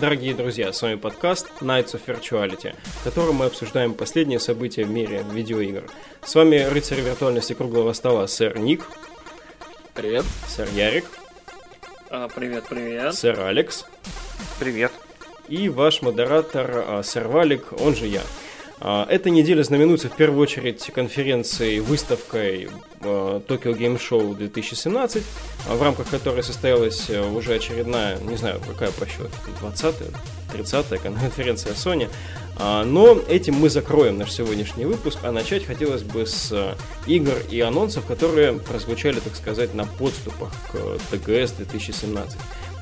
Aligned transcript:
Дорогие 0.00 0.32
друзья, 0.32 0.72
с 0.72 0.80
вами 0.80 0.94
подкаст 0.94 1.48
Nights 1.60 1.94
of 1.94 2.02
Virtuality, 2.06 2.72
в 3.00 3.04
котором 3.04 3.36
мы 3.36 3.46
обсуждаем 3.46 3.94
последние 3.94 4.38
события 4.38 4.84
в 4.84 4.90
мире 4.90 5.24
видеоигр. 5.32 5.90
С 6.22 6.36
вами 6.36 6.58
рыцарь 6.58 7.00
виртуальности 7.00 7.52
круглого 7.52 7.92
стола, 7.94 8.28
сэр 8.28 8.60
Ник. 8.60 8.84
Привет. 9.94 10.24
Сэр 10.46 10.68
Ярик. 10.72 11.04
А, 12.10 12.28
привет, 12.28 12.66
привет. 12.68 13.12
Сэр 13.12 13.40
Алекс. 13.40 13.86
Привет. 14.60 14.92
И 15.48 15.68
ваш 15.68 16.00
модератор, 16.00 16.84
а, 16.86 17.02
сэр 17.02 17.26
Валик, 17.26 17.72
он 17.80 17.96
же 17.96 18.06
я. 18.06 18.22
А, 18.80 19.06
эта 19.10 19.30
неделя 19.30 19.62
знаменуется 19.62 20.08
в 20.08 20.16
первую 20.16 20.40
очередь 20.40 20.90
конференцией, 20.94 21.80
выставкой 21.80 22.68
а, 23.00 23.40
Tokyo 23.40 23.76
Game 23.76 23.98
Show 23.98 24.36
2017, 24.36 25.22
а, 25.68 25.74
в 25.74 25.82
рамках 25.82 26.08
которой 26.08 26.42
состоялась 26.42 27.10
уже 27.10 27.54
очередная, 27.54 28.18
не 28.18 28.36
знаю, 28.36 28.60
какая 28.66 28.92
по 28.92 29.06
счету, 29.06 29.28
20-я, 29.62 30.58
30-я 30.58 30.98
конференция 31.20 31.72
Sony. 31.72 32.08
Но 32.60 33.16
этим 33.28 33.54
мы 33.54 33.70
закроем 33.70 34.18
наш 34.18 34.32
сегодняшний 34.32 34.84
выпуск, 34.84 35.20
а 35.22 35.30
начать 35.30 35.64
хотелось 35.64 36.02
бы 36.02 36.26
с 36.26 36.74
игр 37.06 37.34
и 37.48 37.60
анонсов, 37.60 38.04
которые 38.04 38.54
прозвучали, 38.54 39.20
так 39.20 39.36
сказать, 39.36 39.74
на 39.74 39.84
подступах 39.84 40.52
к 40.72 40.76
TGS 41.14 41.58
2017. 41.58 42.36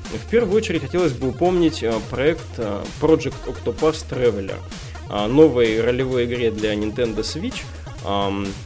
В 0.05 0.29
первую 0.31 0.57
очередь 0.57 0.81
хотелось 0.81 1.11
бы 1.11 1.27
упомнить 1.29 1.85
проект 2.09 2.57
Project 2.99 3.35
Octopus 3.45 4.03
Traveler– 4.09 4.55
новой 5.09 5.81
ролевой 5.81 6.25
игре 6.25 6.51
для 6.51 6.73
Nintendo 6.73 7.19
Switch, 7.19 7.63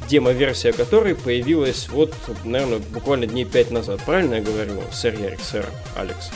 демо-версия 0.10 0.74
которой 0.74 1.16
появилась 1.16 1.90
вот, 1.90 2.14
наверное, 2.44 2.80
буквально 2.80 3.28
дней 3.28 3.46
пять 3.46 3.72
назад. 3.72 4.02
Правильно 4.06 4.36
я 4.36 4.42
говорю, 4.42 4.82
сэр 4.92 5.16
Ярик, 5.16 5.42
сэр 5.42 5.66
Алекс? 5.96 6.30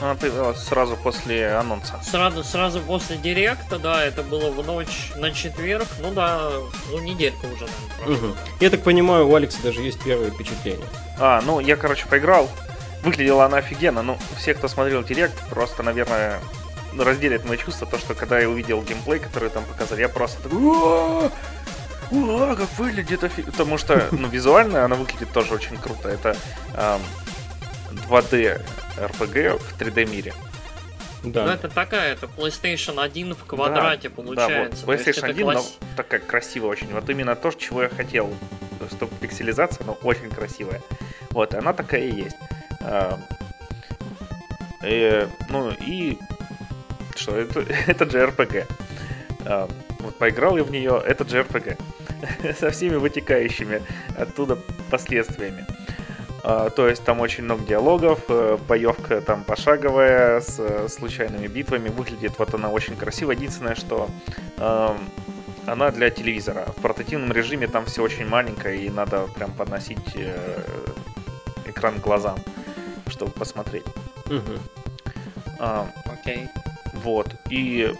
Она 0.00 0.14
появилась 0.14 0.58
сразу 0.58 0.94
после 0.96 1.54
анонса. 1.54 1.98
Сразу, 2.02 2.44
сразу 2.44 2.80
после 2.80 3.16
директа, 3.16 3.78
да, 3.78 4.04
это 4.04 4.22
было 4.22 4.50
в 4.50 4.66
ночь 4.66 5.12
на 5.16 5.30
четверг, 5.30 5.86
ну 6.00 6.12
да, 6.12 6.50
ну 6.90 6.98
неделька 6.98 7.46
уже, 7.46 7.66
наверное, 7.98 8.28
угу. 8.28 8.36
Я 8.60 8.68
так 8.68 8.82
понимаю, 8.82 9.26
у 9.26 9.34
Алекса 9.34 9.58
даже 9.62 9.80
есть 9.80 9.98
первое 10.04 10.30
впечатление. 10.30 10.84
А, 11.18 11.40
ну 11.46 11.60
я, 11.60 11.76
короче, 11.76 12.06
поиграл. 12.06 12.50
Выглядела 13.02 13.46
она 13.46 13.58
офигенно, 13.58 14.02
ну, 14.02 14.18
все, 14.36 14.52
кто 14.52 14.68
смотрел 14.68 15.02
директ, 15.02 15.34
просто, 15.48 15.82
наверное, 15.82 16.40
разделит 17.04 17.44
мои 17.44 17.58
чувства, 17.58 17.86
то, 17.86 17.98
что 17.98 18.14
когда 18.14 18.38
я 18.38 18.48
увидел 18.48 18.82
геймплей, 18.82 19.18
который 19.18 19.50
там 19.50 19.64
показали, 19.64 20.00
я 20.00 20.08
просто 20.08 20.42
такой... 20.42 21.30
Уа, 22.10 22.54
как 22.54 22.70
выглядит 22.78 23.24
офиг... 23.24 23.46
Потому 23.46 23.78
что, 23.78 24.08
ну, 24.12 24.28
визуально 24.28 24.84
она 24.84 24.96
выглядит 24.96 25.32
тоже 25.32 25.54
очень 25.54 25.76
круто. 25.76 26.08
Это 26.08 26.36
эм, 26.74 27.00
2D 28.08 28.62
RPG 28.96 29.58
в 29.58 29.80
3D 29.80 30.08
мире. 30.08 30.32
Да. 31.24 31.46
Ну, 31.46 31.50
это 31.50 31.68
такая, 31.68 32.12
это 32.12 32.26
PlayStation 32.26 33.02
1 33.02 33.34
в 33.34 33.44
квадрате 33.44 34.08
да, 34.08 34.14
получается. 34.14 34.86
Да, 34.86 34.92
вот 34.92 35.00
PlayStation 35.00 35.24
1, 35.24 35.42
класс... 35.42 35.78
но 35.80 35.86
такая 35.96 36.20
красивая 36.20 36.70
очень. 36.70 36.92
Вот 36.92 37.08
именно 37.10 37.34
то, 37.34 37.50
чего 37.50 37.82
я 37.82 37.88
хотел. 37.88 38.32
Чтобы 38.90 39.12
пикселизация, 39.16 39.84
но 39.84 39.94
очень 40.02 40.30
красивая. 40.30 40.80
Вот, 41.30 41.54
она 41.54 41.72
такая 41.72 42.02
и 42.02 42.14
есть. 42.14 42.36
Эм, 42.80 43.20
э, 44.82 45.26
ну, 45.48 45.72
и 45.80 46.18
что 47.18 47.36
это, 47.36 47.60
это 47.86 48.04
JRPG. 48.04 48.66
А, 49.44 49.68
вот 50.00 50.16
поиграл 50.16 50.56
я 50.56 50.64
в 50.64 50.70
нее, 50.70 51.02
это 51.04 51.24
JRPG. 51.24 51.78
Со 52.58 52.70
всеми 52.70 52.96
вытекающими 52.96 53.82
оттуда 54.16 54.58
последствиями. 54.90 55.66
А, 56.42 56.70
то 56.70 56.88
есть 56.88 57.04
там 57.04 57.20
очень 57.20 57.44
много 57.44 57.64
диалогов, 57.64 58.20
э, 58.28 58.58
боевка 58.68 59.20
там 59.20 59.44
пошаговая, 59.44 60.40
с 60.40 60.56
э, 60.58 60.88
случайными 60.88 61.46
битвами. 61.46 61.88
Выглядит 61.88 62.38
вот 62.38 62.54
она 62.54 62.70
очень 62.70 62.96
красиво. 62.96 63.32
Единственное, 63.32 63.74
что 63.74 64.08
она 65.66 65.90
для 65.90 66.10
телевизора. 66.10 66.66
В 66.76 66.80
портативном 66.80 67.32
режиме 67.32 67.66
там 67.66 67.84
все 67.86 68.02
очень 68.02 68.26
маленькое, 68.26 68.82
и 68.82 68.90
надо 68.90 69.26
прям 69.34 69.52
подносить 69.52 70.14
э, 70.14 70.62
экран 71.66 71.96
к 71.96 72.00
глазам, 72.00 72.38
чтобы 73.08 73.32
посмотреть. 73.32 73.84
Угу. 74.26 74.58
А, 75.58 75.88
Окей. 76.06 76.48
Вот. 77.06 77.36
И 77.50 77.94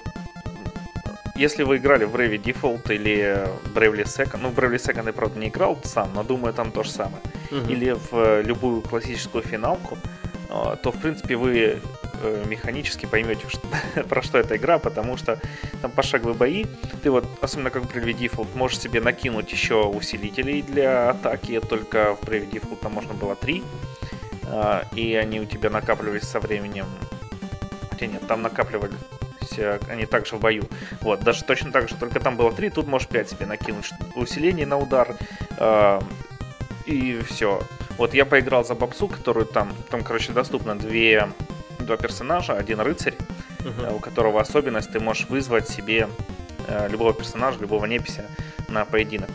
если 1.36 1.62
вы 1.62 1.76
играли 1.76 2.04
в 2.04 2.14
Bravely 2.16 2.42
Default 2.42 2.92
или 2.92 3.46
Bravely 3.72 4.02
Second, 4.02 4.38
ну, 4.42 4.50
Bravely 4.50 4.78
Second 4.78 5.06
я, 5.06 5.12
правда, 5.12 5.38
не 5.38 5.46
играл 5.46 5.78
сам, 5.84 6.12
но 6.12 6.24
думаю, 6.24 6.52
там 6.52 6.72
то 6.72 6.82
же 6.82 6.90
самое, 6.90 7.22
угу. 7.52 7.70
или 7.70 7.96
в 8.10 8.42
любую 8.42 8.82
классическую 8.82 9.44
финалку, 9.44 9.96
а, 10.50 10.74
то, 10.74 10.90
в 10.90 10.96
принципе, 11.00 11.36
вы 11.36 11.80
э, 12.22 12.44
механически 12.48 13.06
поймете, 13.06 13.42
что, 13.48 13.60
про 14.08 14.22
что 14.22 14.38
эта 14.38 14.56
игра, 14.56 14.80
потому 14.80 15.16
что 15.16 15.40
там 15.82 15.92
пошаговые 15.92 16.34
бои, 16.34 16.64
ты 17.04 17.12
вот, 17.12 17.26
особенно 17.40 17.70
как 17.70 17.84
в 17.84 17.96
Bravely 17.96 18.18
Default, 18.18 18.48
можешь 18.56 18.80
себе 18.80 19.00
накинуть 19.00 19.52
еще 19.52 19.84
усилителей 19.84 20.62
для 20.62 21.10
атаки, 21.10 21.60
только 21.60 22.16
в 22.16 22.24
Bravely 22.24 22.50
Default 22.50 22.78
там 22.82 22.92
можно 22.92 23.14
было 23.14 23.36
три, 23.36 23.62
а, 24.46 24.84
и 24.96 25.14
они 25.14 25.38
у 25.38 25.44
тебя 25.44 25.70
накапливались 25.70 26.24
со 26.24 26.40
временем 26.40 26.86
Хотя 27.96 28.12
нет, 28.12 28.26
там 28.26 28.42
накапливались 28.42 29.00
они 29.88 30.04
также 30.04 30.36
в 30.36 30.40
бою. 30.40 30.64
Вот, 31.00 31.20
даже 31.20 31.42
точно 31.44 31.72
так 31.72 31.88
же, 31.88 31.94
только 31.94 32.20
там 32.20 32.36
было 32.36 32.52
3, 32.52 32.68
тут 32.68 32.86
можешь 32.86 33.08
5 33.08 33.30
себе 33.30 33.46
накинуть 33.46 33.90
усиление 34.14 34.66
на 34.66 34.76
удар. 34.76 35.16
Э, 35.56 35.98
и 36.84 37.18
все. 37.26 37.62
Вот 37.96 38.12
я 38.12 38.26
поиграл 38.26 38.66
за 38.66 38.74
бабсу, 38.74 39.08
которую 39.08 39.46
там, 39.46 39.72
там, 39.90 40.02
короче, 40.04 40.32
доступно 40.32 40.78
две, 40.78 41.30
два 41.78 41.96
персонажа, 41.96 42.52
один 42.52 42.80
рыцарь, 42.80 43.14
uh-huh. 43.60 43.94
у 43.94 43.98
которого 43.98 44.42
особенность, 44.42 44.92
ты 44.92 45.00
можешь 45.00 45.26
вызвать 45.30 45.66
себе 45.66 46.06
э, 46.68 46.88
любого 46.90 47.14
персонажа, 47.14 47.58
любого 47.60 47.86
непися 47.86 48.26
на 48.68 48.84
поединок. 48.84 49.30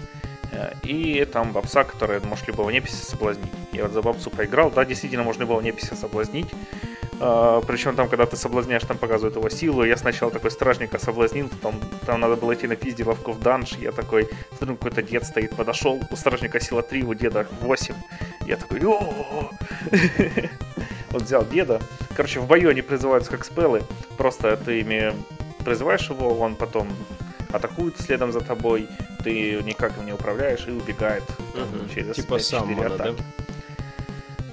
Э, 0.51 0.73
и 0.83 1.25
там 1.25 1.51
бабса, 1.51 1.83
которая 1.83 2.19
может 2.19 2.47
любого 2.47 2.69
непися 2.69 3.03
соблазнить. 3.03 3.51
Я 3.71 3.85
вот 3.85 3.93
за 3.93 4.03
бабсу 4.03 4.29
поиграл, 4.29 4.69
да, 4.69 4.85
действительно 4.85 5.23
можно 5.23 5.41
любого 5.41 5.61
непися 5.61 5.95
соблазнить. 5.95 6.53
А, 7.23 7.61
причем 7.61 7.95
там, 7.95 8.09
когда 8.09 8.25
ты 8.25 8.35
соблазняешь, 8.35 8.81
там 8.81 8.97
показывают 8.97 9.35
его 9.35 9.47
силу. 9.49 9.83
Я 9.83 9.95
сначала 9.95 10.31
такой 10.31 10.49
стражника 10.49 10.97
соблазнил, 10.97 11.49
там, 11.61 11.75
там 12.05 12.19
надо 12.19 12.35
было 12.35 12.55
идти 12.55 12.67
на 12.67 12.75
пизделовку 12.75 13.31
в 13.31 13.39
данж. 13.39 13.77
Я 13.79 13.91
такой, 13.91 14.27
смотрю, 14.57 14.75
какой-то 14.75 15.03
дед 15.03 15.23
стоит, 15.23 15.55
подошел, 15.55 16.01
у 16.09 16.15
стражника 16.15 16.59
сила 16.59 16.81
3, 16.81 17.03
у 17.03 17.13
деда 17.13 17.45
8. 17.61 17.93
Я 18.47 18.57
такой, 18.57 18.79
Вот 21.11 21.21
взял 21.21 21.45
деда. 21.45 21.79
Короче, 22.15 22.39
в 22.39 22.47
бою 22.47 22.71
они 22.71 22.81
призываются 22.81 23.29
как 23.29 23.45
спелы. 23.45 23.83
Просто 24.17 24.57
ты 24.57 24.79
ими 24.79 25.13
призываешь 25.63 26.09
его, 26.09 26.39
он 26.39 26.55
потом 26.55 26.87
атакует 27.51 27.99
следом 27.99 28.31
за 28.31 28.41
тобой, 28.41 28.87
ты 29.23 29.61
никак 29.61 29.95
им 29.99 30.07
не 30.07 30.13
управляешь 30.13 30.65
и 30.67 30.71
убегает 30.71 31.23
через 31.93 32.15
типа 32.15 32.35
5-4 32.35 32.85
атаки. 32.85 33.15
Да? 33.17 33.23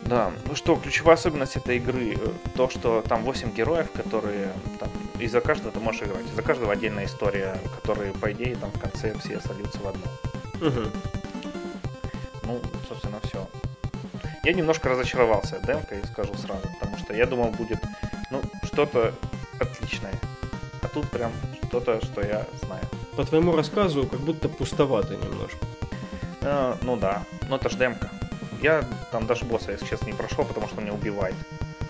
Да, 0.08 0.32
ну 0.46 0.54
что, 0.54 0.76
ключевая 0.76 1.16
особенность 1.16 1.56
этой 1.56 1.76
игры, 1.76 2.14
э, 2.14 2.32
то, 2.56 2.70
что 2.70 3.02
там 3.02 3.24
8 3.24 3.52
героев, 3.52 3.90
которые 3.92 4.54
там, 4.80 4.88
и 5.18 5.26
за 5.26 5.42
каждого 5.42 5.70
ты 5.70 5.80
можешь 5.80 6.00
играть. 6.00 6.24
За 6.34 6.40
каждого 6.40 6.72
отдельная 6.72 7.04
история, 7.04 7.58
которые, 7.76 8.14
по 8.14 8.32
идее, 8.32 8.56
там 8.56 8.70
в 8.70 8.80
конце 8.80 9.14
все 9.18 9.38
сольются 9.40 9.78
в 9.80 9.86
одну. 9.86 10.06
Угу. 10.66 10.88
Ну, 12.44 12.60
собственно, 12.88 13.20
все. 13.24 13.46
Я 14.44 14.54
немножко 14.54 14.88
разочаровался 14.88 15.60
демкой, 15.66 16.02
скажу 16.10 16.32
сразу, 16.38 16.66
потому 16.80 16.96
что 16.96 17.12
я 17.12 17.26
думал, 17.26 17.50
будет, 17.50 17.80
ну, 18.30 18.40
что-то 18.64 19.12
отличное. 19.60 20.14
А 20.80 20.88
тут 20.88 21.10
прям 21.10 21.32
что-то, 21.66 22.02
что 22.02 22.22
я 22.22 22.46
знаю. 22.64 22.84
По 23.14 23.24
твоему 23.24 23.54
рассказу, 23.54 24.06
как 24.06 24.20
будто 24.20 24.48
пустовато 24.48 25.16
немножко. 25.16 25.66
Э, 26.40 26.76
ну 26.80 26.96
да, 26.96 27.24
но 27.50 27.56
это 27.56 27.68
ж 27.68 27.74
демка. 27.74 28.10
Я 28.62 28.84
там 29.12 29.26
даже 29.26 29.44
босса, 29.44 29.72
если 29.72 29.86
честно, 29.86 30.06
не 30.06 30.12
прошел, 30.12 30.44
потому 30.44 30.66
что 30.66 30.78
он 30.78 30.84
меня 30.84 30.94
убивает. 30.94 31.34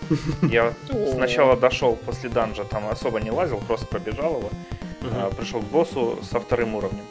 Я 0.41 0.73
сначала 1.11 1.55
дошел 1.55 1.95
после 1.95 2.29
данжа, 2.29 2.63
там 2.63 2.87
особо 2.87 3.19
не 3.19 3.31
лазил, 3.31 3.59
просто 3.59 3.85
пробежал 3.85 4.39
его. 4.39 4.49
А, 5.13 5.31
пришел 5.31 5.61
к 5.61 5.65
боссу 5.65 6.19
со 6.23 6.39
вторым 6.39 6.75
уровнем. 6.75 7.03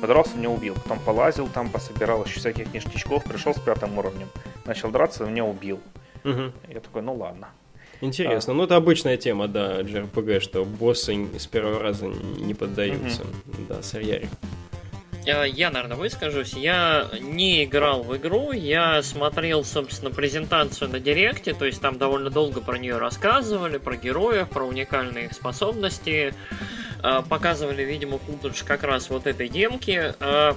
Подрался, 0.00 0.36
меня 0.36 0.50
убил. 0.50 0.74
Потом 0.74 0.98
полазил, 0.98 1.48
там 1.48 1.70
пособирал 1.70 2.24
еще 2.24 2.40
всяких 2.40 2.72
ништячков, 2.72 3.24
пришел 3.24 3.54
с 3.54 3.60
пятым 3.60 3.98
уровнем. 3.98 4.28
Начал 4.64 4.90
драться, 4.90 5.24
меня 5.24 5.44
убил. 5.44 5.80
Я 6.24 6.80
такой, 6.80 7.02
ну 7.02 7.14
ладно. 7.14 7.48
Интересно. 8.00 8.52
А. 8.52 8.56
Ну, 8.56 8.64
это 8.64 8.76
обычная 8.76 9.16
тема, 9.16 9.48
да, 9.48 9.80
JRPG, 9.80 10.40
что 10.40 10.64
боссы 10.64 11.26
с 11.38 11.46
первого 11.46 11.78
раза 11.80 12.06
не 12.06 12.54
поддаются. 12.54 13.24
Да, 13.68 13.82
сырьяри. 13.82 14.28
Э, 15.26 15.46
я, 15.48 15.70
наверное, 15.70 15.96
выскажусь. 15.96 16.52
Я 16.54 17.08
не 17.20 17.64
играл 17.64 18.02
в 18.02 18.16
игру, 18.16 18.52
я 18.52 19.02
смотрел, 19.02 19.64
собственно, 19.64 20.10
презентацию 20.10 20.90
на 20.90 21.00
Директе, 21.00 21.54
то 21.54 21.64
есть 21.64 21.80
там 21.80 21.98
довольно 21.98 22.30
долго 22.30 22.60
про 22.60 22.78
нее 22.78 22.98
рассказывали, 22.98 23.78
про 23.78 23.96
героев, 23.96 24.48
про 24.50 24.64
уникальные 24.64 25.26
их 25.26 25.32
способности. 25.32 26.34
Э, 27.02 27.22
показывали, 27.28 27.82
видимо, 27.82 28.18
футаж 28.18 28.62
как 28.62 28.82
раз 28.82 29.10
вот 29.10 29.26
этой 29.26 29.48
демки. 29.48 30.14
Э, 30.20 30.54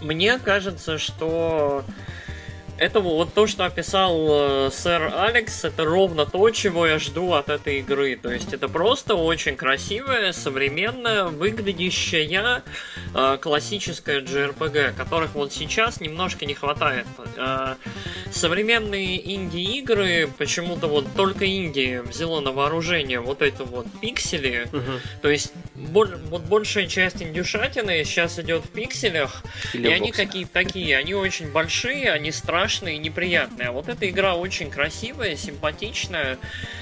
мне 0.00 0.38
кажется, 0.38 0.98
что 0.98 1.84
это 2.78 3.00
вот 3.00 3.34
то, 3.34 3.46
что 3.46 3.64
описал 3.64 4.66
э, 4.66 4.70
сэр 4.72 5.12
Алекс, 5.14 5.64
это 5.64 5.84
ровно 5.84 6.26
то, 6.26 6.50
чего 6.50 6.86
я 6.86 6.98
жду 6.98 7.32
от 7.32 7.48
этой 7.48 7.78
игры. 7.78 8.18
То 8.20 8.30
есть 8.30 8.52
это 8.52 8.68
просто 8.68 9.14
очень 9.14 9.56
красивая, 9.56 10.32
современная, 10.32 11.24
выглядящая 11.24 12.62
э, 13.14 13.38
классическая 13.40 14.20
JRPG, 14.20 14.94
которых 14.96 15.34
вот 15.34 15.52
сейчас 15.52 16.00
немножко 16.00 16.46
не 16.46 16.54
хватает. 16.54 17.06
Э, 17.36 17.74
современные 18.32 19.34
инди-игры, 19.34 20.28
почему-то 20.38 20.86
вот 20.86 21.06
только 21.14 21.44
Индия 21.44 22.02
взяла 22.02 22.40
на 22.40 22.52
вооружение 22.52 23.20
вот 23.20 23.42
это 23.42 23.64
вот 23.64 23.86
пиксели. 24.00 24.68
Угу. 24.72 24.92
То 25.22 25.30
есть 25.30 25.52
боль, 25.74 26.16
вот 26.28 26.42
большая 26.42 26.86
часть 26.86 27.22
индюшатины 27.22 28.04
сейчас 28.04 28.38
идет 28.38 28.64
в 28.64 28.68
пикселях, 28.68 29.42
Или 29.72 29.88
и 29.88 29.92
они 29.92 30.12
какие-то 30.12 30.52
такие, 30.52 30.96
они 30.96 31.14
очень 31.14 31.50
большие, 31.50 32.10
они 32.10 32.32
страшные 32.32 32.96
и 32.96 32.98
неприятные. 32.98 33.68
А 33.68 33.72
вот 33.72 33.88
эта 33.88 34.08
игра 34.08 34.34
очень 34.34 34.70
красивая, 34.70 35.36
симпатичная, 35.36 36.38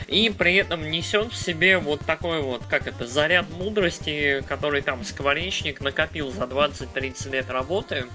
и 0.08 0.30
при 0.30 0.56
этом 0.56 0.90
несет 0.90 1.32
в 1.32 1.36
себе 1.36 1.78
вот 1.78 2.00
такой 2.06 2.40
вот, 2.40 2.62
как 2.68 2.86
это, 2.86 3.06
заряд 3.06 3.46
мудрости, 3.50 4.44
который 4.48 4.82
там 4.82 5.04
скворечник 5.04 5.80
накопил 5.80 6.32
за 6.32 6.44
20-30 6.44 7.30
лет 7.30 7.50
работы 7.50 8.06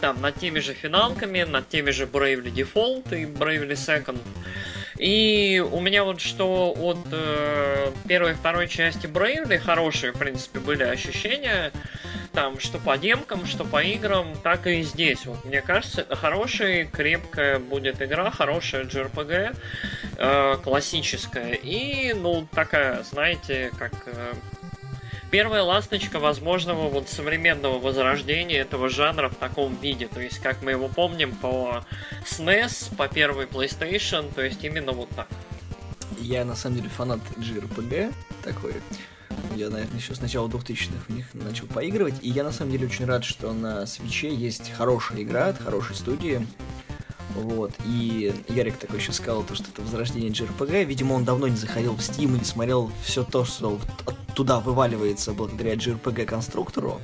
там 0.00 0.20
над 0.20 0.36
теми 0.36 0.60
же 0.60 0.74
финалками, 0.74 1.42
над 1.42 1.68
теми 1.68 1.90
же 1.90 2.06
Bravely 2.06 2.52
Default 2.52 3.16
и 3.18 3.24
Bravely 3.24 3.72
Second. 3.72 4.18
И 4.98 5.62
у 5.72 5.80
меня 5.80 6.04
вот 6.04 6.20
что 6.20 6.74
от 6.76 6.98
э, 7.12 7.92
первой 8.08 8.32
и 8.32 8.34
второй 8.34 8.68
части 8.68 9.06
Bravely 9.06 9.58
хорошие, 9.58 10.12
в 10.12 10.18
принципе, 10.18 10.58
были 10.58 10.84
ощущения. 10.84 11.70
Там, 12.32 12.58
что 12.60 12.78
по 12.78 12.98
демкам, 12.98 13.46
что 13.46 13.64
по 13.64 13.82
играм, 13.82 14.36
так 14.42 14.66
и 14.66 14.82
здесь. 14.82 15.24
Вот, 15.26 15.44
мне 15.44 15.62
кажется, 15.62 16.06
хорошая, 16.10 16.84
крепкая 16.84 17.58
будет 17.58 18.00
игра, 18.02 18.30
хорошая 18.30 18.84
JRPG, 18.84 19.56
э, 20.18 20.56
классическая. 20.62 21.52
И, 21.54 22.12
ну, 22.14 22.46
такая, 22.54 23.02
знаете, 23.02 23.70
как... 23.78 23.92
Э, 24.06 24.34
первая 25.30 25.62
ласточка 25.62 26.18
возможного 26.18 26.88
вот 26.88 27.08
современного 27.08 27.78
возрождения 27.78 28.58
этого 28.58 28.88
жанра 28.88 29.28
в 29.28 29.36
таком 29.36 29.76
виде. 29.76 30.08
То 30.08 30.20
есть, 30.20 30.38
как 30.38 30.62
мы 30.62 30.72
его 30.72 30.88
помним 30.88 31.34
по 31.34 31.84
SNES, 32.24 32.94
по 32.96 33.08
первой 33.08 33.46
PlayStation, 33.46 34.32
то 34.34 34.42
есть 34.42 34.62
именно 34.64 34.92
вот 34.92 35.08
так. 35.10 35.28
Я 36.18 36.44
на 36.44 36.56
самом 36.56 36.76
деле 36.76 36.88
фанат 36.88 37.20
JRPG 37.36 38.14
такой. 38.42 38.74
Я, 39.54 39.70
наверное, 39.70 39.98
еще 39.98 40.14
с 40.14 40.20
начала 40.20 40.48
2000-х 40.48 41.04
в 41.08 41.10
них 41.10 41.26
начал 41.34 41.66
поигрывать. 41.66 42.14
И 42.22 42.30
я 42.30 42.44
на 42.44 42.52
самом 42.52 42.72
деле 42.72 42.86
очень 42.86 43.04
рад, 43.04 43.24
что 43.24 43.52
на 43.52 43.86
свече 43.86 44.34
есть 44.34 44.72
хорошая 44.72 45.22
игра 45.22 45.48
от 45.48 45.58
хорошей 45.58 45.96
студии. 45.96 46.46
Вот, 47.34 47.72
и 47.84 48.32
Ярик 48.48 48.76
такой 48.76 48.98
еще 48.98 49.12
сказал, 49.12 49.42
то, 49.42 49.54
что 49.54 49.64
это 49.72 49.82
возрождение 49.82 50.30
JRPG. 50.30 50.84
Видимо, 50.84 51.14
он 51.14 51.24
давно 51.24 51.48
не 51.48 51.56
заходил 51.56 51.94
в 51.94 51.98
Steam 52.00 52.36
и 52.36 52.38
не 52.38 52.44
смотрел 52.44 52.90
все 53.04 53.24
то, 53.24 53.44
что 53.44 53.78
туда 54.34 54.60
вываливается 54.60 55.32
благодаря 55.32 55.74
JRPG-конструктору. 55.74 57.00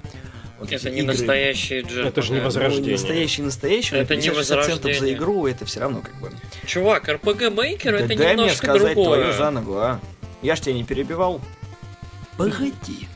Вот 0.58 0.70
это 0.70 0.90
не 0.90 1.00
игры. 1.00 1.14
настоящий 1.14 1.80
JRPG. 1.80 2.06
Это 2.06 2.22
же 2.22 2.32
не 2.32 2.40
возрождение. 2.40 2.86
Ну, 2.86 2.92
настоящий, 2.92 3.42
настоящий. 3.42 3.96
Это 3.96 4.16
не 4.16 4.30
возрождение. 4.30 5.00
за 5.00 5.12
игру, 5.12 5.46
это 5.46 5.64
все 5.66 5.80
равно 5.80 6.00
как 6.00 6.14
бы... 6.20 6.30
Чувак, 6.66 7.08
RPG 7.08 7.54
Maker 7.54 7.90
да 7.90 7.98
это 7.98 8.16
дай 8.16 8.36
немножко 8.36 8.38
мне 8.38 8.50
сказать 8.50 8.94
другое. 8.94 9.18
твою 9.18 9.36
за 9.36 9.50
ногу, 9.50 9.76
а? 9.76 10.00
Я 10.40 10.54
ж 10.54 10.60
тебя 10.60 10.74
не 10.74 10.84
перебивал. 10.84 11.40
Погоди. 12.36 13.08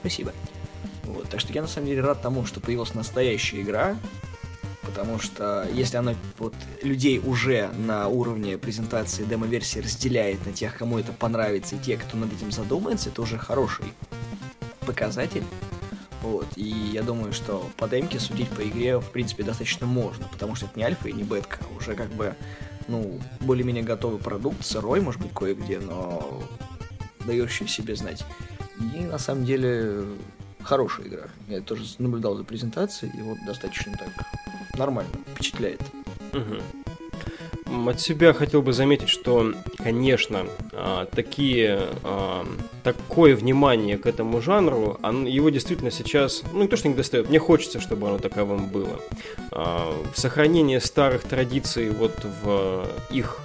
Спасибо. 0.00 0.32
Вот, 1.04 1.28
так 1.30 1.40
что 1.40 1.52
я 1.52 1.62
на 1.62 1.68
самом 1.68 1.86
деле 1.86 2.02
рад 2.02 2.20
тому, 2.20 2.44
что 2.44 2.60
появилась 2.60 2.92
настоящая 2.94 3.62
игра, 3.62 3.96
потому 4.84 5.18
что 5.18 5.66
если 5.72 5.96
она 5.96 6.14
вот 6.38 6.54
людей 6.82 7.18
уже 7.18 7.70
на 7.78 8.08
уровне 8.08 8.58
презентации 8.58 9.24
демо-версии 9.24 9.80
разделяет 9.80 10.44
на 10.46 10.52
тех, 10.52 10.76
кому 10.76 10.98
это 10.98 11.12
понравится, 11.12 11.76
и 11.76 11.78
те, 11.78 11.96
кто 11.96 12.16
над 12.16 12.32
этим 12.32 12.52
задумается, 12.52 13.10
это 13.10 13.22
уже 13.22 13.38
хороший 13.38 13.86
показатель. 14.86 15.44
Вот, 16.22 16.46
и 16.56 16.68
я 16.68 17.02
думаю, 17.02 17.34
что 17.34 17.68
по 17.76 17.86
демке 17.86 18.18
судить 18.18 18.48
по 18.48 18.66
игре, 18.66 18.98
в 18.98 19.10
принципе, 19.10 19.42
достаточно 19.42 19.86
можно, 19.86 20.26
потому 20.28 20.54
что 20.54 20.66
это 20.66 20.78
не 20.78 20.84
альфа 20.84 21.08
и 21.08 21.12
не 21.12 21.22
бетка, 21.22 21.58
уже 21.76 21.94
как 21.94 22.08
бы, 22.08 22.34
ну, 22.88 23.20
более-менее 23.40 23.84
готовый 23.84 24.18
продукт, 24.18 24.64
сырой, 24.64 25.02
может 25.02 25.20
быть, 25.20 25.34
кое-где, 25.34 25.80
но 25.80 26.42
дающий 27.26 27.66
себе 27.66 27.94
знать. 27.94 28.24
И 28.94 29.00
на 29.00 29.18
самом 29.18 29.44
деле 29.44 30.04
хорошая 30.62 31.08
игра. 31.08 31.24
Я 31.48 31.60
тоже 31.60 31.84
наблюдал 31.98 32.36
за 32.36 32.44
презентацией, 32.44 33.12
и 33.16 33.22
вот 33.22 33.36
достаточно 33.46 33.92
так 33.92 34.08
нормально, 34.76 35.12
впечатляет. 35.34 35.80
Угу. 36.32 37.90
От 37.90 38.00
себя 38.00 38.32
хотел 38.32 38.62
бы 38.62 38.72
заметить, 38.72 39.08
что, 39.08 39.52
конечно, 39.78 40.46
а, 40.72 41.06
такие, 41.06 41.88
а, 42.02 42.46
такое 42.82 43.34
внимание 43.34 43.98
к 43.98 44.06
этому 44.06 44.40
жанру, 44.40 44.98
его 45.02 45.50
действительно 45.50 45.90
сейчас, 45.90 46.42
ну 46.52 46.62
не 46.62 46.68
то, 46.68 46.76
что 46.76 46.88
не 46.88 46.94
достает, 46.94 47.28
мне 47.28 47.38
хочется, 47.38 47.80
чтобы 47.80 48.08
оно 48.08 48.18
таковым 48.18 48.66
было. 48.66 49.00
А, 49.50 49.92
сохранение 50.14 50.80
старых 50.80 51.24
традиций 51.24 51.90
вот 51.90 52.24
в 52.42 52.86
их 53.10 53.40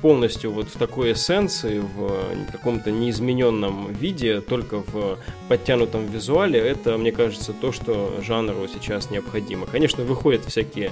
полностью 0.00 0.52
вот 0.52 0.66
в 0.66 0.76
такой 0.76 1.12
эссенции, 1.12 1.78
в 1.78 2.50
каком-то 2.50 2.90
неизмененном 2.90 3.92
виде, 3.92 4.40
только 4.40 4.78
в 4.78 5.18
подтянутом 5.48 6.06
визуале, 6.06 6.58
это, 6.58 6.98
мне 6.98 7.12
кажется, 7.12 7.52
то, 7.52 7.72
что 7.72 8.20
жанру 8.22 8.66
сейчас 8.72 9.10
необходимо. 9.10 9.66
Конечно, 9.66 10.04
выходят 10.04 10.44
всякие 10.44 10.90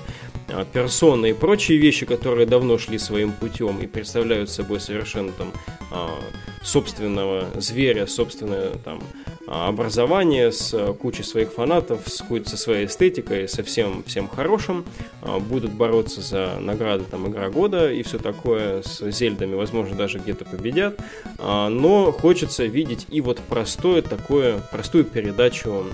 а, 0.48 0.64
персоны 0.64 1.30
и 1.30 1.32
прочие 1.32 1.78
вещи, 1.78 2.06
которые 2.06 2.46
давно 2.46 2.78
шли 2.78 2.98
своим 2.98 3.32
путем 3.32 3.78
и 3.80 3.86
представляют 3.86 4.50
собой 4.50 4.80
совершенно 4.80 5.32
там 5.32 5.52
а, 5.90 6.18
собственного 6.62 7.46
зверя, 7.56 8.06
собственное 8.06 8.70
там 8.84 9.02
образование 9.50 10.52
с 10.52 10.72
э, 10.72 10.94
кучей 10.94 11.24
своих 11.24 11.52
фанатов, 11.52 12.02
с, 12.06 12.22
со 12.46 12.56
своей 12.56 12.86
эстетикой, 12.86 13.48
со 13.48 13.64
всем, 13.64 14.04
всем 14.04 14.28
хорошим, 14.28 14.84
а, 15.22 15.40
будут 15.40 15.72
бороться 15.72 16.20
за 16.20 16.58
награды 16.60 17.02
там 17.04 17.28
игра 17.28 17.50
года 17.50 17.90
и 17.90 18.04
все 18.04 18.18
такое 18.18 18.82
с 18.82 19.10
Зельдами, 19.10 19.56
возможно, 19.56 19.96
даже 19.96 20.18
где-то 20.18 20.44
победят, 20.44 21.00
а, 21.38 21.68
но 21.68 22.12
хочется 22.12 22.64
видеть 22.64 23.06
и 23.10 23.20
вот 23.20 23.40
простое 23.40 24.02
такое, 24.02 24.60
простую 24.70 25.04
передачу 25.04 25.84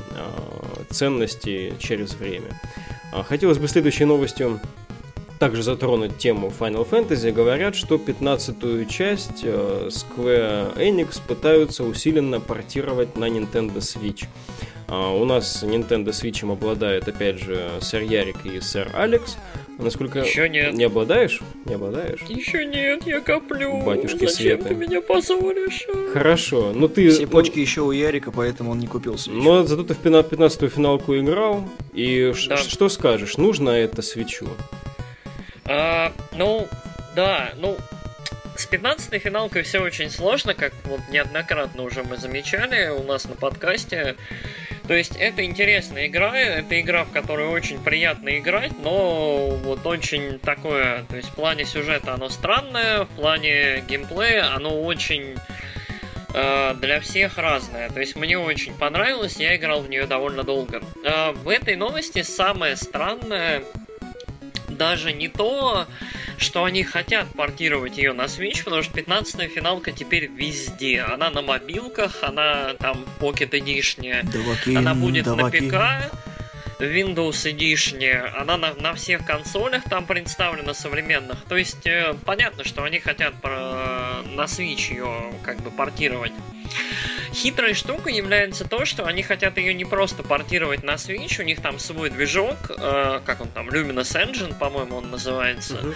ценностей 0.90 1.72
через 1.78 2.14
время. 2.14 2.60
Хотелось 3.26 3.58
бы 3.58 3.68
следующей 3.68 4.04
новостью 4.04 4.60
также 5.38 5.62
затронуть 5.62 6.18
тему 6.18 6.52
Final 6.58 6.88
Fantasy, 6.88 7.32
говорят, 7.32 7.74
что 7.74 7.96
15-ю 7.96 8.84
часть 8.86 9.42
э, 9.42 9.88
Square 9.88 10.76
Enix 10.76 11.20
пытаются 11.26 11.84
усиленно 11.84 12.40
портировать 12.40 13.16
на 13.16 13.28
Nintendo 13.28 13.76
Switch. 13.76 14.26
А, 14.88 15.12
у 15.12 15.24
нас 15.24 15.62
Nintendo 15.64 16.08
Switch 16.08 16.50
обладает, 16.50 17.08
опять 17.08 17.38
же, 17.40 17.68
сэр 17.80 18.02
Ярик 18.02 18.46
и 18.46 18.60
сэр 18.60 18.90
Алекс. 18.94 19.36
Насколько... 19.78 20.20
Еще 20.20 20.48
нет. 20.48 20.72
Не 20.72 20.84
обладаешь? 20.84 21.42
Не 21.66 21.74
обладаешь? 21.74 22.20
Еще 22.28 22.64
нет, 22.64 23.06
я 23.06 23.20
коплю. 23.20 23.82
Батюшки 23.82 24.26
Зачем 24.26 24.30
Света. 24.30 24.68
ты 24.68 24.74
меня 24.74 25.02
позоришь? 25.02 25.86
Хорошо, 26.12 26.72
ну 26.74 26.88
ты... 26.88 27.10
Все 27.10 27.26
почки 27.26 27.58
еще 27.58 27.82
у 27.82 27.90
Ярика, 27.90 28.30
поэтому 28.30 28.70
он 28.70 28.78
не 28.78 28.86
купил 28.86 29.14
Switch. 29.14 29.32
Но 29.32 29.64
зато 29.64 29.82
ты 29.82 29.94
в 29.94 30.00
15-ю 30.00 30.68
финалку 30.70 31.16
играл, 31.16 31.68
и 31.92 32.32
да. 32.48 32.56
что 32.56 32.88
скажешь, 32.88 33.36
нужно 33.36 33.70
это 33.70 34.00
свечу? 34.02 34.48
А, 35.68 36.12
ну, 36.32 36.68
да, 37.14 37.50
ну, 37.56 37.76
с 38.56 38.68
15-й 38.68 39.18
финалкой 39.18 39.62
все 39.62 39.80
очень 39.80 40.10
сложно, 40.10 40.54
как 40.54 40.72
вот 40.84 41.00
неоднократно 41.10 41.82
уже 41.82 42.02
мы 42.02 42.16
замечали 42.16 42.88
у 42.88 43.02
нас 43.02 43.26
на 43.26 43.34
подкасте. 43.34 44.16
То 44.86 44.94
есть 44.94 45.16
это 45.16 45.44
интересная 45.44 46.06
игра, 46.06 46.36
это 46.38 46.80
игра, 46.80 47.04
в 47.04 47.10
которой 47.10 47.48
очень 47.48 47.82
приятно 47.82 48.38
играть, 48.38 48.72
но 48.82 49.48
вот 49.48 49.84
очень 49.84 50.38
такое, 50.38 51.04
то 51.08 51.16
есть 51.16 51.30
в 51.30 51.34
плане 51.34 51.64
сюжета 51.64 52.14
оно 52.14 52.28
странное, 52.28 53.04
в 53.04 53.08
плане 53.08 53.80
геймплея 53.88 54.54
оно 54.54 54.80
очень 54.80 55.36
э, 56.34 56.74
для 56.74 57.00
всех 57.00 57.36
разное. 57.36 57.90
То 57.90 57.98
есть 57.98 58.14
мне 58.14 58.38
очень 58.38 58.74
понравилось, 58.74 59.36
я 59.38 59.56
играл 59.56 59.80
в 59.80 59.90
нее 59.90 60.06
довольно 60.06 60.44
долго. 60.44 60.80
Э, 61.02 61.32
в 61.32 61.48
этой 61.48 61.74
новости 61.74 62.22
самое 62.22 62.76
странное 62.76 63.64
даже 64.76 65.12
не 65.12 65.28
то, 65.28 65.86
что 66.38 66.64
они 66.64 66.82
хотят 66.84 67.28
портировать 67.34 67.98
ее 67.98 68.12
на 68.12 68.24
Switch, 68.24 68.64
потому 68.64 68.82
что 68.82 68.98
15-я 68.98 69.48
финалка 69.48 69.92
теперь 69.92 70.26
везде. 70.26 71.02
Она 71.02 71.30
на 71.30 71.42
мобилках, 71.42 72.22
она 72.22 72.74
там 72.74 73.04
Pocket 73.20 73.50
Edition, 73.50 74.22
Давакин, 74.30 74.78
она 74.78 74.94
будет 74.94 75.24
давакин. 75.24 75.68
на 75.68 76.08
ПК. 76.08 76.12
Windows 76.78 77.46
Edition, 77.50 78.32
она 78.36 78.58
на, 78.58 78.74
на 78.74 78.94
всех 78.94 79.24
консолях 79.24 79.84
там 79.84 80.04
представлена 80.04 80.74
современных. 80.74 81.42
То 81.48 81.56
есть 81.56 81.86
э, 81.86 82.14
понятно, 82.26 82.64
что 82.64 82.84
они 82.84 82.98
хотят 82.98 83.40
про, 83.40 84.22
на 84.24 84.42
Switch 84.42 84.90
ее 84.90 85.32
как 85.42 85.60
бы 85.62 85.70
портировать. 85.70 86.32
Хитрой 87.36 87.74
штукой 87.74 88.14
является 88.14 88.66
то, 88.66 88.84
что 88.86 89.04
они 89.04 89.22
хотят 89.22 89.58
ее 89.58 89.74
не 89.74 89.84
просто 89.84 90.22
портировать 90.22 90.82
на 90.82 90.94
Switch, 90.94 91.38
у 91.40 91.44
них 91.44 91.60
там 91.60 91.78
свой 91.78 92.08
движок, 92.08 92.56
э, 92.70 93.20
как 93.24 93.42
он 93.42 93.48
там, 93.48 93.68
Luminous 93.68 94.16
Engine, 94.16 94.58
по-моему, 94.58 94.96
он 94.96 95.10
называется, 95.10 95.74
uh-huh. 95.74 95.94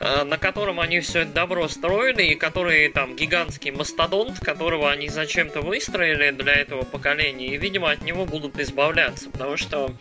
э, 0.00 0.24
на 0.24 0.38
котором 0.38 0.80
они 0.80 1.00
все 1.00 1.20
это 1.20 1.32
добро 1.32 1.68
строили, 1.68 2.22
и 2.22 2.34
который 2.34 2.88
там 2.88 3.16
гигантский 3.16 3.70
мастодонт, 3.70 4.40
которого 4.40 4.90
они 4.90 5.10
зачем-то 5.10 5.60
выстроили 5.60 6.30
для 6.30 6.54
этого 6.54 6.84
поколения, 6.84 7.48
и, 7.48 7.58
видимо, 7.58 7.90
от 7.90 8.02
него 8.02 8.24
будут 8.24 8.58
избавляться, 8.58 9.28
потому 9.28 9.58
что 9.58 9.92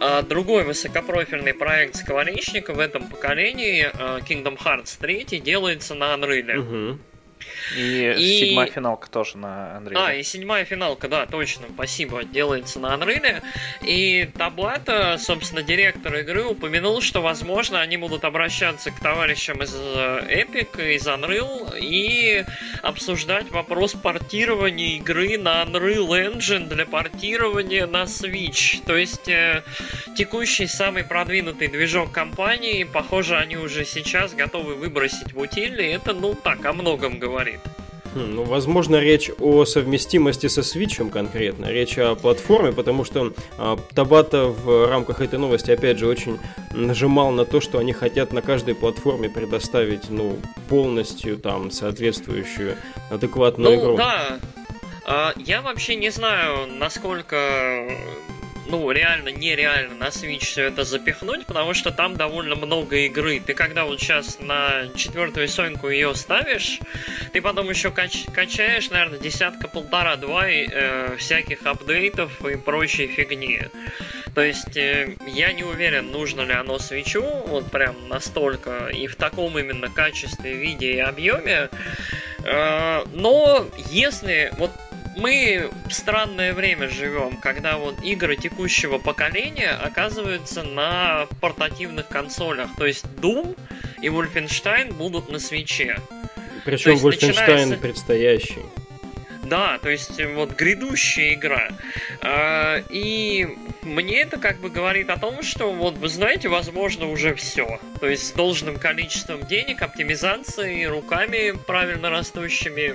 э, 0.00 0.22
другой 0.22 0.64
высокопрофильный 0.64 1.54
проект 1.54 1.94
Скворечника 1.94 2.74
в 2.74 2.80
этом 2.80 3.06
поколении, 3.08 3.88
э, 3.92 4.18
Kingdom 4.28 4.58
Hearts 4.58 4.98
3, 4.98 5.38
делается 5.38 5.94
на 5.94 6.14
Unreal. 6.14 6.46
Uh-huh. 6.46 6.98
И, 7.76 8.14
и 8.16 8.46
седьмая 8.46 8.68
финалка 8.68 9.10
тоже 9.10 9.38
на 9.38 9.80
Unreal. 9.80 9.96
А, 9.96 10.14
и 10.14 10.22
седьмая 10.22 10.64
финалка, 10.64 11.08
да, 11.08 11.26
точно, 11.26 11.66
спасибо, 11.74 12.24
делается 12.24 12.78
на 12.80 12.94
Unreal. 12.94 13.42
И 13.82 14.28
Таблата, 14.36 15.18
собственно, 15.18 15.62
директор 15.62 16.14
игры 16.16 16.44
упомянул, 16.44 17.00
что, 17.00 17.22
возможно, 17.22 17.80
они 17.80 17.96
будут 17.96 18.24
обращаться 18.24 18.90
к 18.90 19.00
товарищам 19.00 19.62
из 19.62 19.74
э, 19.74 20.44
Epic, 20.44 20.94
из 20.94 21.06
Unreal 21.06 21.78
и 21.78 22.44
обсуждать 22.82 23.50
вопрос 23.50 23.92
портирования 23.92 24.96
игры 24.96 25.38
на 25.38 25.62
Unreal 25.62 26.08
Engine 26.08 26.68
для 26.68 26.86
портирования 26.86 27.86
на 27.86 28.04
Switch. 28.04 28.82
То 28.84 28.96
есть 28.96 29.28
э, 29.28 29.62
текущий 30.16 30.66
самый 30.66 31.04
продвинутый 31.04 31.68
движок 31.68 32.12
компании, 32.12 32.84
похоже, 32.84 33.36
они 33.36 33.56
уже 33.56 33.84
сейчас 33.84 34.34
готовы 34.34 34.74
выбросить 34.74 35.32
в 35.32 35.38
утиль, 35.38 35.80
и 35.80 35.86
это, 35.86 36.12
ну, 36.12 36.34
так, 36.34 36.64
о 36.64 36.72
многом 36.72 37.18
говорит. 37.18 37.31
Хм, 38.14 38.34
ну, 38.34 38.44
возможно, 38.44 38.96
речь 38.96 39.30
о 39.40 39.64
совместимости 39.64 40.46
со 40.46 40.60
Switch 40.60 41.08
конкретно, 41.10 41.66
речь 41.66 41.98
о 41.98 42.14
платформе, 42.14 42.72
потому 42.72 43.04
что 43.04 43.32
а, 43.56 43.78
Табата 43.94 44.44
в 44.44 44.86
рамках 44.88 45.22
этой 45.22 45.38
новости, 45.38 45.70
опять 45.70 45.98
же, 45.98 46.06
очень 46.06 46.38
нажимал 46.72 47.30
на 47.30 47.46
то, 47.46 47.60
что 47.60 47.78
они 47.78 47.94
хотят 47.94 48.32
на 48.32 48.42
каждой 48.42 48.74
платформе 48.74 49.30
предоставить, 49.30 50.10
ну, 50.10 50.36
полностью 50.68 51.38
там 51.38 51.70
соответствующую 51.70 52.76
адекватную 53.10 53.76
ну, 53.76 53.82
игру. 53.82 53.96
да. 53.96 54.38
А, 55.06 55.32
я 55.36 55.62
вообще 55.62 55.96
не 55.96 56.10
знаю, 56.10 56.66
насколько 56.66 57.88
ну, 58.66 58.90
реально 58.90 59.30
нереально 59.30 59.94
на 59.94 60.08
Switch 60.08 60.44
все 60.44 60.64
это 60.64 60.84
запихнуть, 60.84 61.46
потому 61.46 61.74
что 61.74 61.90
там 61.90 62.16
довольно 62.16 62.54
много 62.54 62.96
игры. 62.96 63.40
Ты 63.40 63.54
когда 63.54 63.84
вот 63.84 64.00
сейчас 64.00 64.38
на 64.40 64.88
четвертую 64.96 65.48
Соньку 65.48 65.88
ее 65.88 66.14
ставишь, 66.14 66.80
ты 67.32 67.40
потом 67.40 67.68
еще 67.70 67.90
кач 67.90 68.24
качаешь, 68.32 68.90
наверное, 68.90 69.18
десятка-полтора-два 69.18 70.48
э, 70.48 71.16
всяких 71.16 71.66
апдейтов 71.66 72.44
и 72.46 72.56
прочей 72.56 73.06
фигни. 73.08 73.60
То 74.34 74.40
есть 74.40 74.76
э, 74.76 75.16
я 75.26 75.52
не 75.52 75.64
уверен, 75.64 76.10
нужно 76.10 76.42
ли 76.42 76.52
оно 76.52 76.78
свечу, 76.78 77.22
вот 77.46 77.70
прям 77.70 78.08
настолько, 78.08 78.86
и 78.86 79.06
в 79.06 79.16
таком 79.16 79.58
именно 79.58 79.90
качестве, 79.90 80.54
виде 80.54 80.92
и 80.92 80.98
объеме. 80.98 81.68
Э, 82.44 83.04
но 83.12 83.66
если 83.90 84.52
вот 84.58 84.70
мы 85.16 85.70
в 85.88 85.92
странное 85.92 86.52
время 86.52 86.88
живем, 86.88 87.36
когда 87.36 87.76
вот 87.76 88.02
игры 88.02 88.36
текущего 88.36 88.98
поколения 88.98 89.70
оказываются 89.70 90.62
на 90.62 91.26
портативных 91.40 92.08
консолях. 92.08 92.70
То 92.76 92.86
есть 92.86 93.04
Doom 93.20 93.56
и 94.00 94.08
Wolfenstein 94.08 94.92
будут 94.94 95.30
на 95.30 95.38
свече. 95.38 95.96
Причем 96.64 96.92
Wolfenstein 96.92 97.26
начинается... 97.26 97.76
предстоящий. 97.76 98.62
Да, 99.44 99.78
то 99.78 99.90
есть 99.90 100.22
вот 100.34 100.52
грядущая 100.52 101.34
игра. 101.34 101.68
А, 102.22 102.82
и 102.88 103.48
мне 103.82 104.20
это 104.20 104.38
как 104.38 104.60
бы 104.60 104.70
говорит 104.70 105.10
о 105.10 105.18
том, 105.18 105.42
что 105.42 105.72
вот 105.72 105.98
вы 105.98 106.08
знаете, 106.08 106.48
возможно 106.48 107.06
уже 107.10 107.34
все. 107.34 107.80
То 108.00 108.08
есть 108.08 108.28
с 108.28 108.32
должным 108.32 108.78
количеством 108.78 109.44
денег, 109.46 109.82
оптимизацией, 109.82 110.86
руками 110.86 111.52
правильно 111.66 112.08
растущими 112.08 112.94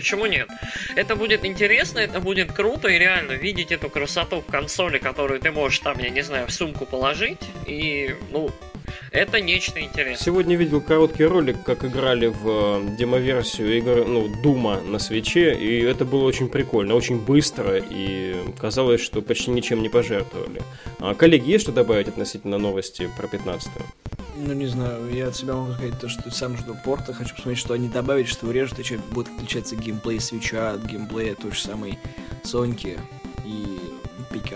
Почему 0.00 0.24
нет? 0.24 0.48
Это 0.96 1.14
будет 1.14 1.44
интересно, 1.44 1.98
это 1.98 2.20
будет 2.20 2.52
круто, 2.52 2.88
и 2.88 2.98
реально 2.98 3.32
видеть 3.32 3.70
эту 3.70 3.90
красоту 3.90 4.40
в 4.40 4.46
консоли, 4.46 4.96
которую 4.96 5.40
ты 5.40 5.52
можешь 5.52 5.78
там, 5.80 5.98
я 5.98 6.08
не 6.08 6.22
знаю, 6.22 6.46
в 6.46 6.52
сумку 6.52 6.86
положить, 6.86 7.38
и, 7.66 8.16
ну, 8.30 8.50
это 9.12 9.42
нечто 9.42 9.78
интересное. 9.78 10.16
Сегодня 10.16 10.56
видел 10.56 10.80
короткий 10.80 11.24
ролик, 11.24 11.62
как 11.64 11.84
играли 11.84 12.28
в 12.28 12.48
э, 12.48 12.96
демоверсию 12.96 13.76
игры, 13.76 14.06
ну, 14.06 14.26
Дума 14.42 14.80
на 14.80 14.98
свече, 14.98 15.52
и 15.52 15.82
это 15.82 16.06
было 16.06 16.24
очень 16.24 16.48
прикольно, 16.48 16.94
очень 16.94 17.18
быстро, 17.18 17.76
и 17.76 18.36
казалось, 18.58 19.02
что 19.02 19.20
почти 19.20 19.50
ничем 19.50 19.82
не 19.82 19.90
пожертвовали. 19.90 20.62
А, 20.98 21.14
коллеги, 21.14 21.50
есть 21.50 21.64
что 21.64 21.72
добавить 21.72 22.08
относительно 22.08 22.56
новости 22.56 23.10
про 23.18 23.28
15 23.28 23.68
-ю? 23.68 23.99
Ну, 24.42 24.54
не 24.54 24.66
знаю, 24.66 25.12
я 25.14 25.28
от 25.28 25.36
себя 25.36 25.54
могу 25.54 25.72
сказать 25.74 25.98
то, 26.00 26.08
что 26.08 26.30
сам 26.30 26.56
жду 26.56 26.74
порта, 26.82 27.12
хочу 27.12 27.34
посмотреть, 27.34 27.58
что 27.58 27.74
они 27.74 27.88
добавят, 27.88 28.26
что 28.26 28.46
урежут, 28.46 28.78
и 28.78 28.82
что 28.82 28.98
будет 29.10 29.28
отличаться 29.28 29.76
геймплей 29.76 30.18
свеча 30.18 30.72
от 30.72 30.84
геймплея 30.84 31.34
той 31.34 31.52
же 31.52 31.60
самой 31.60 31.98
Соньки 32.42 32.98
и 33.44 33.78
ПК. 34.30 34.54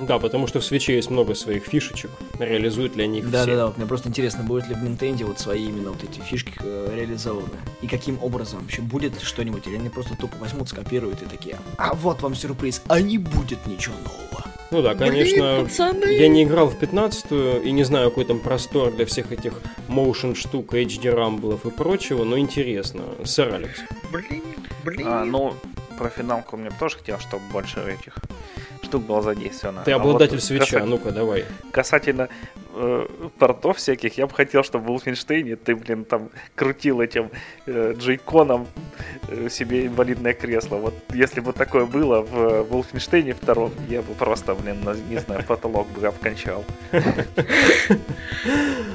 Да, 0.00 0.18
потому 0.18 0.46
что 0.46 0.60
в 0.60 0.64
свече 0.64 0.94
есть 0.94 1.10
много 1.10 1.34
своих 1.34 1.64
фишечек, 1.64 2.10
реализуют 2.38 2.96
ли 2.96 3.04
они 3.04 3.18
их 3.18 3.30
да, 3.30 3.42
все. 3.42 3.50
Да, 3.50 3.56
да, 3.56 3.66
вот 3.66 3.76
мне 3.76 3.86
просто 3.86 4.08
интересно, 4.08 4.44
будет 4.44 4.68
ли 4.68 4.74
в 4.74 4.78
Nintendo 4.78 5.24
вот 5.24 5.40
свои 5.40 5.66
именно 5.66 5.90
вот 5.90 6.02
эти 6.04 6.20
фишки 6.20 6.52
э, 6.60 6.92
реализованы. 6.94 7.48
И 7.82 7.88
каким 7.88 8.22
образом 8.22 8.60
вообще 8.60 8.80
будет 8.80 9.20
что-нибудь, 9.20 9.66
или 9.66 9.76
они 9.76 9.88
просто 9.88 10.16
тупо 10.16 10.36
возьмут, 10.38 10.68
скопируют 10.68 11.20
и 11.22 11.26
такие, 11.26 11.58
а 11.76 11.94
вот 11.94 12.22
вам 12.22 12.34
сюрприз, 12.34 12.82
а 12.88 13.00
не 13.00 13.18
будет 13.18 13.66
ничего 13.66 13.94
нового. 14.04 14.49
Ну 14.70 14.82
да, 14.82 14.94
конечно, 14.94 15.66
Блин, 15.92 16.10
я 16.10 16.28
не 16.28 16.44
играл 16.44 16.68
в 16.68 16.80
15-ю 16.80 17.62
и 17.62 17.70
не 17.72 17.82
знаю, 17.82 18.10
какой 18.10 18.24
там 18.24 18.38
простор 18.38 18.92
для 18.92 19.04
всех 19.04 19.32
этих 19.32 19.54
motion 19.88 20.34
штук, 20.34 20.74
HD 20.74 21.10
рамблов 21.10 21.66
и 21.66 21.70
прочего, 21.70 22.24
но 22.24 22.38
интересно. 22.38 23.02
Сэр 23.24 23.54
Алекс. 23.54 23.80
Блин, 24.12 24.42
блин. 24.84 25.06
А, 25.08 25.24
ну, 25.24 25.54
про 25.98 26.08
финалку 26.08 26.56
мне 26.56 26.70
тоже 26.78 26.98
хотел, 26.98 27.18
чтобы 27.18 27.42
больше 27.52 27.80
этих 27.80 28.14
штук 28.82 29.04
было 29.04 29.22
задействовано. 29.22 29.82
Ты 29.84 29.92
обладатель 29.92 30.34
а 30.34 30.36
вот 30.36 30.44
свеча, 30.44 30.64
касательно, 30.64 30.86
ну-ка, 30.86 31.10
давай. 31.10 31.44
Касательно 31.72 32.28
э, 32.74 33.06
портов 33.38 33.76
всяких, 33.76 34.18
я 34.18 34.26
бы 34.26 34.34
хотел, 34.34 34.62
чтобы 34.62 34.86
в 34.86 34.90
Wolfenstein 34.90 35.56
ты, 35.56 35.76
блин, 35.76 36.04
там 36.04 36.30
крутил 36.54 37.00
этим 37.00 37.30
э, 37.66 37.94
джейконом 37.96 38.66
себе 39.50 39.86
инвалидное 39.86 40.34
кресло. 40.34 40.76
Вот 40.76 40.94
если 41.12 41.40
бы 41.40 41.52
такое 41.52 41.86
было 41.86 42.20
в 42.22 42.66
Wolfenstein 42.70 43.34
втором, 43.34 43.72
я 43.88 44.02
бы 44.02 44.14
просто, 44.14 44.54
блин, 44.54 44.78
не 45.08 45.18
знаю, 45.18 45.44
потолок 45.46 45.88
бы 45.88 46.06
обкончал. 46.06 46.64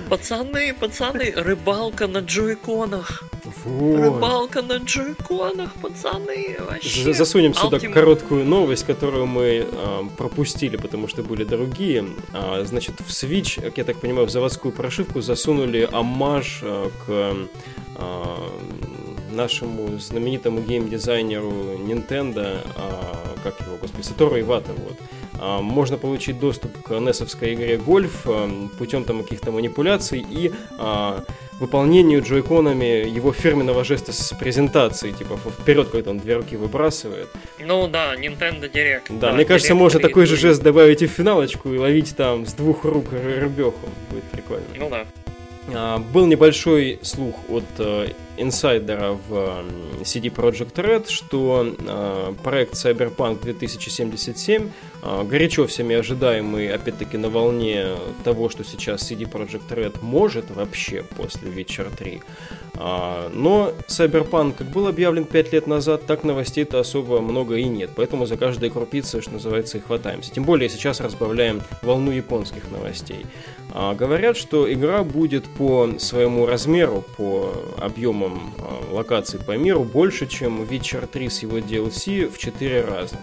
Пацаны, 0.10 0.74
пацаны, 0.74 1.34
рыбалка 1.36 2.08
на 2.08 2.20
джойконах. 2.20 3.24
Вот. 3.63 4.00
Рыбалка 4.00 4.62
на 4.62 4.77
джойконах, 4.77 5.74
пацаны, 5.82 6.58
вообще. 6.60 7.13
Засунем 7.13 7.54
сюда 7.54 7.77
Ultimate. 7.77 7.94
короткую 7.94 8.46
новость, 8.46 8.86
которую 8.86 9.25
мы 9.25 9.68
э, 9.70 10.01
пропустили, 10.18 10.77
потому 10.77 11.08
что 11.08 11.24
были 11.24 11.44
другие. 11.44 12.06
А, 12.34 12.63
значит, 12.65 13.00
в 13.00 13.10
Switch, 13.10 13.62
как 13.62 13.77
я 13.77 13.84
так 13.84 14.00
понимаю, 14.00 14.27
в 14.27 14.30
заводскую 14.30 14.72
прошивку 14.72 15.22
засунули 15.22 15.89
аммаж 15.92 16.60
э, 16.62 16.89
к 17.06 17.10
э, 17.10 17.48
нашему 19.36 20.00
знаменитому 20.00 20.62
геймдизайнеру 20.62 21.51
Nintendo, 21.80 22.58
э, 22.58 23.39
как 23.44 23.60
его, 23.60 23.77
господи, 23.82 24.04
Сатору 24.04 24.39
Ивата, 24.39 24.72
вот. 24.72 24.98
А, 25.39 25.62
можно 25.62 25.98
получить 25.98 26.39
доступ 26.39 26.82
к 26.84 26.92
NES 26.92 27.54
игре 27.54 27.77
Гольф 27.77 28.22
э, 28.25 28.50
путем 28.77 29.04
там 29.04 29.24
каких-то 29.24 29.51
манипуляций 29.51 30.25
и 30.27 30.51
а, 30.77 31.24
выполнению 31.60 32.22
джойконами 32.22 33.08
его 33.08 33.32
фирменного 33.32 33.84
жеста 33.84 34.12
с 34.12 34.34
презентацией, 34.36 35.13
типа 35.13 35.38
вперед, 35.38 35.89
когда 35.89 36.12
он 36.12 36.20
две 36.20 36.36
руки 36.36 36.56
выбрасывает. 36.56 37.27
Ну 37.60 37.88
да, 37.88 38.15
Nintendo 38.15 38.72
Direct. 38.72 39.04
Да, 39.10 39.30
да 39.30 39.34
мне 39.34 39.46
кажется, 39.46 39.74
Direct 39.74 39.77
можно 39.77 40.00
такой 40.00 40.25
же 40.25 40.36
жест 40.36 40.62
добавить 40.62 41.01
и 41.01 41.08
в 41.08 41.12
финалочку 41.12 41.74
и 41.74 41.77
ловить 41.77 42.15
там 42.15 42.46
с 42.46 42.54
двух 42.54 42.84
рук 42.84 43.12
рыбеху. 43.12 43.88
Будет 44.10 44.24
прикольно. 44.25 44.65
Ну 44.77 44.89
да. 44.89 45.06
А, 45.74 45.98
был 46.00 46.25
небольшой 46.25 47.00
слух 47.01 47.36
от 47.50 47.65
э, 47.80 48.10
инсайдера 48.38 49.12
в 49.12 49.65
CD 50.04 50.30
Projekt 50.30 50.75
Red, 50.75 51.10
что 51.10 51.75
э, 51.77 52.34
проект 52.44 52.74
Cyberpunk 52.74 53.42
2077, 53.42 54.63
э, 54.63 54.70
горячо 55.24 55.68
всеми 55.68 55.96
ожидаемый, 55.96 56.70
опять-таки 56.70 57.18
на 57.18 57.30
волне 57.30 57.88
того, 58.24 58.50
что 58.50 58.64
сейчас 58.64 59.10
CD 59.10 59.30
Projekt 59.30 59.70
Red 59.70 59.98
может 60.02 60.50
вообще 60.52 61.04
после 61.04 61.50
Witcher 61.50 61.96
3, 61.96 62.22
А, 62.78 63.30
но 63.34 63.72
Cyberpunk 63.88 64.56
как 64.58 64.68
был 64.68 64.88
объявлен 64.88 65.26
5 65.26 65.54
лет 65.54 65.68
назад, 65.68 66.06
так 66.06 66.24
новостей-то 66.24 66.80
особо 66.80 67.22
много 67.22 67.56
и 67.56 67.64
нет. 67.66 67.92
Поэтому 67.96 68.26
за 68.26 68.38
каждой 68.38 68.70
крупицей, 68.70 69.22
что 69.22 69.32
называется, 69.32 69.78
и 69.78 69.82
хватаемся. 69.82 70.32
Тем 70.34 70.44
более 70.44 70.70
сейчас 70.70 71.00
разбавляем 71.00 71.62
волну 71.82 72.12
японских 72.12 72.70
новостей. 72.72 73.26
А, 73.72 73.94
говорят, 73.94 74.38
что 74.38 74.72
игра 74.72 75.04
будет 75.04 75.46
по 75.46 75.90
своему 76.00 76.46
размеру, 76.46 77.04
по 77.18 77.54
объемам 77.78 78.54
а, 78.60 78.94
локаций 78.94 79.40
по 79.40 79.58
миру 79.58 79.84
больше, 79.84 80.28
чем 80.28 80.64
Witcher 80.64 81.08
3 81.08 81.30
с 81.30 81.44
его 81.44 81.60
DLC 81.60 82.30
в 82.30 82.38
4 82.38 82.82
раза. 82.82 83.18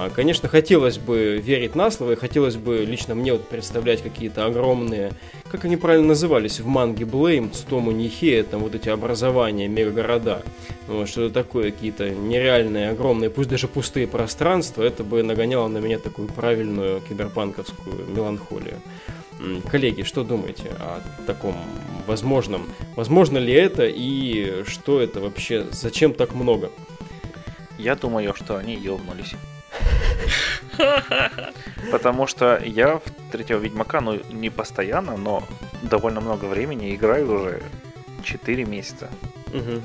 А, 0.00 0.10
конечно, 0.10 0.48
хотелось 0.48 0.96
бы 0.96 1.42
верить 1.44 1.74
на 1.74 1.90
слово, 1.90 2.12
и 2.12 2.14
хотелось 2.16 2.54
бы 2.54 2.84
лично 2.84 3.16
мне 3.16 3.32
вот 3.32 3.48
представлять 3.48 4.00
какие-то 4.00 4.46
огромные, 4.46 5.10
как 5.50 5.64
они 5.64 5.76
правильно 5.76 6.08
назывались 6.08 6.60
в 6.60 6.66
манге 6.66 7.04
Blame, 7.04 7.52
Стому 7.52 7.90
Нихея, 7.90 8.44
там 8.44 8.60
вот 8.60 8.76
эти 8.76 8.88
образования, 8.90 9.66
мегагорода, 9.66 10.44
вот, 10.86 11.08
что-то 11.08 11.34
такое, 11.34 11.72
какие-то 11.72 12.10
нереальные, 12.10 12.90
огромные, 12.90 13.28
пусть 13.28 13.48
даже 13.48 13.66
пустые 13.66 14.06
пространства, 14.06 14.84
это 14.84 15.02
бы 15.02 15.24
нагоняло 15.24 15.66
на 15.66 15.78
меня 15.78 15.98
такую 15.98 16.28
правильную 16.28 17.00
киберпанковскую 17.00 18.06
меланхолию. 18.06 18.80
Коллеги, 19.68 20.02
что 20.02 20.22
думаете 20.22 20.68
о 20.78 21.00
таком 21.26 21.56
возможном? 22.06 22.68
Возможно 22.94 23.38
ли 23.38 23.52
это 23.52 23.86
и 23.88 24.62
что 24.64 25.00
это 25.00 25.18
вообще? 25.18 25.66
Зачем 25.72 26.14
так 26.14 26.34
много? 26.34 26.70
Я 27.78 27.96
думаю, 27.96 28.32
что 28.36 28.56
они 28.56 28.76
ёбнулись. 28.76 29.34
Потому 31.90 32.26
что 32.26 32.60
я 32.64 32.96
в 32.98 33.30
третьего 33.32 33.58
Ведьмака, 33.58 34.00
ну, 34.00 34.20
не 34.30 34.50
постоянно, 34.50 35.16
но 35.16 35.42
довольно 35.82 36.20
много 36.20 36.44
времени 36.46 36.94
играю 36.94 37.32
уже 37.32 37.62
4 38.22 38.64
месяца. 38.64 39.08
Угу. 39.48 39.82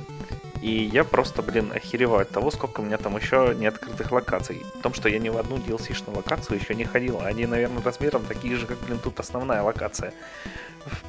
И 0.62 0.90
я 0.94 1.04
просто, 1.04 1.42
блин, 1.42 1.72
охереваю 1.76 2.22
от 2.22 2.30
того, 2.30 2.50
сколько 2.50 2.80
у 2.80 2.86
меня 2.86 2.98
там 2.98 3.18
еще 3.18 3.54
не 3.58 3.66
открытых 3.66 4.12
локаций. 4.14 4.64
В 4.76 4.82
том, 4.82 4.94
что 4.94 5.10
я 5.10 5.20
ни 5.20 5.28
в 5.28 5.38
одну 5.38 5.58
DLC-шную 5.58 6.16
локацию 6.16 6.58
еще 6.58 6.74
не 6.74 6.86
ходил. 6.86 7.20
Они, 7.22 7.46
наверное, 7.46 7.84
размером 7.84 8.24
такие 8.24 8.56
же, 8.56 8.66
как, 8.66 8.78
блин, 8.80 9.00
тут 9.04 9.20
основная 9.20 9.62
локация. 9.62 10.14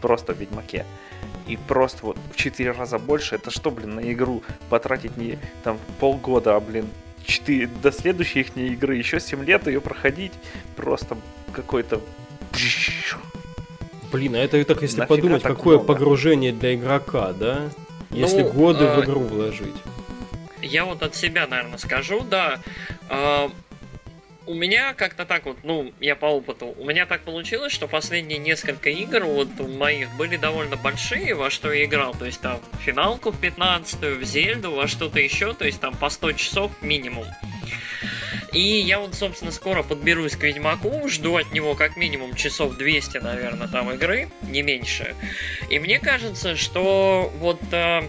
Просто 0.00 0.34
в 0.34 0.38
Ведьмаке. 0.38 0.84
И 1.46 1.56
просто 1.56 2.06
вот 2.06 2.16
в 2.32 2.36
4 2.36 2.72
раза 2.72 2.98
больше. 2.98 3.36
Это 3.36 3.52
что, 3.52 3.70
блин, 3.70 3.94
на 3.94 4.12
игру 4.12 4.42
потратить 4.70 5.16
не 5.16 5.38
там 5.62 5.78
полгода, 6.00 6.56
а, 6.56 6.60
блин, 6.60 6.88
4, 7.24 7.66
до 7.66 7.92
следующей 7.92 8.40
их 8.40 8.56
игры 8.56 8.96
еще 8.96 9.20
7 9.20 9.44
лет 9.44 9.66
ее 9.66 9.80
проходить. 9.80 10.32
Просто 10.76 11.16
какой-то... 11.52 12.00
Блин, 14.12 14.36
а 14.36 14.38
это 14.38 14.64
так, 14.64 14.82
если 14.82 15.00
Нафига 15.00 15.16
подумать, 15.16 15.42
какое 15.42 15.76
много? 15.76 15.92
погружение 15.92 16.52
для 16.52 16.74
игрока, 16.74 17.32
да? 17.32 17.68
Если 18.10 18.42
ну, 18.42 18.52
годы 18.52 18.84
э, 18.84 19.00
в 19.00 19.04
игру 19.04 19.20
вложить. 19.20 19.74
Я 20.62 20.84
вот 20.84 21.02
от 21.02 21.16
себя, 21.16 21.48
наверное, 21.48 21.78
скажу, 21.78 22.20
да. 22.20 22.60
Э, 23.10 23.48
у 24.46 24.54
меня 24.54 24.94
как-то 24.94 25.24
так 25.24 25.46
вот, 25.46 25.58
ну, 25.62 25.92
я 26.00 26.16
по 26.16 26.26
опыту, 26.26 26.74
у 26.78 26.84
меня 26.84 27.06
так 27.06 27.22
получилось, 27.22 27.72
что 27.72 27.88
последние 27.88 28.38
несколько 28.38 28.90
игр 28.90 29.24
вот 29.24 29.48
моих 29.60 30.14
были 30.16 30.36
довольно 30.36 30.76
большие, 30.76 31.34
во 31.34 31.50
что 31.50 31.72
я 31.72 31.84
играл, 31.84 32.14
то 32.14 32.26
есть 32.26 32.40
там 32.40 32.60
финалку 32.84 33.30
в 33.30 33.40
15 33.40 34.00
в 34.18 34.24
Зельду, 34.24 34.72
во 34.72 34.86
что-то 34.86 35.20
еще, 35.20 35.54
то 35.54 35.64
есть 35.64 35.80
там 35.80 35.96
по 35.96 36.08
100 36.08 36.32
часов 36.32 36.72
минимум. 36.82 37.26
И 38.52 38.60
я 38.60 39.00
вот, 39.00 39.16
собственно, 39.16 39.50
скоро 39.50 39.82
подберусь 39.82 40.36
к 40.36 40.42
Ведьмаку, 40.44 41.08
жду 41.08 41.36
от 41.36 41.52
него 41.52 41.74
как 41.74 41.96
минимум 41.96 42.34
часов 42.34 42.76
200, 42.76 43.18
наверное, 43.18 43.66
там 43.66 43.90
игры, 43.90 44.28
не 44.42 44.62
меньше. 44.62 45.16
И 45.70 45.80
мне 45.80 45.98
кажется, 45.98 46.54
что 46.54 47.32
вот 47.40 47.60
э, 47.72 48.02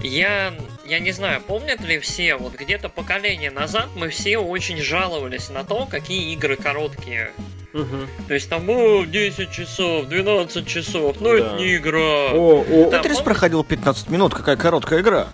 я, 0.00 0.54
я 0.84 0.98
не 0.98 1.12
знаю, 1.12 1.40
помнят 1.40 1.80
ли 1.80 1.98
все, 1.98 2.36
вот 2.36 2.54
где-то 2.54 2.88
поколение 2.88 3.50
назад 3.50 3.88
мы 3.96 4.08
все 4.08 4.38
очень 4.38 4.78
жаловались 4.78 5.48
на 5.50 5.64
то, 5.64 5.86
какие 5.86 6.32
игры 6.32 6.56
короткие. 6.56 7.32
Угу. 7.72 8.26
То 8.28 8.34
есть 8.34 8.50
там, 8.50 8.68
о, 8.68 9.04
10 9.04 9.50
часов, 9.50 10.06
12 10.06 10.66
часов, 10.66 11.16
ну 11.20 11.30
да. 11.30 11.38
это 11.38 11.56
не 11.56 11.76
игра. 11.76 12.32
О, 12.32 12.64
о, 12.68 12.90
Тетрис 12.90 13.18
проходил 13.18 13.64
15 13.64 14.10
минут, 14.10 14.34
какая 14.34 14.56
короткая 14.56 15.00
игра. 15.00 15.28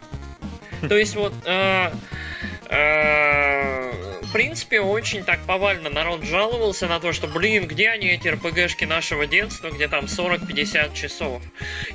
То 0.89 0.97
есть 0.97 1.17
вот... 1.17 1.33
Э, 1.45 1.91
Э, 2.71 3.78
в 4.29 4.33
принципе, 4.33 4.81
очень 4.81 5.25
так 5.25 5.41
повально 5.47 5.89
народ 5.89 6.23
жаловался 6.23 6.87
на 6.87 7.01
то, 7.01 7.15
что, 7.15 7.27
блин, 7.27 7.67
где 7.67 7.89
они, 7.89 8.09
эти 8.09 8.29
РПГшки 8.29 8.85
нашего 8.85 9.27
детства, 9.27 9.71
где 9.71 9.89
там 9.89 10.05
40-50 10.05 10.95
часов. 10.95 11.43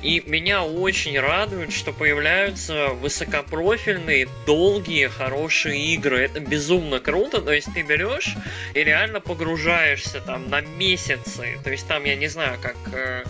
И 0.02 0.20
меня 0.26 0.64
очень 0.64 1.18
радует, 1.18 1.72
что 1.72 1.92
появляются 1.92 2.88
высокопрофильные, 2.88 4.28
долгие, 4.46 5.06
хорошие 5.06 5.80
игры. 5.94 6.22
Это 6.22 6.40
безумно 6.40 6.98
круто. 6.98 7.40
То 7.40 7.52
есть 7.52 7.72
ты 7.72 7.82
берешь 7.82 8.34
и 8.74 8.82
реально 8.82 9.20
погружаешься 9.20 10.20
там 10.20 10.50
на 10.50 10.60
месяцы. 10.60 11.58
То 11.62 11.70
есть 11.70 11.86
там, 11.86 12.02
я 12.02 12.16
не 12.16 12.26
знаю, 12.26 12.58
как... 12.60 12.76
Э, 12.92 13.22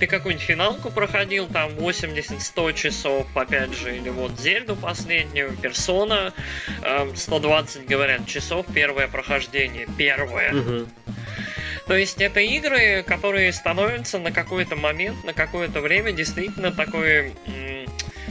ты 0.00 0.08
какую-нибудь 0.08 0.44
финалку 0.44 0.90
проходил, 0.90 1.46
там 1.46 1.70
80-100 1.70 2.74
часов, 2.74 3.26
опять 3.34 3.74
же, 3.74 3.96
или 3.96 4.08
вот 4.10 4.38
Зельду 4.38 4.76
последнюю, 4.76 5.56
Персона, 5.56 6.32
120, 7.14 7.86
говорят, 7.86 8.26
часов 8.26 8.47
первое 8.74 9.08
прохождение. 9.08 9.86
Первое. 9.96 10.54
Угу. 10.54 10.88
То 11.86 11.96
есть 11.96 12.20
это 12.20 12.40
игры, 12.40 13.02
которые 13.02 13.52
становятся 13.52 14.18
на 14.18 14.30
какой-то 14.30 14.76
момент, 14.76 15.24
на 15.24 15.32
какое-то 15.32 15.80
время 15.80 16.12
действительно 16.12 16.70
такой 16.70 17.34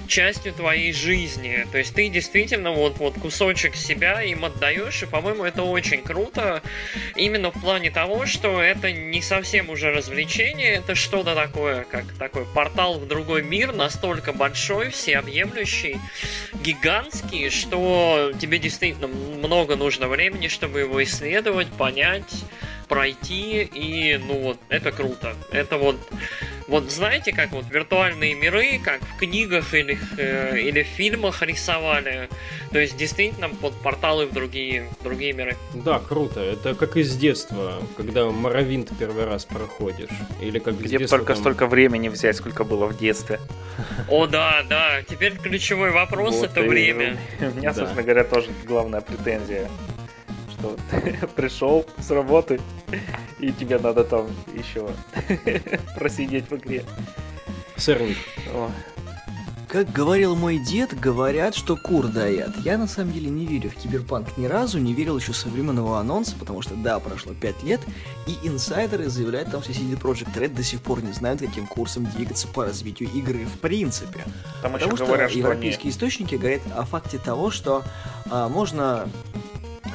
частью 0.08 0.54
твоей 0.54 0.94
жизни. 0.94 1.68
То 1.72 1.78
есть 1.78 1.94
ты 1.94 2.10
действительно 2.10 2.72
вот, 2.72 2.98
вот 2.98 3.16
кусочек 3.16 3.76
себя 3.76 4.22
им 4.22 4.46
отдаешь, 4.46 5.04
и, 5.04 5.06
по-моему, 5.06 5.44
это 5.44 5.64
очень 5.64 6.02
круто. 6.02 6.62
Именно 7.16 7.52
в 7.52 7.62
плане 7.62 7.92
того, 7.92 8.26
что 8.26 8.62
это 8.62 8.92
не 8.92 9.22
совсем 9.22 9.70
уже 9.70 9.92
развлечение, 9.92 10.74
это 10.76 10.96
что-то 10.96 11.36
такое, 11.36 11.84
как 11.84 12.06
такой 12.18 12.46
портал 12.46 13.00
в 13.00 13.08
другой 13.08 13.44
мир, 13.44 13.74
настолько 13.74 14.34
большой, 14.34 14.90
всеобъемлющий, 14.90 15.98
гигантский, 16.64 17.50
что 17.50 18.32
тебе 18.40 18.60
действительно 18.60 19.08
много 19.08 19.76
нужно 19.76 20.08
времени, 20.08 20.48
чтобы 20.48 20.80
его 20.80 21.04
исследовать, 21.04 21.68
понять, 21.68 22.34
пройти, 22.88 23.64
и, 23.64 24.18
ну 24.18 24.40
вот, 24.40 24.60
это 24.70 24.92
круто. 24.92 25.36
Это 25.52 25.78
вот 25.78 25.98
вот 26.68 26.92
знаете, 26.92 27.32
как 27.32 27.52
вот 27.52 27.66
виртуальные 27.72 28.36
миры, 28.36 28.80
как 28.84 29.02
в 29.02 29.18
книгах 29.18 29.74
или, 29.74 29.98
э, 30.18 30.60
или 30.60 30.84
в 30.84 30.88
фильмах 30.88 31.42
рисовали. 31.42 32.30
То 32.72 32.80
есть 32.80 32.98
действительно 32.98 33.50
под 33.50 33.74
порталы 33.76 34.26
в 34.26 34.34
другие, 34.34 34.90
в 35.00 35.04
другие 35.04 35.34
миры. 35.34 35.56
Да, 35.74 36.00
круто. 36.00 36.42
Это 36.42 36.76
как 36.76 36.98
из 36.98 37.16
детства, 37.16 37.82
когда 37.96 38.26
Моровинт 38.26 38.92
первый 39.00 39.26
раз 39.26 39.46
проходишь. 39.46 40.10
Или 40.42 40.60
как 40.60 40.78
Где 40.78 40.98
детства, 40.98 41.20
только 41.20 41.34
там... 41.34 41.42
столько 41.42 41.68
времени 41.68 42.10
взять, 42.10 42.36
сколько 42.36 42.66
было 42.66 42.86
в 42.86 42.98
детстве. 42.98 43.40
О, 44.10 44.28
да, 44.28 44.64
да. 44.68 45.02
Теперь 45.04 45.38
ключевой 45.38 45.92
вопрос 45.92 46.36
вот 46.36 46.52
это 46.52 46.62
время. 46.62 47.18
У 47.40 47.58
меня, 47.58 47.74
собственно 47.74 48.04
говоря, 48.04 48.24
тоже 48.26 48.50
главная 48.66 49.02
претензия 49.02 49.70
что 50.58 50.76
пришел 51.36 51.86
с 52.00 52.12
работы, 52.12 52.60
и 53.40 53.52
тебе 53.52 53.78
надо 53.80 54.04
там 54.04 54.28
еще 54.54 54.90
просидеть 55.96 56.50
в 56.50 56.56
игре. 56.56 56.84
Сырник. 57.76 58.18
Как 59.68 59.92
говорил 59.92 60.38
мой 60.38 60.60
дед, 60.60 60.98
говорят, 60.98 61.54
что 61.54 61.76
кур 61.76 62.08
дает. 62.08 62.56
Я 62.64 62.78
на 62.78 62.88
самом 62.88 63.12
деле 63.12 63.30
не 63.30 63.46
верю 63.46 63.70
в 63.70 63.76
киберпанк 63.76 64.38
ни 64.38 64.46
разу, 64.46 64.80
не 64.80 64.94
верил 64.94 65.18
еще 65.18 65.34
со 65.34 65.50
временного 65.50 66.00
анонса, 66.00 66.38
потому 66.40 66.62
что 66.62 66.74
да, 66.76 67.00
прошло 67.00 67.34
5 67.34 67.64
лет, 67.64 67.82
и 68.28 68.48
инсайдеры 68.48 69.10
заявляют 69.10 69.52
там, 69.52 69.62
что 69.62 69.74
CD 69.74 70.00
Projekt 70.00 70.34
Red 70.36 70.56
до 70.56 70.64
сих 70.64 70.82
пор 70.82 71.04
не 71.04 71.12
знают, 71.12 71.42
каким 71.42 71.68
курсом 71.68 72.06
двигаться 72.06 72.48
по 72.48 72.64
развитию 72.64 73.10
игры 73.10 73.46
в 73.46 73.60
принципе. 73.60 74.24
Там 74.62 74.72
потому 74.72 74.96
что 74.96 75.06
говорят, 75.06 75.32
европейские 75.32 75.92
что 75.92 76.00
источники 76.00 76.36
говорят 76.36 76.62
о 76.74 76.86
факте 76.86 77.18
того, 77.18 77.52
что 77.52 77.84
а, 78.30 78.48
можно 78.48 79.10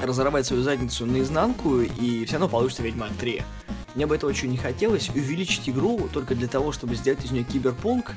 разорвать 0.03 0.47
свою 0.47 0.63
задницу 0.63 1.07
наизнанку, 1.07 1.81
и 1.81 2.25
все 2.25 2.35
равно 2.35 2.49
получится 2.49 2.83
Ведьмак 2.83 3.13
3. 3.19 3.43
Мне 3.95 4.07
бы 4.07 4.15
этого 4.15 4.31
очень 4.31 4.51
не 4.51 4.57
хотелось, 4.57 5.11
увеличить 5.11 5.69
игру 5.69 6.09
только 6.13 6.35
для 6.35 6.49
того, 6.49 6.73
чтобы 6.73 6.95
сделать 6.95 7.25
из 7.25 7.31
нее 7.31 7.45
киберпунк. 7.45 8.13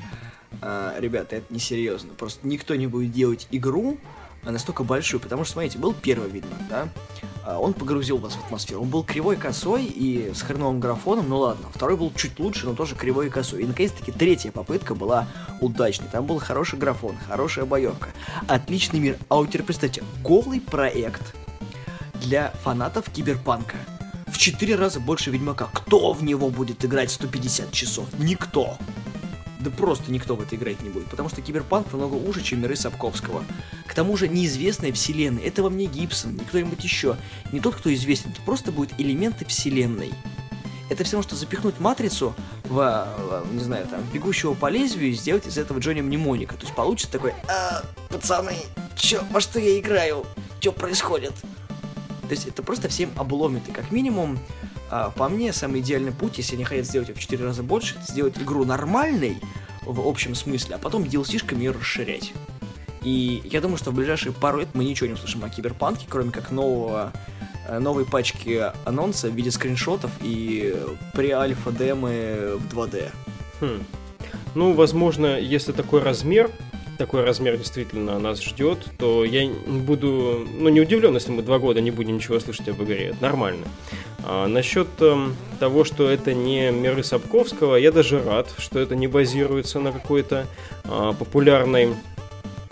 А, 0.62 0.94
ребята, 0.98 1.36
это 1.36 1.52
несерьезно. 1.52 2.14
Просто 2.14 2.46
никто 2.46 2.74
не 2.74 2.86
будет 2.86 3.12
делать 3.12 3.46
игру 3.50 3.98
настолько 4.52 4.84
большую, 4.84 5.20
потому 5.20 5.44
что, 5.44 5.54
смотрите, 5.54 5.78
был 5.78 5.92
первый 5.92 6.30
Ведьмак, 6.30 6.68
да? 6.68 6.88
А, 7.44 7.58
он 7.58 7.74
погрузил 7.74 8.18
вас 8.18 8.34
в 8.34 8.44
атмосферу. 8.44 8.82
Он 8.82 8.88
был 8.88 9.02
кривой, 9.02 9.36
косой 9.36 9.84
и 9.84 10.32
с 10.34 10.42
хреновым 10.42 10.80
графоном, 10.80 11.28
ну 11.28 11.38
ладно. 11.38 11.66
Второй 11.74 11.96
был 11.96 12.12
чуть 12.14 12.38
лучше, 12.38 12.66
но 12.66 12.74
тоже 12.74 12.94
кривой 12.94 13.26
и 13.26 13.30
косой. 13.30 13.62
И, 13.62 13.66
наконец-таки, 13.66 14.12
третья 14.12 14.50
попытка 14.50 14.94
была 14.94 15.26
удачной. 15.60 16.08
Там 16.10 16.26
был 16.26 16.38
хороший 16.38 16.78
графон, 16.78 17.16
хорошая 17.28 17.64
боевка, 17.64 18.10
отличный 18.46 19.00
мир. 19.00 19.18
А 19.28 19.36
вот 19.36 19.48
теперь 19.48 19.64
представьте, 19.64 20.02
голый 20.22 20.60
проект, 20.60 21.34
для 22.26 22.50
фанатов 22.62 23.08
киберпанка. 23.10 23.76
В 24.26 24.36
4 24.38 24.74
раза 24.74 24.98
больше 25.00 25.30
Ведьмака. 25.30 25.68
Кто 25.72 26.12
в 26.12 26.24
него 26.24 26.50
будет 26.50 26.84
играть 26.84 27.10
150 27.12 27.70
часов? 27.72 28.06
Никто. 28.18 28.76
да 29.60 29.70
просто 29.70 30.12
никто 30.12 30.36
в 30.36 30.40
это 30.40 30.54
играть 30.56 30.80
не 30.82 30.90
будет, 30.90 31.06
потому 31.06 31.28
что 31.28 31.40
Киберпанк 31.42 31.90
намного 31.92 32.14
уже, 32.14 32.42
чем 32.42 32.60
миры 32.62 32.76
Сапковского. 32.76 33.44
К 33.86 33.94
тому 33.94 34.16
же 34.16 34.28
неизвестная 34.28 34.92
вселенная, 34.92 35.44
это 35.44 35.62
вам 35.62 35.76
не 35.76 35.86
Гибсон, 35.86 36.34
не 36.34 36.44
кто-нибудь 36.44 36.82
еще, 36.84 37.16
не 37.52 37.60
тот, 37.60 37.74
кто 37.74 37.92
известен, 37.92 38.30
это 38.30 38.40
просто 38.42 38.70
будут 38.70 38.92
элементы 38.98 39.44
вселенной. 39.44 40.12
Это 40.88 41.02
все 41.02 41.16
равно, 41.16 41.26
что 41.28 41.34
запихнуть 41.36 41.80
матрицу 41.80 42.32
в, 42.64 43.08
не 43.52 43.64
знаю, 43.64 43.88
там, 43.88 44.00
бегущего 44.12 44.54
по 44.54 44.68
лезвию 44.68 45.10
и 45.10 45.14
сделать 45.14 45.46
из 45.46 45.58
этого 45.58 45.80
Джонни 45.80 46.00
Мнемоника. 46.00 46.54
То 46.54 46.62
есть 46.62 46.74
получится 46.76 47.10
такой, 47.10 47.34
а, 47.48 47.82
пацаны, 48.08 48.56
чё, 48.96 49.24
во 49.32 49.40
что 49.40 49.58
я 49.58 49.80
играю? 49.80 50.24
Что 50.60 50.70
происходит? 50.70 51.32
То 52.28 52.34
есть 52.34 52.46
это 52.46 52.62
просто 52.62 52.88
всем 52.88 53.10
обломит. 53.16 53.68
И 53.68 53.72
как 53.72 53.90
минимум, 53.90 54.38
а, 54.90 55.10
по 55.10 55.28
мне, 55.28 55.52
самый 55.52 55.80
идеальный 55.80 56.12
путь, 56.12 56.38
если 56.38 56.54
они 56.54 56.64
хотят 56.64 56.86
сделать 56.86 57.14
в 57.14 57.18
4 57.18 57.44
раза 57.44 57.62
больше, 57.62 57.96
это 57.96 58.12
сделать 58.12 58.38
игру 58.38 58.64
нормальной 58.64 59.38
в 59.82 60.04
общем 60.04 60.34
смысле, 60.34 60.74
а 60.74 60.78
потом 60.78 61.04
DLC-шками 61.04 61.60
ее 61.60 61.70
расширять. 61.70 62.32
И 63.02 63.40
я 63.44 63.60
думаю, 63.60 63.78
что 63.78 63.92
в 63.92 63.94
ближайшие 63.94 64.32
пару 64.32 64.58
лет 64.58 64.70
мы 64.74 64.84
ничего 64.84 65.06
не 65.06 65.12
услышим 65.12 65.44
о 65.44 65.48
Киберпанке, 65.48 66.06
кроме 66.08 66.32
как 66.32 66.50
нового 66.50 67.12
Э, 67.68 67.78
новой 67.78 68.04
пачки 68.04 68.62
анонса 68.84 69.28
в 69.28 69.34
виде 69.34 69.50
скриншотов 69.50 70.10
и 70.20 70.76
при 71.12 71.30
альфа 71.30 71.72
демы 71.72 72.56
в 72.56 72.74
2D. 72.74 73.10
Хм. 73.60 73.84
Ну, 74.54 74.72
возможно, 74.72 75.38
если 75.38 75.72
такой 75.72 76.02
размер, 76.02 76.50
такой 76.96 77.24
размер 77.24 77.56
действительно 77.56 78.18
нас 78.18 78.42
ждет, 78.42 78.78
то 78.98 79.24
я 79.24 79.48
буду, 79.66 80.46
ну, 80.58 80.68
не 80.68 80.80
удивлен, 80.80 81.14
если 81.14 81.30
мы 81.30 81.42
два 81.42 81.58
года 81.58 81.80
не 81.80 81.90
будем 81.90 82.16
ничего 82.16 82.40
слышать 82.40 82.68
об 82.68 82.82
игре. 82.82 83.08
Это 83.08 83.22
нормально. 83.22 83.66
А 84.24 84.46
насчет 84.46 84.88
э, 85.00 85.28
того, 85.60 85.84
что 85.84 86.08
это 86.08 86.34
не 86.34 86.70
миры 86.70 87.04
Сапковского, 87.04 87.76
я 87.76 87.92
даже 87.92 88.22
рад, 88.22 88.48
что 88.58 88.78
это 88.80 88.96
не 88.96 89.06
базируется 89.06 89.78
на 89.80 89.92
какой-то 89.92 90.46
э, 90.84 91.12
популярной 91.18 91.94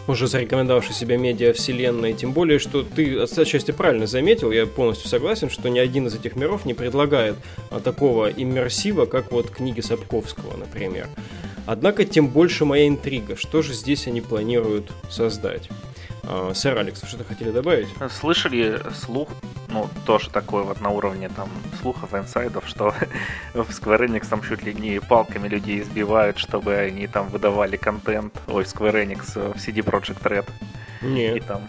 уже 0.06 0.26
зарекомендовавшей 0.26 0.94
себя 0.94 1.16
медиа-вселенной, 1.16 2.12
тем 2.12 2.32
более, 2.32 2.58
что 2.58 2.82
ты 2.82 3.20
отчасти 3.20 3.70
правильно 3.70 4.06
заметил, 4.06 4.50
я 4.50 4.66
полностью 4.66 5.08
согласен, 5.08 5.50
что 5.50 5.68
ни 5.68 5.78
один 5.78 6.06
из 6.06 6.14
этих 6.14 6.36
миров 6.36 6.64
не 6.64 6.74
предлагает 6.74 7.36
а, 7.70 7.80
такого 7.80 8.30
иммерсива, 8.30 9.06
как 9.06 9.32
вот 9.32 9.50
книги 9.50 9.80
Сапковского, 9.80 10.56
например. 10.56 11.08
Однако, 11.66 12.04
тем 12.04 12.28
больше 12.28 12.64
моя 12.64 12.88
интрига, 12.88 13.36
что 13.36 13.62
же 13.62 13.72
здесь 13.72 14.06
они 14.06 14.20
планируют 14.20 14.92
создать. 15.10 15.68
А, 16.26 16.52
сэр 16.54 16.78
Алекс, 16.78 17.02
что-то 17.06 17.24
хотели 17.24 17.50
добавить? 17.50 17.88
Слышали 18.10 18.80
слух, 18.94 19.28
ну, 19.68 19.88
тоже 20.06 20.30
такой 20.30 20.62
вот 20.62 20.80
на 20.80 20.90
уровне 20.90 21.28
там 21.28 21.48
слухов, 21.80 22.14
инсайдов, 22.14 22.64
что 22.66 22.94
в 23.54 23.68
Square 23.70 24.06
Enix 24.08 24.28
там 24.28 24.42
чуть 24.42 24.62
ли 24.62 24.74
не 24.74 25.00
палками 25.00 25.48
людей 25.48 25.80
избивают, 25.80 26.38
чтобы 26.38 26.74
они 26.74 27.06
там 27.06 27.28
выдавали 27.28 27.76
контент, 27.76 28.34
ой, 28.46 28.64
Square 28.64 29.06
Enix 29.06 29.52
в 29.52 29.56
CD 29.56 29.82
Projekt 29.82 30.22
Red. 30.22 30.48
Нет. 31.02 31.36
И 31.36 31.40
там 31.40 31.62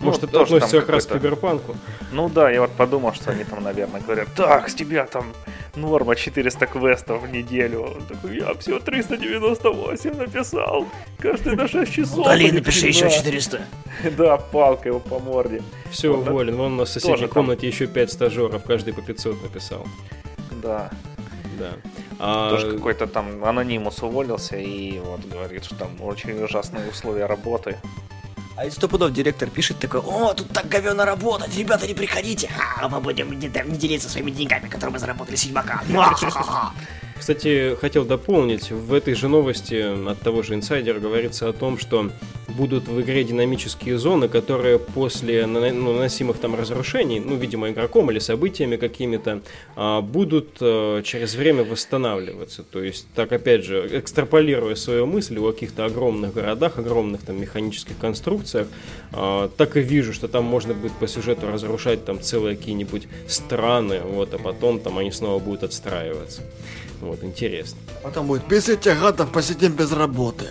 может, 0.00 0.22
ну, 0.22 0.28
это 0.28 0.42
относится 0.42 0.80
как 0.80 0.88
раз 0.88 1.06
к 1.06 1.12
киберпанку? 1.12 1.76
Ну 2.12 2.28
да, 2.28 2.50
я 2.50 2.60
вот 2.60 2.72
подумал, 2.72 3.12
что 3.14 3.30
они 3.30 3.44
там, 3.44 3.62
наверное, 3.62 4.00
говорят, 4.00 4.28
так, 4.36 4.68
с 4.68 4.74
тебя 4.74 5.06
там 5.06 5.32
норма 5.76 6.16
400 6.16 6.66
квестов 6.66 7.22
в 7.22 7.30
неделю. 7.30 7.82
Он 7.82 8.02
такой, 8.02 8.38
я 8.38 8.54
все 8.54 8.78
398 8.78 10.16
написал, 10.16 10.86
каждый 11.18 11.56
на 11.56 11.68
6 11.68 11.92
часов. 11.92 12.18
Удали, 12.18 12.50
напиши 12.52 12.88
еще 12.88 13.10
400. 13.10 13.60
Да, 14.16 14.36
палка 14.36 14.88
его 14.88 15.00
по 15.00 15.18
морде. 15.18 15.62
Все, 15.90 16.14
уволен. 16.16 16.56
Вон 16.56 16.74
у 16.74 16.76
нас 16.76 16.90
в 16.90 16.92
соседней 16.92 17.28
комнате 17.28 17.66
еще 17.66 17.86
5 17.86 18.12
стажеров, 18.12 18.62
каждый 18.64 18.94
по 18.94 19.02
500 19.02 19.42
написал. 19.42 19.86
Да. 20.62 20.90
Да. 21.58 21.72
А... 22.18 22.50
Тоже 22.50 22.72
какой-то 22.72 23.06
там 23.06 23.44
анонимус 23.44 24.02
уволился 24.02 24.56
и 24.56 24.98
вот 24.98 25.24
говорит, 25.26 25.64
что 25.64 25.76
там 25.76 25.90
очень 26.00 26.42
ужасные 26.42 26.88
условия 26.88 27.26
работы. 27.26 27.78
А 28.56 28.66
из 28.66 28.74
стопудов 28.74 29.12
директор 29.12 29.50
пишет 29.50 29.80
такой, 29.80 30.00
о, 30.00 30.32
тут 30.32 30.48
так 30.50 30.68
говенно 30.68 31.04
работать, 31.04 31.56
ребята, 31.56 31.88
не 31.88 31.94
приходите, 31.94 32.48
а 32.80 32.88
мы 32.88 33.00
будем 33.00 33.32
не, 33.38 33.48
не 33.48 33.76
делиться 33.76 34.08
своими 34.08 34.30
деньгами, 34.30 34.68
которые 34.68 34.92
мы 34.92 34.98
заработали 35.00 35.34
с 35.34 35.44
Ведьмака. 35.44 35.82
Кстати, 37.18 37.76
хотел 37.80 38.04
дополнить, 38.04 38.70
в 38.70 38.92
этой 38.92 39.14
же 39.14 39.28
новости 39.28 40.08
от 40.08 40.20
того 40.20 40.42
же 40.42 40.54
инсайдера 40.54 41.00
говорится 41.00 41.48
о 41.48 41.52
том, 41.52 41.78
что 41.78 42.10
будут 42.56 42.88
в 42.88 43.00
игре 43.00 43.24
динамические 43.24 43.98
зоны, 43.98 44.28
которые 44.28 44.78
после 44.78 45.46
ну, 45.46 45.92
наносимых 45.92 46.38
там 46.38 46.54
разрушений, 46.54 47.20
ну, 47.20 47.36
видимо, 47.36 47.70
игроком 47.70 48.10
или 48.10 48.18
событиями 48.18 48.76
какими-то, 48.76 49.40
а, 49.76 50.00
будут 50.00 50.56
э, 50.60 51.02
через 51.04 51.34
время 51.34 51.64
восстанавливаться. 51.64 52.62
То 52.62 52.82
есть, 52.82 53.06
так, 53.14 53.32
опять 53.32 53.64
же, 53.64 53.88
экстраполируя 53.92 54.74
свою 54.74 55.06
мысль 55.06 55.38
о 55.38 55.52
каких-то 55.52 55.84
огромных 55.84 56.34
городах, 56.34 56.78
огромных 56.78 57.22
там 57.22 57.40
механических 57.40 57.98
конструкциях, 57.98 58.68
а, 59.12 59.48
так 59.56 59.76
и 59.76 59.80
вижу, 59.80 60.12
что 60.12 60.28
там 60.28 60.44
можно 60.44 60.74
будет 60.74 60.92
по 60.92 61.08
сюжету 61.08 61.50
разрушать 61.50 62.04
там 62.04 62.20
целые 62.20 62.56
какие-нибудь 62.56 63.08
страны, 63.26 64.00
вот, 64.00 64.34
а 64.34 64.38
потом 64.38 64.78
там 64.80 64.98
они 64.98 65.10
снова 65.10 65.38
будут 65.38 65.64
отстраиваться. 65.64 66.42
Вот, 67.00 67.22
интересно. 67.22 67.78
Потом 68.02 68.26
будет, 68.26 68.46
без 68.48 68.68
этих 68.68 69.00
гадов 69.00 69.30
посидим 69.32 69.72
без 69.72 69.92
работы. 69.92 70.46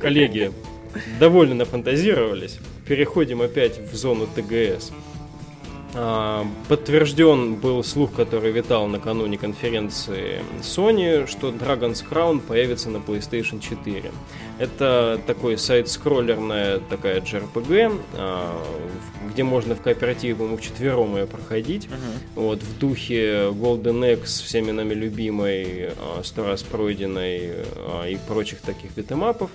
Коллеги, 0.00 0.52
довольно 1.18 1.54
нафантазировались. 1.54 2.58
Переходим 2.86 3.42
опять 3.42 3.78
в 3.78 3.94
зону 3.94 4.26
ТГС. 4.26 4.92
А, 5.94 6.46
подтвержден 6.68 7.56
был 7.56 7.82
слух, 7.82 8.12
который 8.12 8.52
витал 8.52 8.86
накануне 8.86 9.38
конференции 9.38 10.42
Sony, 10.60 11.26
что 11.26 11.50
Dragon's 11.50 12.04
Crown 12.08 12.40
появится 12.40 12.90
на 12.90 12.98
PlayStation 12.98 13.60
4. 13.60 14.10
Это 14.58 15.20
такой 15.26 15.58
сайт-скроллерная 15.58 16.78
такая 16.78 17.20
JRPG, 17.20 18.00
а, 18.14 18.62
где 19.32 19.42
можно 19.42 19.74
в 19.74 19.82
кооперативе, 19.82 20.34
по-моему, 20.34 20.58
вчетвером 20.58 21.16
ее 21.16 21.26
проходить. 21.26 21.86
Uh-huh. 21.86 22.42
Вот, 22.42 22.62
в 22.62 22.78
духе 22.78 23.48
Golden 23.50 24.12
X, 24.14 24.40
всеми 24.42 24.70
нами 24.70 24.94
любимой, 24.94 25.90
а, 25.96 26.20
сто 26.22 26.46
раз 26.46 26.62
пройденной 26.62 27.64
и 28.06 28.18
прочих 28.28 28.60
таких 28.60 28.94
битэмапов. 28.94 29.50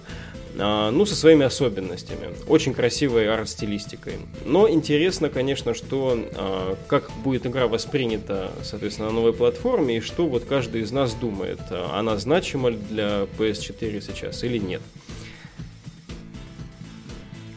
А, 0.57 0.91
ну, 0.91 1.05
со 1.05 1.15
своими 1.15 1.45
особенностями. 1.45 2.29
Очень 2.47 2.73
красивой 2.73 3.27
арт-стилистикой. 3.27 4.13
Но 4.45 4.69
интересно, 4.69 5.29
конечно, 5.29 5.73
что 5.73 6.17
а, 6.33 6.77
как 6.87 7.11
будет 7.23 7.45
игра 7.45 7.67
воспринята, 7.67 8.51
соответственно, 8.63 9.09
на 9.09 9.15
новой 9.15 9.33
платформе, 9.33 9.97
и 9.97 10.01
что 10.01 10.27
вот 10.27 10.45
каждый 10.45 10.81
из 10.81 10.91
нас 10.91 11.13
думает, 11.13 11.59
а, 11.69 11.99
она 11.99 12.17
значима 12.17 12.71
для 12.71 13.27
PS4 13.37 14.01
сейчас 14.01 14.43
или 14.43 14.57
нет. 14.57 14.81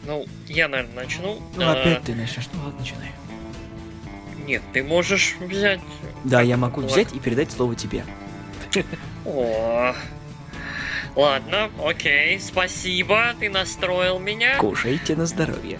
Ну, 0.05 0.25
я, 0.47 0.67
наверное, 0.67 1.03
начну. 1.03 1.39
Ну, 1.55 1.69
опять 1.69 2.03
ты 2.03 2.15
начнешь, 2.15 2.49
ну 2.53 2.63
ладно, 2.65 2.79
начинай. 2.79 3.11
Нет, 4.45 4.63
ты 4.73 4.83
можешь 4.83 5.35
взять... 5.39 5.79
Да, 6.23 6.41
я 6.41 6.57
могу 6.57 6.81
взять 6.81 7.13
и 7.13 7.19
передать 7.19 7.51
слово 7.51 7.75
тебе. 7.75 8.03
О, 9.25 9.93
Ладно, 11.15 11.69
окей, 11.83 12.39
спасибо, 12.39 13.35
ты 13.39 13.49
настроил 13.49 14.19
меня. 14.19 14.57
Кушайте 14.57 15.15
на 15.15 15.25
здоровье. 15.25 15.79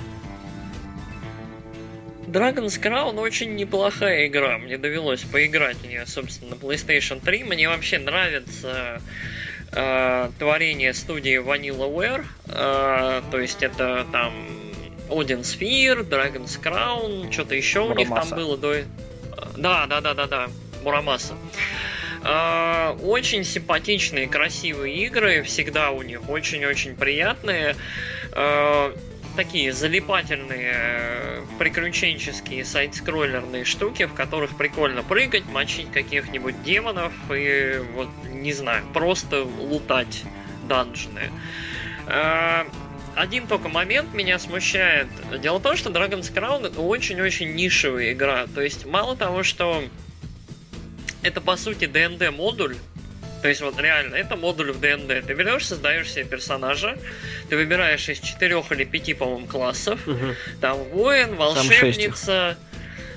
Dragon's 2.29 2.79
Crown 2.79 3.19
очень 3.19 3.55
неплохая 3.55 4.27
игра. 4.27 4.57
Мне 4.59 4.77
довелось 4.77 5.21
поиграть 5.21 5.77
в 5.77 5.87
нее, 5.87 6.05
собственно, 6.05 6.51
на 6.51 6.59
PlayStation 6.59 7.19
3. 7.23 7.43
Мне 7.43 7.67
вообще 7.67 7.97
нравится 7.97 9.01
э, 9.71 10.29
творение 10.37 10.93
студии 10.93 11.39
VanillaWare. 11.39 12.25
Э, 12.47 13.21
то 13.31 13.39
есть 13.39 13.63
это 13.63 14.05
там 14.11 14.31
Odin 15.09 15.41
Sphere, 15.41 16.07
Dragon's 16.07 16.61
Crown, 16.61 17.31
что-то 17.31 17.55
еще 17.55 17.81
Мурамаса. 17.81 17.95
у 17.95 17.99
них 17.99 18.29
там 18.29 18.37
было 18.37 18.57
до... 18.57 18.83
Да, 19.57 19.87
да, 19.87 19.99
да, 20.01 20.13
да, 20.13 20.27
да, 20.27 20.47
Мурамаса. 20.83 21.33
А, 21.33 21.37
очень 22.21 23.43
симпатичные, 23.43 24.27
красивые 24.27 24.95
игры, 25.05 25.43
всегда 25.43 25.91
у 25.91 26.01
них 26.01 26.29
очень-очень 26.29 26.95
приятные. 26.95 27.75
А, 28.33 28.93
такие 29.35 29.71
залипательные, 29.71 31.43
приключенческие 31.59 32.65
сайт-скроллерные 32.65 33.63
штуки, 33.63 34.05
в 34.05 34.13
которых 34.13 34.57
прикольно 34.57 35.01
прыгать, 35.01 35.45
мочить 35.45 35.91
каких-нибудь 35.91 36.61
демонов 36.63 37.13
и, 37.33 37.81
вот, 37.93 38.09
не 38.29 38.51
знаю, 38.53 38.83
просто 38.93 39.43
лутать 39.43 40.23
данжны. 40.67 41.31
А, 42.05 42.67
один 43.15 43.47
только 43.47 43.69
момент 43.69 44.13
меня 44.13 44.39
смущает. 44.39 45.07
Дело 45.41 45.59
в 45.59 45.61
том, 45.61 45.75
что 45.77 45.89
Dragon's 45.89 46.33
Crown 46.33 46.67
это 46.67 46.81
очень-очень 46.81 47.53
нишевая 47.55 48.13
игра. 48.13 48.47
То 48.47 48.61
есть 48.61 48.85
мало 48.85 49.15
того, 49.15 49.43
что 49.43 49.83
это 51.23 51.41
по 51.41 51.57
сути 51.57 51.85
ДНД 51.85 52.31
модуль. 52.31 52.75
То 53.41 53.47
есть 53.47 53.61
вот 53.61 53.79
реально, 53.79 54.15
это 54.15 54.35
модуль 54.35 54.71
в 54.71 54.79
ДНД. 54.81 55.25
Ты 55.25 55.33
берешь, 55.33 55.65
создаешь 55.65 56.11
себе 56.11 56.25
персонажа, 56.25 56.97
ты 57.49 57.55
выбираешь 57.55 58.07
из 58.09 58.19
четырех 58.19 58.71
или 58.71 58.83
пяти, 58.83 59.13
по-моему, 59.13 59.47
классов. 59.47 60.05
Угу. 60.07 60.35
Там 60.59 60.77
воин, 60.89 61.35
волшебница, 61.35 62.57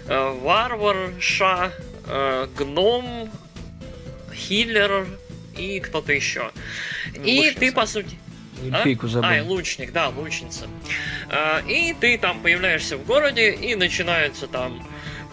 э, 0.07 0.39
варвар, 0.41 1.13
ша, 1.21 1.73
э, 2.07 2.47
гном, 2.57 3.31
хиллер, 4.33 5.07
и 5.57 5.81
кто-то 5.81 6.13
еще. 6.13 6.51
Ну, 7.17 7.25
и 7.25 7.39
лучница. 7.39 7.61
ты, 7.61 7.73
по 7.73 7.87
сути... 7.87 8.19
Эльфийку 8.63 9.07
А? 9.07 9.09
забыл. 9.09 9.29
А, 9.29 9.37
и 9.39 9.41
лучник, 9.41 9.93
да, 9.93 10.09
лучница. 10.09 10.69
А, 11.29 11.63
и 11.67 11.95
ты 11.95 12.17
там 12.17 12.43
появляешься 12.43 12.97
в 12.97 13.05
городе, 13.05 13.53
и 13.53 13.75
начинается 13.75 14.47
там 14.47 14.87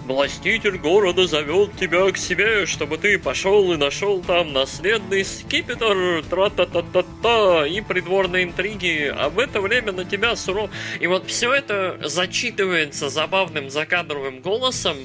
Властитель 0.10 0.80
города 0.80 1.28
зовет 1.28 1.78
тебя 1.80 2.12
к 2.12 2.17
себе, 2.17 2.65
чтобы 2.65 2.98
ты 2.98 3.19
пошел 3.19 3.72
и 3.74 3.78
нашел 3.78 4.24
там 4.24 4.54
наследный 4.54 5.24
скипетр, 5.24 6.24
тра-та-та-та-та, 6.28 7.67
и 7.67 7.80
придворные 7.82 8.45
интриги, 8.45 9.13
а 9.15 9.30
в 9.30 9.38
это 9.38 9.62
время 9.62 9.91
на 9.91 10.06
тебя 10.06 10.36
суров... 10.36 10.72
И 11.00 11.06
вот 11.06 11.28
все 11.28 11.54
это 11.54 12.00
зачитывается 12.04 13.10
забавным 13.10 13.69
закадровым 13.69 14.41
голосом, 14.41 14.98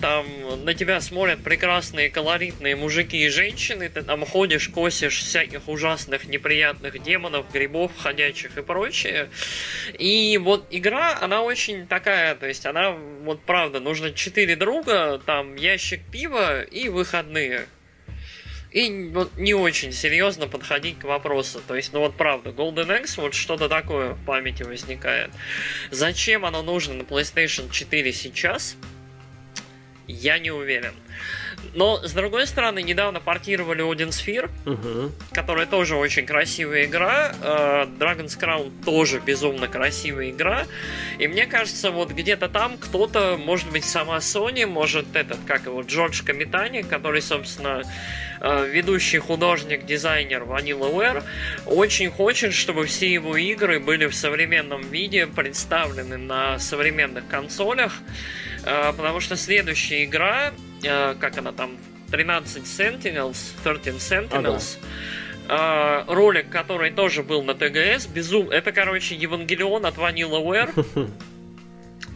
там 0.00 0.26
на 0.64 0.74
тебя 0.74 1.00
смотрят 1.00 1.42
прекрасные 1.42 2.10
колоритные 2.10 2.76
мужики 2.76 3.24
и 3.24 3.28
женщины, 3.28 3.88
ты 3.88 4.02
там 4.02 4.24
ходишь, 4.26 4.68
косишь 4.68 5.20
всяких 5.20 5.68
ужасных, 5.68 6.26
неприятных 6.26 7.02
демонов, 7.02 7.50
грибов, 7.52 7.92
ходячих 7.96 8.58
и 8.58 8.62
прочее. 8.62 9.30
И 9.98 10.38
вот 10.38 10.66
игра, 10.70 11.18
она 11.20 11.42
очень 11.42 11.86
такая, 11.86 12.34
то 12.34 12.46
есть 12.46 12.66
она, 12.66 12.90
вот 12.90 13.40
правда, 13.42 13.80
нужно 13.80 14.12
четыре 14.12 14.56
друга, 14.56 15.20
там 15.24 15.56
ящик 15.56 16.00
пива 16.10 16.62
и 16.62 16.88
выходные. 16.88 17.66
И 18.72 19.08
вот 19.08 19.36
не 19.38 19.54
очень 19.54 19.90
серьезно 19.92 20.48
подходить 20.48 20.98
к 20.98 21.04
вопросу. 21.04 21.62
То 21.66 21.76
есть, 21.76 21.94
ну 21.94 22.00
вот 22.00 22.14
правда, 22.14 22.50
Golden 22.50 22.88
Axe, 22.88 23.18
вот 23.22 23.32
что-то 23.32 23.70
такое 23.70 24.10
в 24.10 24.24
памяти 24.26 24.64
возникает. 24.64 25.30
Зачем 25.90 26.44
оно 26.44 26.62
нужно 26.62 26.92
на 26.92 27.02
PlayStation 27.02 27.70
4 27.70 28.12
сейчас? 28.12 28.76
Я 30.06 30.38
не 30.38 30.50
уверен. 30.50 30.92
Но, 31.74 31.98
с 32.02 32.12
другой 32.12 32.46
стороны, 32.46 32.82
недавно 32.82 33.20
портировали 33.20 33.82
Odin 33.84 34.08
Sphere, 34.08 34.50
Мгм. 34.64 35.12
которая 35.32 35.66
тоже 35.66 35.96
очень 35.96 36.26
красивая 36.26 36.84
игра. 36.84 37.32
Э, 37.42 37.86
Dragon's 37.98 38.38
Crown 38.38 38.70
тоже 38.84 39.20
безумно 39.24 39.68
красивая 39.68 40.30
игра. 40.30 40.66
И 41.18 41.26
мне 41.28 41.46
кажется, 41.46 41.90
вот 41.90 42.10
где-то 42.10 42.48
там 42.48 42.76
кто-то, 42.78 43.36
может 43.36 43.70
быть, 43.70 43.84
сама 43.84 44.18
Sony, 44.18 44.66
может 44.66 45.14
этот, 45.14 45.38
как 45.46 45.66
его, 45.66 45.82
Джордж 45.82 46.22
Камитани, 46.24 46.82
который, 46.82 47.22
собственно, 47.22 47.82
э, 48.40 48.68
ведущий 48.70 49.18
художник, 49.18 49.86
дизайнер 49.86 50.42
Vanillaware, 50.42 51.22
очень 51.66 52.10
хочет, 52.10 52.52
чтобы 52.54 52.86
все 52.86 53.10
его 53.12 53.36
игры 53.36 53.80
были 53.80 54.06
в 54.06 54.14
современном 54.14 54.82
виде 54.82 55.26
представлены 55.26 56.16
на 56.16 56.58
современных 56.58 57.26
консолях, 57.28 57.92
э, 58.64 58.92
потому 58.96 59.20
что 59.20 59.36
следующая 59.36 60.04
игра, 60.04 60.52
э, 60.88 61.14
как 61.18 61.38
она 61.38 61.52
там, 61.52 61.76
13 62.10 62.62
Sentinels, 62.64 63.52
13 63.64 63.94
Sentinels, 63.94 64.78
э, 65.48 66.04
ролик, 66.06 66.50
который 66.50 66.90
тоже 66.90 67.22
был 67.22 67.42
на 67.42 67.54
ТГС, 67.54 68.06
безум... 68.06 68.50
Это, 68.50 68.72
короче, 68.72 69.14
Евангелион 69.14 69.86
от 69.86 69.96
Vanillaware. 69.96 70.70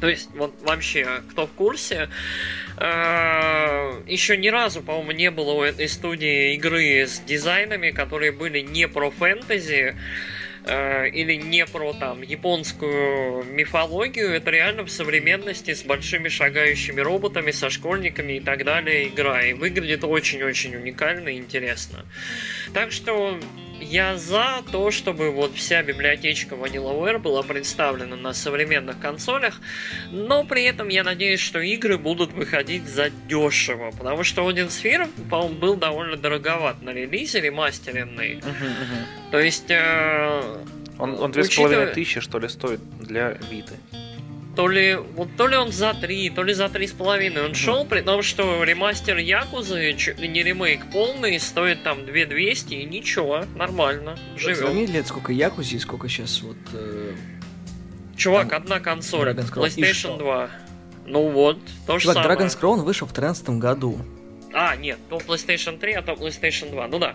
То 0.00 0.08
есть, 0.08 0.30
вот 0.34 0.54
вообще, 0.62 1.20
кто 1.30 1.46
в 1.46 1.52
курсе, 1.52 2.08
еще 2.78 4.38
ни 4.38 4.48
разу, 4.48 4.80
по-моему, 4.80 5.12
не 5.12 5.30
было 5.30 5.52
у 5.52 5.62
этой 5.62 5.90
студии 5.90 6.54
игры 6.54 7.06
с 7.06 7.20
дизайнами, 7.20 7.90
которые 7.90 8.32
были 8.32 8.60
не 8.60 8.88
про 8.88 9.10
фэнтези, 9.10 9.94
э, 9.94 9.94
или 10.64 11.34
не 11.34 11.64
про 11.66 11.92
там 11.94 12.22
японскую 12.22 13.44
мифологию, 13.44 14.30
это 14.30 14.50
реально 14.50 14.84
в 14.84 14.90
современности 14.90 15.74
с 15.74 15.82
большими 15.82 16.28
шагающими 16.28 17.00
роботами, 17.00 17.50
со 17.50 17.70
школьниками 17.70 18.34
и 18.34 18.40
так 18.40 18.64
далее 18.64 19.08
игра. 19.08 19.42
И 19.42 19.52
выглядит 19.54 20.04
очень-очень 20.04 20.76
уникально 20.76 21.30
и 21.30 21.38
интересно. 21.38 22.04
Так 22.74 22.92
что 22.92 23.38
я 23.80 24.16
за 24.16 24.62
то, 24.70 24.90
чтобы 24.90 25.30
вот 25.30 25.54
вся 25.56 25.82
библиотечка 25.82 26.54
Vanillaware 26.54 27.18
была 27.18 27.42
представлена 27.42 28.16
на 28.16 28.32
современных 28.34 28.98
консолях, 29.00 29.60
но 30.10 30.44
при 30.44 30.64
этом 30.64 30.88
я 30.88 31.02
надеюсь, 31.04 31.40
что 31.40 31.60
игры 31.60 31.98
будут 31.98 32.32
выходить 32.32 32.86
за 32.86 33.10
дешево, 33.28 33.90
потому 33.90 34.24
что 34.24 34.48
Odin 34.48 34.68
Sphere, 34.68 35.08
по-моему, 35.28 35.54
был 35.58 35.76
довольно 35.76 36.16
дороговат 36.16 36.82
на 36.82 36.90
релизе, 36.90 37.40
ремастеренный. 37.40 38.36
Мгм, 38.36 38.48
мгм. 38.50 39.30
То 39.30 39.38
есть, 39.40 39.70
э, 39.70 40.56
Он, 40.98 41.14
он 41.18 41.32
две 41.32 41.44
с 41.44 41.54
половиной 41.56 41.84
Учитывая- 41.84 41.94
тысячи, 41.94 42.20
что 42.20 42.38
ли, 42.38 42.48
стоит 42.48 42.80
для 42.98 43.38
Виты. 43.50 43.72
То 44.60 44.68
ли, 44.68 44.94
вот, 44.94 45.28
то 45.38 45.46
ли 45.46 45.56
он 45.56 45.72
за 45.72 45.94
3, 45.94 46.30
то 46.30 46.42
ли 46.42 46.52
за 46.52 46.66
3,5 46.66 47.46
он 47.46 47.54
шел, 47.54 47.86
при 47.86 48.02
том, 48.02 48.22
что 48.22 48.62
ремастер 48.62 49.16
Якузы, 49.16 49.96
не 50.18 50.42
ремейк 50.42 50.90
полный, 50.92 51.40
стоит 51.40 51.82
там 51.82 52.04
2200 52.04 52.74
и 52.74 52.84
ничего, 52.84 53.46
нормально, 53.56 54.18
живем. 54.36 54.56
Сравни 54.56 54.84
лет 54.84 55.06
сколько 55.06 55.32
Якузи 55.32 55.76
и 55.76 55.78
сколько 55.78 56.10
сейчас 56.10 56.42
вот... 56.42 56.58
э, 56.74 57.14
Чувак, 58.18 58.50
Там 58.50 58.62
одна 58.64 58.80
консоль? 58.80 59.30
PlayStation 59.30 60.18
2. 60.18 60.50
Ну 61.06 61.30
вот, 61.30 61.58
то 61.86 61.98
же 61.98 62.02
Чувак, 62.02 62.22
самое. 62.22 62.38
Dragon's 62.38 62.60
Crown 62.60 62.82
вышел 62.82 63.06
в 63.06 63.14
2013 63.14 63.48
году. 63.58 63.98
А, 64.52 64.74
нет, 64.76 64.98
то 65.08 65.18
PlayStation 65.18 65.78
3, 65.78 65.92
а 65.92 66.02
то 66.02 66.12
PlayStation 66.12 66.70
2. 66.70 66.88
Ну 66.88 66.98
да. 66.98 67.14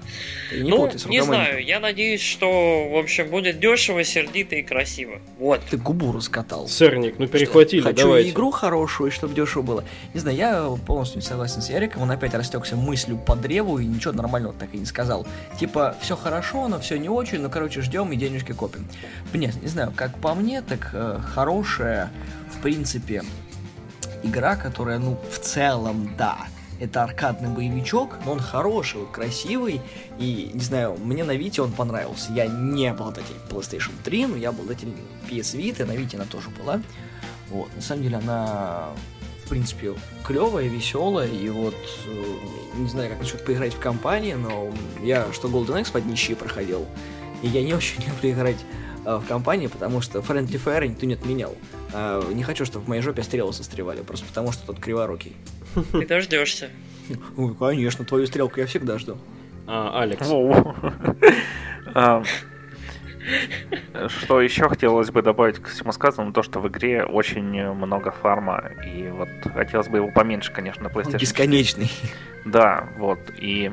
Не 0.53 0.69
ну, 0.69 0.87
путай 0.87 1.11
не 1.11 1.21
знаю, 1.21 1.63
я 1.63 1.79
надеюсь, 1.79 2.21
что, 2.21 2.89
в 2.89 2.97
общем, 2.97 3.29
будет 3.29 3.59
дешево, 3.59 4.03
сердито 4.03 4.55
и 4.55 4.63
красиво. 4.63 5.19
Вот. 5.37 5.61
Ты 5.69 5.77
губу 5.77 6.11
раскатал. 6.11 6.67
Сэрник, 6.67 7.19
ну 7.19 7.27
перехватили, 7.27 7.81
Хочу 7.81 8.03
давайте. 8.03 8.29
игру 8.29 8.51
хорошую, 8.51 9.11
чтобы 9.11 9.33
дешево 9.33 9.61
было. 9.63 9.83
Не 10.13 10.19
знаю, 10.19 10.37
я 10.37 10.69
полностью 10.85 11.19
не 11.19 11.25
согласен 11.25 11.61
с 11.61 11.69
Яриком. 11.69 12.03
Он 12.03 12.11
опять 12.11 12.33
растекся 12.33 12.75
мыслью 12.75 13.17
по 13.17 13.35
древу 13.35 13.79
и 13.79 13.85
ничего 13.85 14.13
нормального 14.13 14.53
так 14.53 14.73
и 14.73 14.77
не 14.77 14.85
сказал. 14.85 15.27
Типа, 15.59 15.95
все 16.01 16.15
хорошо, 16.15 16.67
но 16.67 16.79
все 16.79 16.97
не 16.97 17.09
очень, 17.09 17.39
ну, 17.39 17.49
короче, 17.49 17.81
ждем 17.81 18.11
и 18.11 18.15
денежки 18.15 18.53
копим. 18.53 18.87
Нет, 19.33 19.61
не 19.61 19.67
знаю, 19.67 19.91
как 19.95 20.17
по 20.19 20.33
мне, 20.33 20.61
так 20.61 20.91
э, 20.93 21.19
хорошая, 21.33 22.11
в 22.57 22.61
принципе, 22.61 23.23
игра, 24.23 24.55
которая, 24.55 24.99
ну, 24.99 25.19
в 25.29 25.39
целом, 25.39 26.13
да, 26.17 26.37
это 26.79 27.03
аркадный 27.03 27.49
боевичок, 27.49 28.17
но 28.25 28.33
он 28.33 28.39
хороший, 28.39 29.01
красивый, 29.11 29.81
и, 30.19 30.51
не 30.53 30.59
знаю, 30.59 30.97
мне 31.01 31.23
на 31.23 31.35
Вите 31.35 31.61
он 31.61 31.71
понравился. 31.71 32.31
Я 32.33 32.47
не 32.47 32.87
обладатель 32.87 33.35
PlayStation 33.49 33.91
3, 34.03 34.25
но 34.27 34.35
я 34.35 34.49
обладатель 34.49 34.89
PS 35.29 35.57
Vita, 35.57 35.85
на 35.85 35.95
Вите 35.95 36.17
она 36.17 36.25
тоже 36.25 36.49
была. 36.49 36.81
Вот, 37.49 37.73
на 37.75 37.81
самом 37.81 38.03
деле 38.03 38.17
она, 38.17 38.89
в 39.45 39.49
принципе, 39.49 39.93
клевая, 40.25 40.67
веселая, 40.67 41.27
и 41.27 41.49
вот, 41.49 41.75
э, 42.07 42.23
не 42.77 42.89
знаю, 42.89 43.09
как 43.09 43.19
насчет 43.19 43.45
поиграть 43.45 43.73
в 43.73 43.79
компании, 43.79 44.33
но 44.33 44.71
я 45.01 45.31
что 45.31 45.47
Golden 45.47 45.81
Axe 45.81 45.91
под 45.91 46.05
нищие 46.05 46.35
проходил, 46.35 46.85
и 47.41 47.47
я 47.47 47.63
не 47.63 47.73
очень 47.73 48.03
люблю 48.07 48.31
играть 48.31 48.57
э, 49.05 49.15
в 49.15 49.25
компании, 49.27 49.67
потому 49.67 50.01
что 50.01 50.19
Friendly 50.19 50.61
Fire 50.63 50.87
никто 50.87 51.05
не 51.05 51.13
отменял. 51.13 51.55
А, 51.93 52.29
не 52.33 52.43
хочу, 52.43 52.65
чтобы 52.65 52.85
в 52.85 52.87
моей 52.89 53.01
жопе 53.01 53.23
стрелы 53.23 53.53
состревали, 53.53 54.01
просто 54.01 54.25
потому 54.25 54.51
что 54.51 54.65
тот 54.65 54.79
криворукий. 54.79 55.33
Ты 55.91 56.05
дождешься. 56.05 56.69
Ой, 57.37 57.55
конечно, 57.55 58.05
твою 58.05 58.25
стрелку 58.27 58.59
я 58.59 58.65
всегда 58.65 58.97
жду. 58.97 59.17
А, 59.67 60.01
Алекс. 60.01 60.27
Что 64.07 64.41
еще 64.41 64.69
хотелось 64.69 65.09
бы 65.09 65.21
добавить 65.23 65.57
к 65.59 65.67
всему 65.67 65.91
сказанному, 65.91 66.31
то, 66.33 66.43
что 66.43 66.59
в 66.59 66.67
игре 66.67 67.03
очень 67.03 67.43
много 67.73 68.11
фарма, 68.11 68.69
и 68.85 69.07
вот 69.09 69.29
хотелось 69.53 69.87
бы 69.87 69.97
его 69.97 70.11
поменьше, 70.11 70.51
конечно, 70.51 70.83
на 70.83 70.89
Он 70.89 70.95
PlayStation 70.95 71.19
4. 71.19 71.19
бесконечный. 71.19 71.91
Да, 72.45 72.87
вот, 72.97 73.19
и 73.39 73.71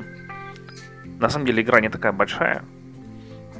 на 1.19 1.29
самом 1.29 1.45
деле 1.45 1.61
игра 1.61 1.79
не 1.81 1.89
такая 1.89 2.11
большая, 2.13 2.63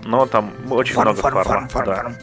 но 0.03 0.25
там 0.25 0.51
очень 0.71 0.95
Фарм, 0.95 1.09
много 1.11 1.21
фарм, 1.21 1.43
фарма. 1.43 1.67
фарм, 1.67 1.69
фарм, 1.69 1.85
да. 1.85 1.95
фарм. 1.95 2.15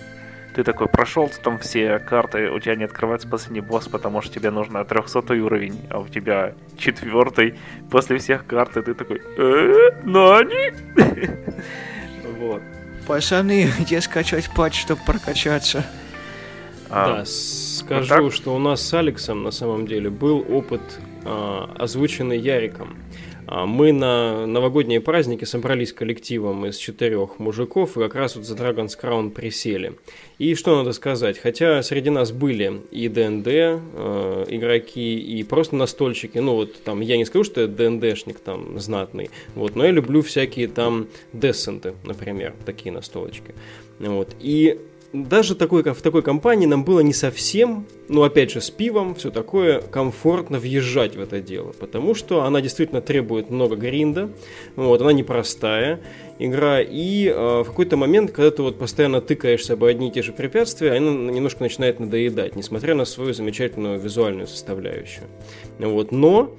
Ты 0.54 0.64
такой 0.64 0.88
прошел, 0.88 1.30
там 1.42 1.58
все 1.58 1.98
карты, 2.00 2.50
у 2.50 2.58
тебя 2.58 2.74
не 2.74 2.84
открывается 2.84 3.28
последний 3.28 3.60
босс, 3.60 3.86
потому 3.86 4.20
что 4.20 4.34
тебе 4.34 4.50
нужно 4.50 4.84
300 4.84 5.20
уровень, 5.34 5.80
а 5.90 6.00
у 6.00 6.08
тебя 6.08 6.54
четвертый. 6.76 7.54
После 7.90 8.18
всех 8.18 8.46
карт, 8.46 8.76
и 8.76 8.82
ты 8.82 8.94
такой, 8.94 9.22
«Э, 9.36 9.90
Нани? 10.04 10.72
Вот. 12.38 12.62
Пацаны, 13.06 13.70
где 13.80 14.00
скачать 14.00 14.48
патч, 14.54 14.80
чтобы 14.80 15.00
прокачаться? 15.04 15.84
А, 16.88 17.18
Да, 17.18 17.24
скажу, 17.24 18.30
что 18.30 18.54
у 18.54 18.58
нас 18.58 18.80
с 18.80 18.94
Алексом 18.94 19.42
на 19.42 19.50
самом 19.50 19.86
деле 19.86 20.10
был 20.10 20.44
опыт, 20.48 20.80
а, 21.24 21.70
озвученный 21.78 22.38
Яриком. 22.38 22.96
А, 23.52 23.66
Мы 23.66 23.90
на 23.90 24.46
новогодние 24.46 25.00
праздники 25.00 25.44
собрались 25.44 25.92
коллективом 25.92 26.66
из 26.66 26.76
четырех 26.76 27.40
мужиков 27.40 27.96
и 27.96 28.00
как 28.00 28.14
раз 28.14 28.36
вот 28.36 28.44
за 28.44 28.54
Dragon's 28.54 28.92
Crown 28.98 29.30
присели. 29.30 29.94
И 30.38 30.54
что 30.54 30.76
надо 30.76 30.92
сказать, 30.92 31.36
хотя 31.36 31.82
среди 31.82 32.10
нас 32.10 32.30
были 32.30 32.80
и 32.92 33.08
ДНД 33.08 33.48
э, 33.48 34.44
игроки, 34.50 35.18
и 35.18 35.42
просто 35.42 35.74
настольщики, 35.74 36.38
ну 36.38 36.54
вот 36.54 36.80
там, 36.84 37.00
я 37.00 37.16
не 37.16 37.24
скажу, 37.24 37.42
что 37.42 37.62
я 37.62 37.66
ДНДшник 37.66 38.38
там 38.38 38.78
знатный, 38.78 39.30
вот, 39.56 39.74
но 39.74 39.84
я 39.84 39.90
люблю 39.90 40.22
всякие 40.22 40.68
там 40.68 41.08
десенты, 41.32 41.94
например, 42.04 42.54
такие 42.64 42.92
настолочки. 42.92 43.52
Вот. 43.98 44.28
И 44.38 44.78
даже 45.12 45.54
такой, 45.54 45.82
в 45.82 46.02
такой 46.02 46.22
компании 46.22 46.66
нам 46.66 46.84
было 46.84 47.00
не 47.00 47.12
совсем, 47.12 47.86
ну 48.08 48.22
опять 48.22 48.52
же 48.52 48.60
с 48.60 48.70
пивом, 48.70 49.14
все 49.14 49.30
такое, 49.30 49.80
комфортно 49.80 50.58
въезжать 50.58 51.16
в 51.16 51.20
это 51.20 51.40
дело, 51.40 51.72
потому 51.78 52.14
что 52.14 52.44
она 52.44 52.60
действительно 52.60 53.00
требует 53.00 53.50
много 53.50 53.76
гринда, 53.76 54.30
вот, 54.76 55.00
она 55.00 55.12
непростая 55.12 56.00
игра, 56.38 56.80
и 56.80 57.26
э, 57.26 57.62
в 57.62 57.64
какой-то 57.64 57.96
момент, 57.96 58.30
когда 58.30 58.50
ты 58.50 58.62
вот 58.62 58.78
постоянно 58.78 59.20
тыкаешься 59.20 59.72
об 59.72 59.84
одни 59.84 60.08
и 60.08 60.12
те 60.12 60.22
же 60.22 60.32
препятствия, 60.32 60.92
она 60.92 61.10
немножко 61.32 61.62
начинает 61.62 61.98
надоедать, 61.98 62.54
несмотря 62.54 62.94
на 62.94 63.04
свою 63.04 63.34
замечательную 63.34 63.98
визуальную 63.98 64.46
составляющую. 64.46 65.26
Вот, 65.78 66.12
но 66.12 66.54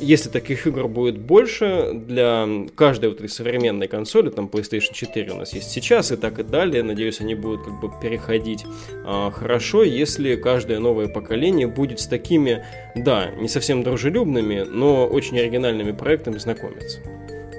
если 0.00 0.30
таких 0.30 0.66
игр 0.66 0.88
будет 0.88 1.18
больше 1.18 1.90
для 1.92 2.48
каждой 2.74 3.10
вот 3.10 3.18
этой 3.18 3.28
современной 3.28 3.86
консоли, 3.86 4.30
там 4.30 4.46
PlayStation 4.46 4.94
4 4.94 5.32
у 5.32 5.36
нас 5.36 5.52
есть 5.52 5.70
сейчас 5.70 6.10
и 6.10 6.16
так 6.16 6.38
и 6.38 6.42
далее, 6.42 6.82
надеюсь, 6.82 7.20
они 7.20 7.34
будут 7.34 7.64
как 7.64 7.80
бы 7.80 7.90
переходить 8.00 8.64
а, 9.04 9.30
хорошо, 9.30 9.82
если 9.82 10.36
каждое 10.36 10.78
новое 10.78 11.08
поколение 11.08 11.66
будет 11.66 12.00
с 12.00 12.06
такими, 12.06 12.64
да, 12.94 13.30
не 13.32 13.48
совсем 13.48 13.82
дружелюбными, 13.82 14.64
но 14.68 15.06
очень 15.06 15.38
оригинальными 15.38 15.92
проектами 15.92 16.38
знакомиться. 16.38 17.00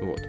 Вот. 0.01 0.19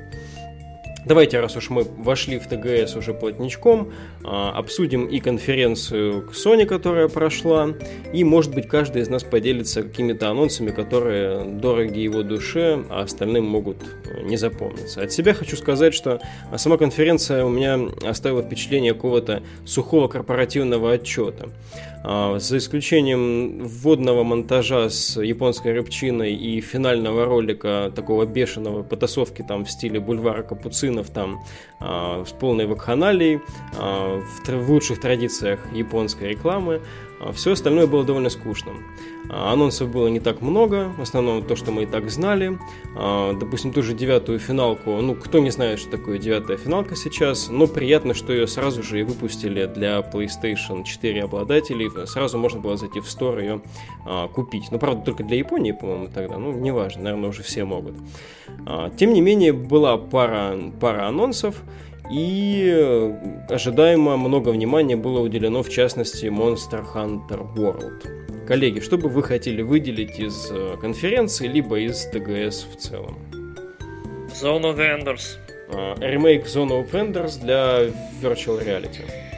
Давайте, 1.05 1.41
раз 1.41 1.57
уж 1.57 1.69
мы 1.69 1.83
вошли 1.83 2.39
в 2.39 2.47
ТГС 2.47 2.95
уже 2.95 3.13
плотничком, 3.13 3.93
а, 4.23 4.53
обсудим 4.53 5.07
и 5.07 5.19
конференцию 5.19 6.31
Sony, 6.33 6.65
которая 6.65 7.09
прошла, 7.09 7.71
и, 8.13 8.23
может 8.23 8.55
быть, 8.55 8.69
каждый 8.69 9.03
из 9.03 9.09
нас 9.09 9.25
поделится 9.25 9.83
какими-то 9.83 10.31
анонсами, 10.31 10.71
которые 10.71 11.45
дороги 11.45 11.99
его 11.99 12.23
душе, 12.23 12.85
а 12.89 13.03
остальным 13.03 13.45
могут 13.47 13.79
не 14.23 14.37
запомниться. 14.37 15.03
От 15.03 15.13
себя 15.13 15.35
хочу 15.35 15.57
сказать, 15.57 15.93
что 15.93 16.21
сама 16.57 16.77
конференция 16.77 17.45
у 17.45 17.49
меня 17.49 17.81
оставила 18.05 18.43
впечатление 18.43 18.95
какого-то 18.95 19.43
сухого 19.65 20.07
корпоративного 20.07 20.93
отчета. 20.93 21.49
А, 22.05 22.39
за 22.39 22.59
исключением 22.59 23.59
вводного 23.65 24.25
монтажа 24.25 24.91
с 24.91 25.21
японской 25.21 25.73
рыбчиной 25.73 26.35
и 26.35 26.61
финального 26.61 27.25
ролика 27.25 27.93
такого 27.95 28.27
бешеного 28.27 28.83
потасовки 28.83 29.43
там 29.47 29.65
в 29.65 29.71
стиле 29.71 30.01
бульвара 30.01 30.43
капуцинов 30.43 31.11
там 31.11 31.41
а, 31.81 32.25
с 32.25 32.33
полной 32.33 32.67
вакханалией 32.67 33.41
а, 33.79 34.21
в 34.47 34.71
лучших 34.71 35.01
традициях 35.01 35.61
японской 35.73 36.31
рекламы, 36.31 36.81
все 37.33 37.53
остальное 37.53 37.87
было 37.87 38.05
довольно 38.05 38.31
скучным. 38.31 38.85
А, 39.29 39.53
анонсов 39.53 39.91
было 39.91 40.09
не 40.09 40.21
так 40.21 40.41
много, 40.41 40.93
в 40.97 41.01
основном 41.01 41.43
то, 41.43 41.57
что 41.57 41.71
мы 41.71 41.85
и 41.85 41.87
так 41.87 42.11
знали. 42.11 42.59
А, 42.97 43.33
допустим, 43.35 43.73
ту 43.73 43.83
же 43.83 43.95
девятую 43.95 44.39
финалку, 44.39 44.91
ну, 45.01 45.15
кто 45.15 45.39
не 45.39 45.51
знает, 45.51 45.79
что 45.79 45.91
такое 45.91 46.19
девятая 46.19 46.57
финалка 46.57 46.97
сейчас, 46.97 47.49
но 47.49 47.67
приятно, 47.67 48.15
что 48.15 48.33
ее 48.33 48.47
сразу 48.47 48.83
же 48.83 49.01
и 49.01 49.03
выпустили 49.03 49.67
для 49.67 50.01
PlayStation 50.01 50.85
4 50.85 51.23
обладателей. 51.23 51.91
Сразу 52.07 52.39
можно 52.39 52.61
было 52.61 52.77
зайти 52.77 53.01
в 53.01 53.05
Store 53.05 53.41
ее 53.41 53.63
а, 54.05 54.29
купить. 54.29 54.71
Ну, 54.71 54.79
правда, 54.79 55.03
только 55.03 55.25
для 55.25 55.39
Японии, 55.39 55.73
по-моему, 55.73 56.09
тогда. 56.13 56.39
Ну, 56.39 56.53
неважно, 56.53 57.05
наверное, 57.05 57.31
уже 57.31 57.43
все 57.43 57.65
могут. 57.65 57.95
Тем 58.97 59.13
не 59.13 59.21
менее, 59.21 59.53
была 59.53 59.97
пара, 59.97 60.57
пара 60.81 61.07
анонсов. 61.07 61.63
И 62.11 62.69
э, 62.75 63.13
ожидаемо 63.49 64.17
много 64.17 64.51
внимания 64.51 64.97
было 64.97 65.21
уделено, 65.21 65.63
в 65.63 65.69
частности, 65.69 66.27
Monster 66.27 66.85
Hunter 66.95 67.55
World. 67.55 68.47
Коллеги, 68.47 68.81
что 68.81 68.99
бы 68.99 69.09
вы 69.09 69.23
хотели 69.23 69.63
выделить 69.63 70.19
из 70.19 70.51
э, 70.51 70.77
конференции, 70.81 71.47
либо 71.47 71.79
из 71.79 72.05
ТГС 72.07 72.67
в 72.73 72.77
целом? 72.77 73.19
Zone 74.43 74.63
of 74.63 74.79
Enders. 74.79 75.39
А, 75.69 75.95
ремейк 76.01 76.47
Zone 76.47 76.71
of 76.71 76.91
Enders 76.93 77.41
для 77.41 77.85
Virtual 78.21 78.61
Reality. 78.63 79.32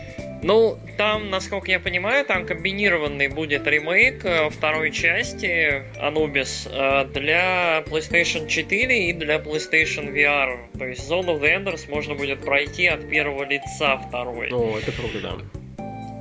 Ну, 0.44 0.78
там, 0.98 1.30
насколько 1.30 1.70
я 1.70 1.80
понимаю, 1.80 2.26
там 2.26 2.44
комбинированный 2.44 3.28
будет 3.28 3.66
ремейк 3.66 4.26
э, 4.26 4.50
второй 4.50 4.90
части 4.90 5.82
Anubis 5.98 6.68
э, 6.70 7.06
для 7.14 7.82
PlayStation 7.86 8.46
4 8.46 9.08
и 9.08 9.14
для 9.14 9.36
PlayStation 9.36 10.12
VR. 10.12 10.58
То 10.78 10.84
есть 10.84 11.10
Zone 11.10 11.28
of 11.28 11.40
the 11.40 11.56
Enders 11.56 11.88
можно 11.88 12.14
будет 12.14 12.44
пройти 12.44 12.86
от 12.88 13.08
первого 13.08 13.44
лица 13.44 13.96
второй. 13.96 14.52
О, 14.52 14.78
это 14.78 14.92
круто, 14.92 15.20
да. 15.22 15.63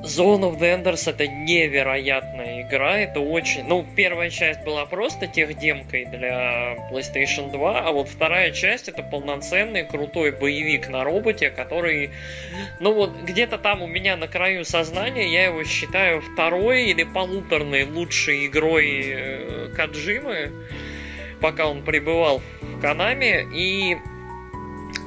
Zone 0.04 0.42
of 0.42 0.60
the 0.60 0.76
Enders 0.76 1.10
это 1.10 1.28
невероятная 1.28 2.64
игра, 2.64 3.00
это 3.00 3.22
очень... 3.22 3.64
Ну, 3.64 3.86
первая 3.96 4.30
часть 4.30 4.62
была 4.66 4.86
просто 4.86 5.28
техдемкой 5.28 6.04
для 6.04 6.76
PlayStation 6.92 7.50
2, 7.52 7.80
а 7.80 7.92
вот 7.94 8.10
вторая 8.10 8.52
часть 8.52 8.90
это 8.90 9.02
полноценный 9.02 9.86
крутой 9.86 10.32
боевик 10.32 10.90
на 10.90 11.06
роботе, 11.06 11.50
который... 11.50 12.10
Ну 12.82 12.94
вот, 12.94 13.16
где-то 13.24 13.58
там 13.58 13.82
у 13.82 13.88
меня 13.88 14.18
на 14.18 14.28
краю 14.28 14.66
сознания 14.66 15.32
я 15.32 15.46
его 15.46 15.64
считаю 15.64 16.22
второй 16.22 16.84
или 16.88 17.04
полуторной 17.04 17.86
лучшей 17.86 18.48
игрой 18.48 19.04
э, 19.06 19.70
Каджимы, 19.74 20.52
пока 21.40 21.68
он 21.68 21.82
пребывал 21.82 22.42
в 22.62 22.82
Канаме, 22.82 23.48
и 23.54 23.96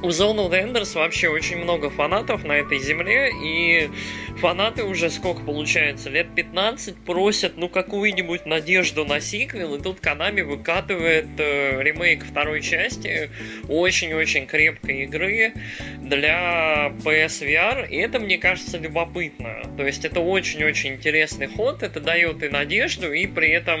у 0.03 0.09
Zone 0.09 0.47
of 0.47 0.51
Enders 0.51 0.95
вообще 0.95 1.27
очень 1.27 1.57
много 1.57 1.89
фанатов 1.89 2.43
на 2.43 2.53
этой 2.53 2.79
земле, 2.79 3.31
и 3.43 3.89
фанаты 4.37 4.83
уже 4.83 5.09
сколько 5.09 5.41
получается, 5.41 6.09
лет 6.09 6.27
15 6.35 6.97
просят, 6.97 7.57
ну, 7.57 7.67
какую-нибудь 7.67 8.45
надежду 8.45 9.05
на 9.05 9.19
сиквел, 9.19 9.75
и 9.75 9.81
тут 9.81 9.99
Канами 9.99 10.41
выкатывает 10.41 11.27
э, 11.39 11.81
ремейк 11.81 12.23
второй 12.23 12.61
части 12.61 13.31
очень-очень 13.67 14.45
крепкой 14.45 15.03
игры 15.03 15.53
для 15.99 16.93
PSVR, 17.03 17.89
и 17.89 17.97
это, 17.97 18.19
мне 18.19 18.37
кажется, 18.37 18.77
любопытно. 18.77 19.63
То 19.77 19.85
есть 19.85 20.05
это 20.05 20.19
очень-очень 20.19 20.93
интересный 20.93 21.47
ход, 21.47 21.81
это 21.81 21.99
дает 21.99 22.43
и 22.43 22.49
надежду, 22.49 23.11
и 23.11 23.25
при 23.25 23.49
этом, 23.49 23.79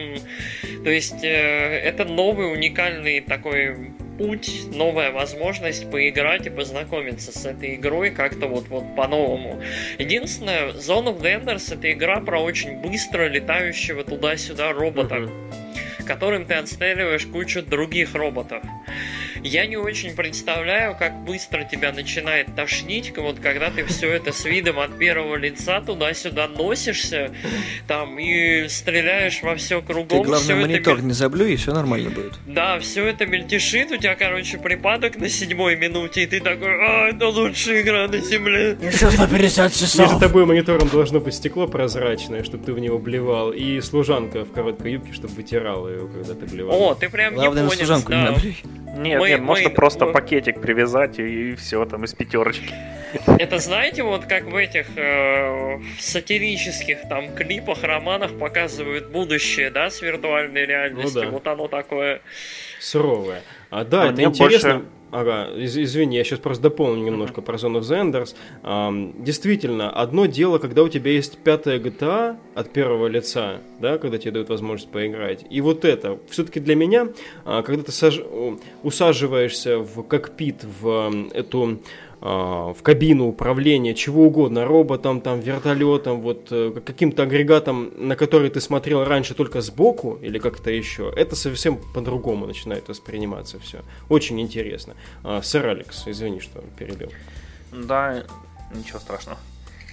то 0.83 0.89
есть 0.89 1.23
э, 1.23 1.27
это 1.27 2.05
новый 2.05 2.51
уникальный 2.51 3.21
такой 3.21 3.75
путь, 4.17 4.63
новая 4.73 5.11
возможность 5.11 5.89
поиграть 5.89 6.47
и 6.47 6.49
познакомиться 6.49 7.37
с 7.37 7.45
этой 7.45 7.75
игрой 7.75 8.11
как-то 8.11 8.47
вот, 8.47 8.67
вот 8.67 8.95
по-новому. 8.95 9.61
Единственное, 9.97 10.71
Zone 10.71 11.15
of 11.15 11.21
the 11.21 11.41
Enders 11.41 11.73
это 11.73 11.91
игра 11.91 12.19
про 12.19 12.39
очень 12.39 12.81
быстро 12.81 13.27
летающего 13.27 14.03
туда-сюда 14.03 14.73
робота. 14.73 15.29
Которым 16.05 16.45
ты 16.45 16.55
отстреливаешь 16.55 17.25
кучу 17.25 17.61
других 17.61 18.15
роботов. 18.15 18.63
Я 19.43 19.65
не 19.65 19.77
очень 19.77 20.15
представляю, 20.15 20.95
как 20.97 21.23
быстро 21.23 21.63
тебя 21.63 21.91
начинает 21.91 22.55
тошнить, 22.55 23.15
вот 23.17 23.39
когда 23.39 23.69
ты 23.69 23.85
все 23.85 24.11
это 24.11 24.31
с 24.31 24.45
видом 24.45 24.79
от 24.79 24.97
первого 24.97 25.35
лица 25.35 25.81
туда-сюда 25.81 26.47
носишься, 26.47 27.31
там 27.87 28.19
и 28.19 28.67
стреляешь 28.67 29.41
во 29.41 29.55
все 29.55 29.81
кругом. 29.81 30.07
Ты, 30.07 30.27
главное, 30.27 30.39
все 30.39 30.55
монитор 30.55 30.97
это... 30.97 31.05
не 31.05 31.13
заблюй, 31.13 31.53
и 31.53 31.55
все 31.55 31.73
нормально 31.73 32.09
будет. 32.09 32.33
Да, 32.45 32.79
все 32.79 33.05
это 33.05 33.25
мельтешит, 33.25 33.91
у 33.91 33.97
тебя, 33.97 34.15
короче, 34.15 34.57
припадок 34.57 35.17
на 35.17 35.29
седьмой 35.29 35.75
минуте, 35.75 36.23
и 36.23 36.25
ты 36.25 36.39
такой, 36.39 36.69
а, 36.69 37.09
это 37.09 37.27
лучшая 37.27 37.81
игра 37.81 38.07
на 38.07 38.19
земле. 38.19 38.77
Еще 38.81 39.09
150 39.09 39.73
часов. 39.73 39.99
Между 39.99 40.19
тобой 40.19 40.45
монитором 40.45 40.89
должно 40.89 41.19
быть 41.19 41.33
стекло 41.33 41.67
прозрачное, 41.67 42.43
чтобы 42.43 42.65
ты 42.65 42.73
в 42.73 42.79
него 42.79 42.97
блевал, 42.97 43.51
и 43.51 43.79
служанка 43.81 44.45
в 44.45 44.51
короткой 44.51 44.93
юбке, 44.93 45.13
чтобы 45.13 45.33
вытирала 45.33 45.89
ее, 45.89 46.07
когда 46.07 46.33
ты 46.33 46.45
блевал. 46.45 46.81
О, 46.81 46.95
ты 46.95 47.09
прям 47.09 47.35
Главное, 47.35 47.63
японец, 47.63 47.79
служанку 47.79 48.11
да. 48.11 48.17
не 48.17 48.29
наблюй. 48.29 48.57
Нет, 48.97 49.19
Мы- 49.27 49.31
нет, 49.31 49.41
можно 49.41 49.69
мы- 49.69 49.75
просто 49.75 50.05
мы- 50.05 50.13
пакетик 50.13 50.61
привязать 50.61 51.19
и, 51.19 51.55
все 51.55 51.85
там 51.85 52.03
из 52.05 52.13
пятерочки. 52.13 52.73
Это 53.39 53.59
знаете, 53.59 54.03
вот 54.03 54.25
как 54.25 54.43
в 54.45 54.55
этих 54.55 54.87
э, 54.97 55.79
сатирических 55.99 57.07
там 57.09 57.33
клипах, 57.35 57.83
романах 57.83 58.37
показывают 58.37 59.09
будущее, 59.11 59.69
да, 59.69 59.89
с 59.89 60.01
виртуальной 60.01 60.65
реальностью. 60.65 61.21
Ну 61.21 61.25
да. 61.27 61.31
Вот 61.31 61.47
оно 61.47 61.67
такое. 61.67 62.21
Суровое. 62.79 63.41
А 63.69 63.83
да, 63.85 64.03
А 64.03 64.05
это 64.07 64.13
мне 64.15 64.25
интересно. 64.25 64.73
больше- 64.73 64.85
Ага, 65.09 65.47
из- 65.55 65.77
извини, 65.77 66.17
я 66.17 66.23
сейчас 66.25 66.39
просто 66.39 66.63
дополню 66.63 67.03
немножко 67.05 67.41
про 67.41 67.55
Zone 67.55 67.79
of 67.79 67.81
the 67.81 68.33
Enders. 68.63 69.23
Действительно, 69.23 69.89
одно 69.89 70.25
дело, 70.25 70.57
когда 70.57 70.83
у 70.83 70.89
тебя 70.89 71.11
есть 71.11 71.37
пятая 71.37 71.79
GTA 71.79 72.35
от 72.55 72.73
первого 72.73 73.07
лица, 73.07 73.61
да, 73.79 73.97
когда 73.99 74.17
тебе 74.17 74.31
дают 74.31 74.49
возможность 74.49 74.91
поиграть. 74.91 75.45
И 75.49 75.61
вот 75.61 75.85
это, 75.85 76.19
все-таки 76.29 76.59
для 76.59 76.75
меня, 76.75 77.07
а, 77.45 77.61
когда 77.63 77.83
ты 77.83 77.91
саж- 77.91 78.21
усаживаешься 78.83 79.79
в 79.79 80.03
кокпит, 80.03 80.65
в 80.81 81.11
эту 81.33 81.79
в 82.19 82.77
кабину 82.81 83.27
управления, 83.27 83.93
чего 83.93 84.25
угодно, 84.25 84.65
роботом, 84.65 85.21
там, 85.21 85.39
вертолетом, 85.39 86.21
вот 86.21 86.47
э, 86.51 86.71
каким-то 86.83 87.23
агрегатом, 87.23 87.91
на 87.95 88.15
который 88.15 88.49
ты 88.49 88.59
смотрел 88.59 89.03
раньше 89.03 89.35
только 89.35 89.61
сбоку 89.61 90.17
или 90.21 90.39
как-то 90.39 90.71
еще, 90.71 91.13
это 91.15 91.35
совсем 91.35 91.77
по-другому 91.93 92.47
начинает 92.47 92.87
восприниматься 92.89 93.59
все. 93.59 93.81
Очень 94.09 94.41
интересно. 94.41 94.95
А, 95.23 95.41
сэр 95.41 95.67
Алекс, 95.67 96.07
извини, 96.07 96.39
что 96.39 96.63
перебил. 96.77 97.11
Да, 97.71 98.23
ничего 98.73 98.99
страшного. 98.99 99.37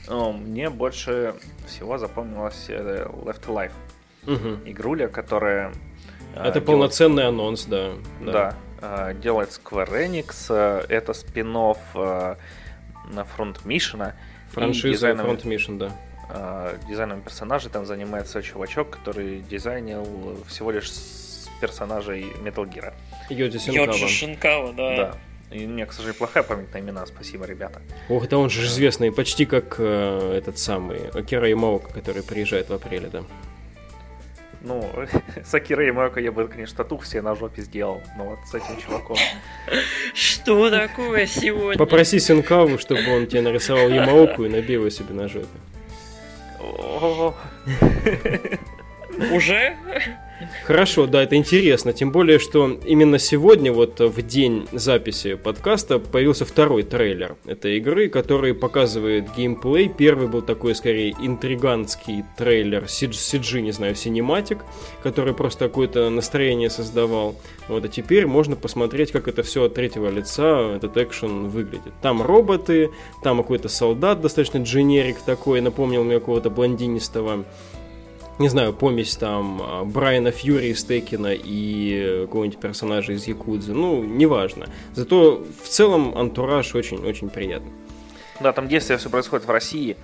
Ну, 0.08 0.32
Мне 0.32 0.70
больше 0.70 1.34
всего 1.66 1.98
запомнилась 1.98 2.66
э, 2.68 3.06
Left 3.24 3.46
Alive. 3.46 3.72
Мгм. 4.26 4.60
Игруля, 4.64 5.08
которая... 5.08 5.72
э, 6.34 6.40
Это 6.40 6.44
делает- 6.52 6.64
полноценный 6.66 7.26
анонс, 7.28 7.64
да. 7.66 7.92
Да. 8.24 8.56
Э, 8.84 9.14
Делает 9.22 9.48
Square 9.50 9.90
Enix. 10.06 10.46
э, 10.50 10.84
Это 10.88 11.12
спин 11.14 11.52
на 11.52 13.24
фронт 13.36 13.64
Мишина. 13.64 14.14
Франшиза 14.52 14.88
дизайном- 15.12 15.26
Front 15.26 15.42
Mission, 15.44 15.78
да. 15.78 15.92
А, 16.30 16.76
дизайном 16.88 17.20
персонажей 17.20 17.70
там 17.70 17.84
занимается 17.86 18.42
чувачок, 18.42 18.90
который 18.90 19.40
дизайнил 19.40 20.38
всего 20.48 20.70
лишь 20.70 20.90
с 20.90 21.48
персонажей 21.60 22.24
Metal 22.42 22.64
Gear. 22.64 22.92
Йоджи 23.30 23.58
Синкава. 23.58 23.86
Йоджи 23.86 24.08
Шинкава, 24.08 24.72
да. 24.72 24.96
Да. 24.96 25.14
И 25.50 25.66
у 25.66 25.68
меня, 25.68 25.86
к 25.86 25.92
сожалению, 25.92 26.18
плохая 26.18 26.42
память 26.42 26.72
на 26.72 26.78
имена. 26.80 27.04
Спасибо, 27.06 27.44
ребята. 27.46 27.80
Ох, 28.08 28.28
да 28.28 28.38
он 28.38 28.48
же 28.50 28.64
известный, 28.66 29.12
почти 29.12 29.44
как 29.44 29.76
э, 29.78 30.34
этот 30.38 30.58
самый 30.58 31.08
Акира 31.10 31.48
Ямаока, 31.48 31.92
который 31.92 32.22
приезжает 32.22 32.70
в 32.70 32.72
апреле, 32.72 33.08
да. 33.08 33.22
Ну, 34.64 34.90
с 35.44 35.54
Акирой 35.54 35.88
Ямаоко 35.88 36.20
я 36.20 36.32
бы, 36.32 36.48
конечно, 36.48 36.78
татух 36.78 37.04
себе 37.04 37.20
на 37.20 37.34
жопе 37.34 37.62
сделал, 37.62 38.00
но 38.16 38.24
вот 38.24 38.38
с 38.46 38.54
этим 38.54 38.80
чуваком. 38.80 39.16
Что 40.14 40.70
такое 40.70 41.26
сегодня? 41.26 41.78
Попроси 41.78 42.18
Синкаву, 42.18 42.78
чтобы 42.78 43.14
он 43.14 43.26
тебе 43.26 43.42
нарисовал 43.42 43.90
Ямаоку 43.90 44.44
и 44.44 44.48
набил 44.48 44.80
его 44.80 44.90
себе 44.90 45.12
на 45.12 45.28
жопе. 45.28 45.46
Уже? 49.32 49.76
Хорошо, 50.64 51.06
да, 51.06 51.22
это 51.22 51.36
интересно. 51.36 51.92
Тем 51.92 52.10
более, 52.10 52.38
что 52.38 52.78
именно 52.84 53.18
сегодня, 53.18 53.72
вот 53.72 54.00
в 54.00 54.22
день 54.22 54.66
записи 54.72 55.34
подкаста, 55.34 55.98
появился 55.98 56.44
второй 56.44 56.82
трейлер 56.82 57.36
этой 57.46 57.76
игры, 57.76 58.08
который 58.08 58.54
показывает 58.54 59.32
геймплей. 59.36 59.88
Первый 59.88 60.26
был 60.26 60.42
такой, 60.42 60.74
скорее, 60.74 61.14
интриганский 61.20 62.24
трейлер 62.36 62.84
CG, 62.84 63.60
не 63.60 63.72
знаю, 63.72 63.94
синематик, 63.94 64.64
который 65.02 65.34
просто 65.34 65.66
какое-то 65.66 66.10
настроение 66.10 66.70
создавал. 66.70 67.36
Вот, 67.68 67.84
а 67.84 67.88
теперь 67.88 68.26
можно 68.26 68.56
посмотреть, 68.56 69.12
как 69.12 69.28
это 69.28 69.42
все 69.42 69.64
от 69.64 69.74
третьего 69.74 70.10
лица, 70.10 70.72
этот 70.74 70.96
экшен 70.96 71.48
выглядит. 71.48 71.92
Там 72.02 72.22
роботы, 72.22 72.90
там 73.22 73.38
какой-то 73.38 73.68
солдат 73.68 74.20
достаточно 74.20 74.58
дженерик 74.58 75.18
такой, 75.20 75.60
напомнил 75.60 76.04
мне 76.04 76.18
какого-то 76.18 76.50
блондинистого 76.50 77.44
не 78.38 78.48
знаю, 78.48 78.72
помесь 78.72 79.16
там 79.16 79.60
а, 79.62 79.84
Брайана 79.84 80.30
Фьюри 80.30 80.68
из 80.68 80.84
Текина 80.84 81.32
и 81.32 82.22
какого-нибудь 82.22 82.58
персонажа 82.58 83.12
из 83.12 83.26
Якудзы, 83.26 83.72
ну, 83.72 84.02
неважно. 84.02 84.66
Зато 84.92 85.44
в 85.62 85.68
целом 85.68 86.16
антураж 86.16 86.74
очень-очень 86.74 87.30
приятный. 87.30 87.72
Да, 88.40 88.52
там 88.52 88.68
действие 88.68 88.98
все 88.98 89.10
происходит 89.10 89.46
в 89.46 89.50
России, 89.50 89.96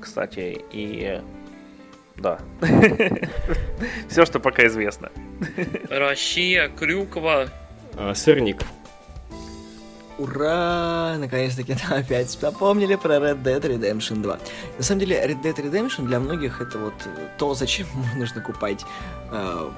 кстати, 0.00 0.64
и... 0.72 1.20
Да. 2.16 2.38
Все, 4.08 4.24
что 4.24 4.40
пока 4.40 4.66
известно. 4.66 5.10
Россия, 5.90 6.70
Крюква. 6.70 7.48
А, 7.94 8.14
сырник. 8.14 8.62
Ура! 10.18 11.16
Наконец-таки 11.18 11.76
нам 11.88 12.00
опять 12.00 12.38
напомнили 12.40 12.96
про 12.96 13.16
Red 13.16 13.42
Dead 13.42 13.60
Redemption 13.60 14.22
2. 14.22 14.38
На 14.78 14.82
самом 14.82 15.00
деле, 15.00 15.16
Red 15.16 15.42
Dead 15.42 15.56
Redemption 15.56 16.06
для 16.06 16.20
многих 16.20 16.60
это 16.60 16.78
вот 16.78 16.94
то, 17.38 17.54
зачем 17.54 17.86
нужно 18.16 18.40
купать 18.40 18.84
э, 19.30 19.70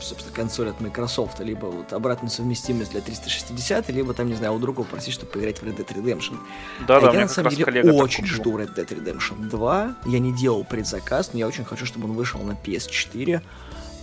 собственно, 0.00 0.34
консоль 0.34 0.68
от 0.68 0.80
Microsoft, 0.80 1.40
либо 1.40 1.66
вот 1.66 1.92
обратную 1.92 2.30
совместимость 2.30 2.92
для 2.92 3.00
360, 3.00 3.88
либо 3.90 4.14
там, 4.14 4.28
не 4.28 4.34
знаю, 4.34 4.54
у 4.54 4.58
друга 4.58 4.82
попросить, 4.82 5.14
чтобы 5.14 5.32
поиграть 5.32 5.58
в 5.58 5.62
Red 5.64 5.76
Dead 5.76 5.86
Redemption. 5.86 6.36
Да, 6.86 6.98
а 6.98 7.00
да, 7.00 7.12
я 7.12 7.20
на 7.22 7.28
самом 7.28 7.52
деле 7.52 7.92
очень 7.92 8.26
жду 8.26 8.58
Red 8.58 8.74
Dead 8.74 8.86
Redemption 8.86 9.48
2. 9.48 9.94
Я 10.06 10.18
не 10.18 10.32
делал 10.32 10.64
предзаказ, 10.64 11.30
но 11.32 11.38
я 11.38 11.46
очень 11.46 11.64
хочу, 11.64 11.86
чтобы 11.86 12.08
он 12.08 12.12
вышел 12.14 12.40
на 12.42 12.52
PS4, 12.52 13.40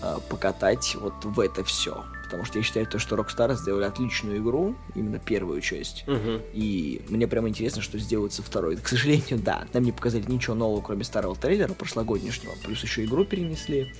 э, 0.01 0.17
покатать 0.29 0.95
вот 0.99 1.13
в 1.23 1.39
это 1.39 1.63
все. 1.63 2.03
Потому 2.31 2.45
что 2.45 2.59
я 2.59 2.63
считаю, 2.63 2.87
то, 2.87 2.97
что 2.97 3.17
Rockstar 3.17 3.53
сделали 3.55 3.83
отличную 3.83 4.37
игру, 4.37 4.73
именно 4.95 5.19
первую 5.19 5.59
часть. 5.59 6.05
Мгм. 6.07 6.39
И 6.53 7.01
мне 7.09 7.27
прям 7.27 7.45
интересно, 7.49 7.81
что 7.81 7.99
сделают 7.99 8.31
со 8.31 8.41
второй. 8.41 8.77
К 8.77 8.87
сожалению, 8.87 9.37
да, 9.37 9.65
нам 9.73 9.83
не 9.83 9.91
показали 9.91 10.23
ничего 10.31 10.55
нового, 10.55 10.81
кроме 10.81 11.03
старого 11.03 11.35
трейлера 11.35 11.73
прошлогоднешнего. 11.73 12.53
Плюс 12.63 12.81
еще 12.83 13.03
игру 13.03 13.25
перенесли. 13.25 13.93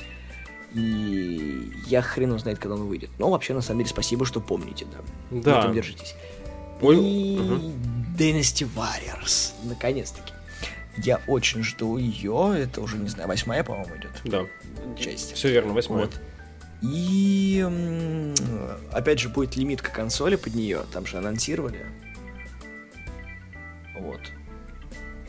И 0.73 1.73
я 1.87 2.01
хрен 2.01 2.39
знает, 2.39 2.57
когда 2.57 2.75
он 2.75 2.83
выйдет. 2.85 3.09
Но 3.19 3.29
вообще, 3.29 3.53
на 3.53 3.59
самом 3.59 3.79
деле, 3.79 3.89
спасибо, 3.89 4.25
что 4.25 4.39
помните, 4.39 4.87
да. 4.89 5.35
На 5.35 5.41
Да. 5.41 5.59
этом 5.59 5.73
держитесь. 5.73 6.15
Ой, 6.81 6.97
И 6.97 7.37
мгм. 7.37 7.73
Dynasty 8.17 8.65
Warriors. 8.75 9.51
Наконец-таки. 9.65 10.31
Я 10.97 11.19
очень 11.27 11.63
жду 11.63 11.97
ее. 11.97 12.53
Это 12.57 12.79
уже, 12.81 12.97
не 12.97 13.09
знаю, 13.09 13.27
восьмая, 13.27 13.63
по-моему, 13.65 13.93
идет 13.97 14.11
Да. 14.23 14.45
часть. 14.97 15.33
Все 15.33 15.49
верно, 15.51 15.73
восьмое. 15.73 16.05
Вот. 16.05 16.13
И 16.81 17.65
опять 18.91 19.19
же 19.19 19.29
будет 19.29 19.55
лимитка 19.55 19.91
консоли 19.91 20.35
под 20.35 20.55
нее, 20.55 20.81
там 20.91 21.05
же 21.05 21.17
анонсировали. 21.17 21.85
Вот. 23.99 24.21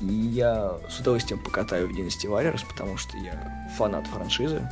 И 0.00 0.06
я 0.06 0.78
с 0.88 0.98
удовольствием 1.00 1.42
покатаю 1.42 1.88
в 1.88 1.92
Dynasty 1.92 2.26
Warriors, 2.26 2.64
потому 2.68 2.96
что 2.96 3.16
я 3.18 3.68
фанат 3.76 4.06
франшизы. 4.06 4.66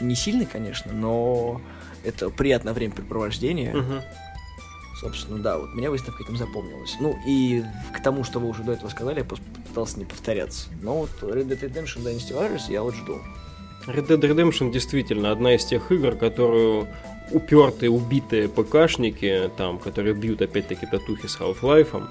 Не 0.00 0.14
сильный, 0.14 0.46
конечно, 0.46 0.92
но 0.92 1.60
это 2.02 2.30
приятное 2.30 2.72
времяпрепровождение. 2.72 4.02
Собственно, 5.00 5.38
да, 5.38 5.58
вот 5.58 5.74
меня 5.74 5.90
выставка 5.90 6.22
этим 6.22 6.36
запомнилась. 6.36 6.96
Ну 7.00 7.18
и 7.26 7.64
к 7.92 8.02
тому, 8.02 8.24
что 8.24 8.40
вы 8.40 8.48
уже 8.48 8.62
до 8.62 8.72
этого 8.72 8.88
сказали, 8.88 9.18
я 9.18 9.24
просто 9.24 9.44
пытался 9.68 9.98
не 9.98 10.04
повторяться. 10.04 10.68
Но 10.80 10.96
вот 11.00 11.10
Red 11.22 11.46
Dead 11.46 11.60
Redemption 11.60 12.02
Dynasty 12.04 12.32
Warriors 12.32 12.70
я 12.70 12.82
вот 12.82 12.94
жду. 12.94 13.20
Red 13.86 14.06
Dead 14.06 14.20
Redemption 14.20 14.70
действительно 14.70 15.30
одна 15.30 15.54
из 15.54 15.64
тех 15.64 15.90
игр, 15.90 16.14
которую 16.14 16.88
упертые, 17.30 17.90
убитые 17.90 18.48
ПКшники, 18.48 19.50
там, 19.56 19.78
которые 19.78 20.14
бьют 20.14 20.42
опять-таки 20.42 20.86
татухи 20.86 21.26
с 21.26 21.38
Half-Life, 21.38 22.08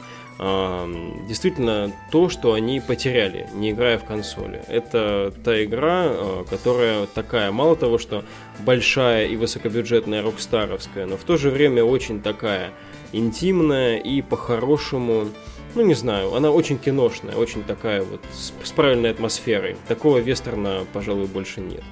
действительно 1.28 1.92
то, 2.12 2.30
что 2.30 2.54
они 2.54 2.80
потеряли, 2.80 3.48
не 3.54 3.72
играя 3.72 4.00
в 4.00 4.06
консоли. 4.06 4.64
Это 4.68 5.32
та 5.44 5.64
игра, 5.64 6.06
а, 6.08 6.46
которая 6.50 7.06
такая, 7.06 7.52
мало 7.52 7.76
того, 7.76 8.00
что 8.00 8.24
большая 8.60 9.28
и 9.28 9.36
высокобюджетная 9.36 10.24
рокстаровская, 10.24 11.06
но 11.06 11.16
в 11.18 11.24
то 11.26 11.38
же 11.38 11.52
время 11.52 11.84
очень 11.84 12.22
такая 12.22 12.72
интимная 13.12 13.98
и 13.98 14.24
по-хорошему, 14.24 15.28
ну 15.76 15.82
не 15.84 15.94
знаю, 15.94 16.34
она 16.36 16.52
очень 16.52 16.78
киношная, 16.78 17.36
очень 17.36 17.64
такая 17.64 18.04
вот 18.04 18.22
с, 18.34 18.52
с 18.68 18.72
правильной 18.72 19.12
атмосферой. 19.12 19.78
Такого 19.88 20.18
вестерна, 20.20 20.86
пожалуй, 20.94 21.28
больше 21.28 21.62
нет. 21.62 21.84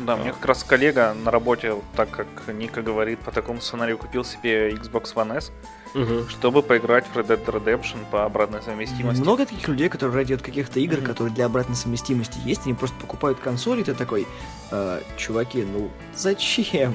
Да, 0.00 0.16
мне 0.16 0.32
как 0.32 0.44
раз 0.46 0.62
коллега 0.62 1.12
на 1.24 1.30
работе, 1.32 1.74
так 1.96 2.10
как 2.10 2.26
Ника 2.54 2.82
говорит, 2.82 3.18
по 3.18 3.32
такому 3.32 3.60
сценарию 3.60 3.98
купил 3.98 4.24
себе 4.24 4.70
Xbox 4.70 5.14
One 5.14 5.36
S, 5.36 5.50
Мгм. 5.94 6.28
чтобы 6.28 6.62
поиграть 6.62 7.06
в 7.06 7.16
Red 7.16 7.26
Dead 7.26 7.44
Redemption 7.46 7.96
по 8.10 8.24
обратной 8.24 8.62
совместимости. 8.62 9.20
Много 9.22 9.46
таких 9.46 9.66
людей, 9.66 9.88
которые 9.88 10.16
ради 10.18 10.34
вот 10.34 10.42
каких-то 10.42 10.78
игр, 10.78 10.98
Мгм. 10.98 11.06
которые 11.06 11.34
для 11.34 11.46
обратной 11.46 11.74
совместимости 11.74 12.38
есть, 12.44 12.60
они 12.66 12.74
просто 12.74 12.94
покупают 13.00 13.40
консоль, 13.40 13.80
и 13.80 13.84
ты 13.84 13.94
такой, 13.94 14.26
«Э, 14.70 15.00
чуваки, 15.16 15.64
ну 15.64 15.90
зачем? 16.14 16.94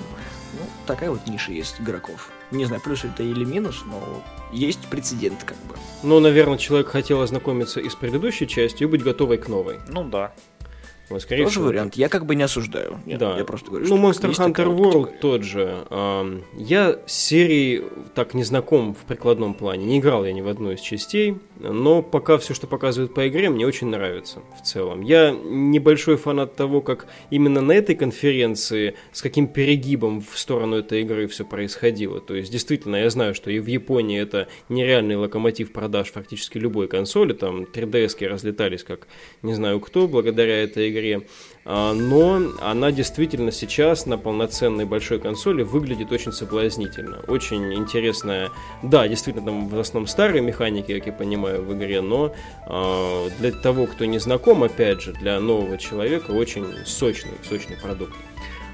Ну, 0.53 0.65
такая 0.85 1.09
вот 1.09 1.25
ниша 1.27 1.51
есть 1.51 1.81
игроков. 1.81 2.29
Не 2.51 2.65
знаю, 2.65 2.81
плюс 2.81 3.03
это 3.03 3.23
или 3.23 3.43
минус, 3.43 3.83
но 3.85 4.23
есть 4.51 4.87
прецедент 4.87 5.43
как 5.43 5.57
бы. 5.65 5.75
Ну, 6.03 6.19
наверное, 6.19 6.57
человек 6.57 6.87
хотел 6.87 7.21
ознакомиться 7.21 7.79
и 7.79 7.89
с 7.89 7.95
предыдущей 7.95 8.47
частью 8.47 8.87
и 8.87 8.91
быть 8.91 9.03
готовой 9.03 9.37
к 9.37 9.47
новой. 9.47 9.79
Ну 9.87 10.03
да. 10.03 10.33
Вот, 11.13 11.21
скорее 11.21 11.43
Тоже 11.43 11.51
всего, 11.51 11.67
вариант. 11.67 11.95
Я 11.95 12.09
как 12.09 12.25
бы 12.25 12.33
не 12.33 12.41
осуждаю. 12.41 12.99
Нет, 13.05 13.19
да. 13.19 13.37
Я 13.37 13.45
просто 13.45 13.69
говорю, 13.69 13.85
ну, 13.87 14.13
что 14.13 14.27
Monster 14.27 14.29
есть 14.29 14.39
Hunter 14.39 14.75
World 14.75 15.19
тот 15.21 15.43
же. 15.43 15.85
Я 16.57 16.99
с 17.05 17.13
серией 17.13 17.83
так 18.15 18.33
не 18.33 18.43
знаком 18.43 18.95
в 18.95 19.05
прикладном 19.05 19.53
плане. 19.53 19.85
Не 19.85 19.99
играл 19.99 20.25
я 20.25 20.33
ни 20.33 20.41
в 20.41 20.47
одну 20.47 20.71
из 20.71 20.79
частей, 20.79 21.37
но 21.59 22.01
пока 22.01 22.39
все, 22.39 22.55
что 22.55 22.65
показывают 22.65 23.13
по 23.13 23.27
игре, 23.27 23.51
мне 23.51 23.67
очень 23.67 23.87
нравится 23.87 24.39
в 24.59 24.65
целом. 24.65 25.01
Я 25.01 25.29
небольшой 25.31 26.17
фанат 26.17 26.55
того, 26.55 26.81
как 26.81 27.05
именно 27.29 27.61
на 27.61 27.73
этой 27.73 27.93
конференции, 27.95 28.95
с 29.11 29.21
каким 29.21 29.47
перегибом 29.47 30.19
в 30.21 30.37
сторону 30.39 30.77
этой 30.77 31.01
игры 31.01 31.27
все 31.27 31.45
происходило. 31.45 32.21
То 32.21 32.33
есть, 32.33 32.51
действительно, 32.51 32.95
я 32.95 33.11
знаю, 33.11 33.35
что 33.35 33.51
и 33.51 33.59
в 33.59 33.67
Японии 33.67 34.19
это 34.19 34.47
нереальный 34.67 35.15
локомотив 35.15 35.71
продаж 35.73 36.11
фактически 36.11 36.57
любой 36.57 36.87
консоли. 36.87 37.33
Там 37.33 37.63
3DS-ки 37.63 38.25
разлетались 38.25 38.83
как 38.83 39.07
не 39.43 39.53
знаю 39.53 39.79
кто 39.79 40.07
благодаря 40.07 40.63
этой 40.63 40.89
игре. 40.89 41.02
А, 41.65 41.93
но 41.93 42.41
она 42.61 42.91
действительно 42.91 43.51
сейчас 43.51 44.05
на 44.05 44.17
полноценной 44.17 44.85
большой 44.85 45.19
консоли 45.19 45.63
выглядит 45.63 46.11
очень 46.11 46.31
соблазнительно. 46.31 47.19
Очень 47.27 47.73
интересная. 47.73 48.49
Да, 48.81 49.07
действительно, 49.07 49.45
там 49.45 49.67
в 49.69 49.79
основном 49.79 50.07
старые 50.07 50.41
механики, 50.41 50.93
как 50.97 51.07
я 51.07 51.13
понимаю, 51.13 51.63
в 51.63 51.73
игре, 51.73 52.01
но 52.01 52.33
а, 52.65 53.29
для 53.39 53.51
того, 53.51 53.85
кто 53.87 54.05
не 54.05 54.19
знаком, 54.19 54.63
опять 54.63 55.01
же, 55.01 55.13
для 55.13 55.39
нового 55.39 55.77
человека 55.77 56.31
очень 56.31 56.65
сочный, 56.85 57.33
сочный 57.47 57.77
продукт. 57.77 58.15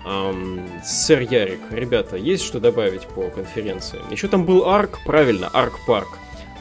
Ам, 0.06 0.66
сэр 0.84 1.22
Ярик, 1.22 1.60
ребята, 1.72 2.16
есть 2.16 2.44
что 2.44 2.60
добавить 2.60 3.06
по 3.08 3.30
конференции? 3.30 4.00
Еще 4.10 4.28
там 4.28 4.46
был 4.46 4.68
Арк, 4.68 5.00
правильно, 5.06 5.50
Арк 5.50 5.74
Парк. 5.86 6.08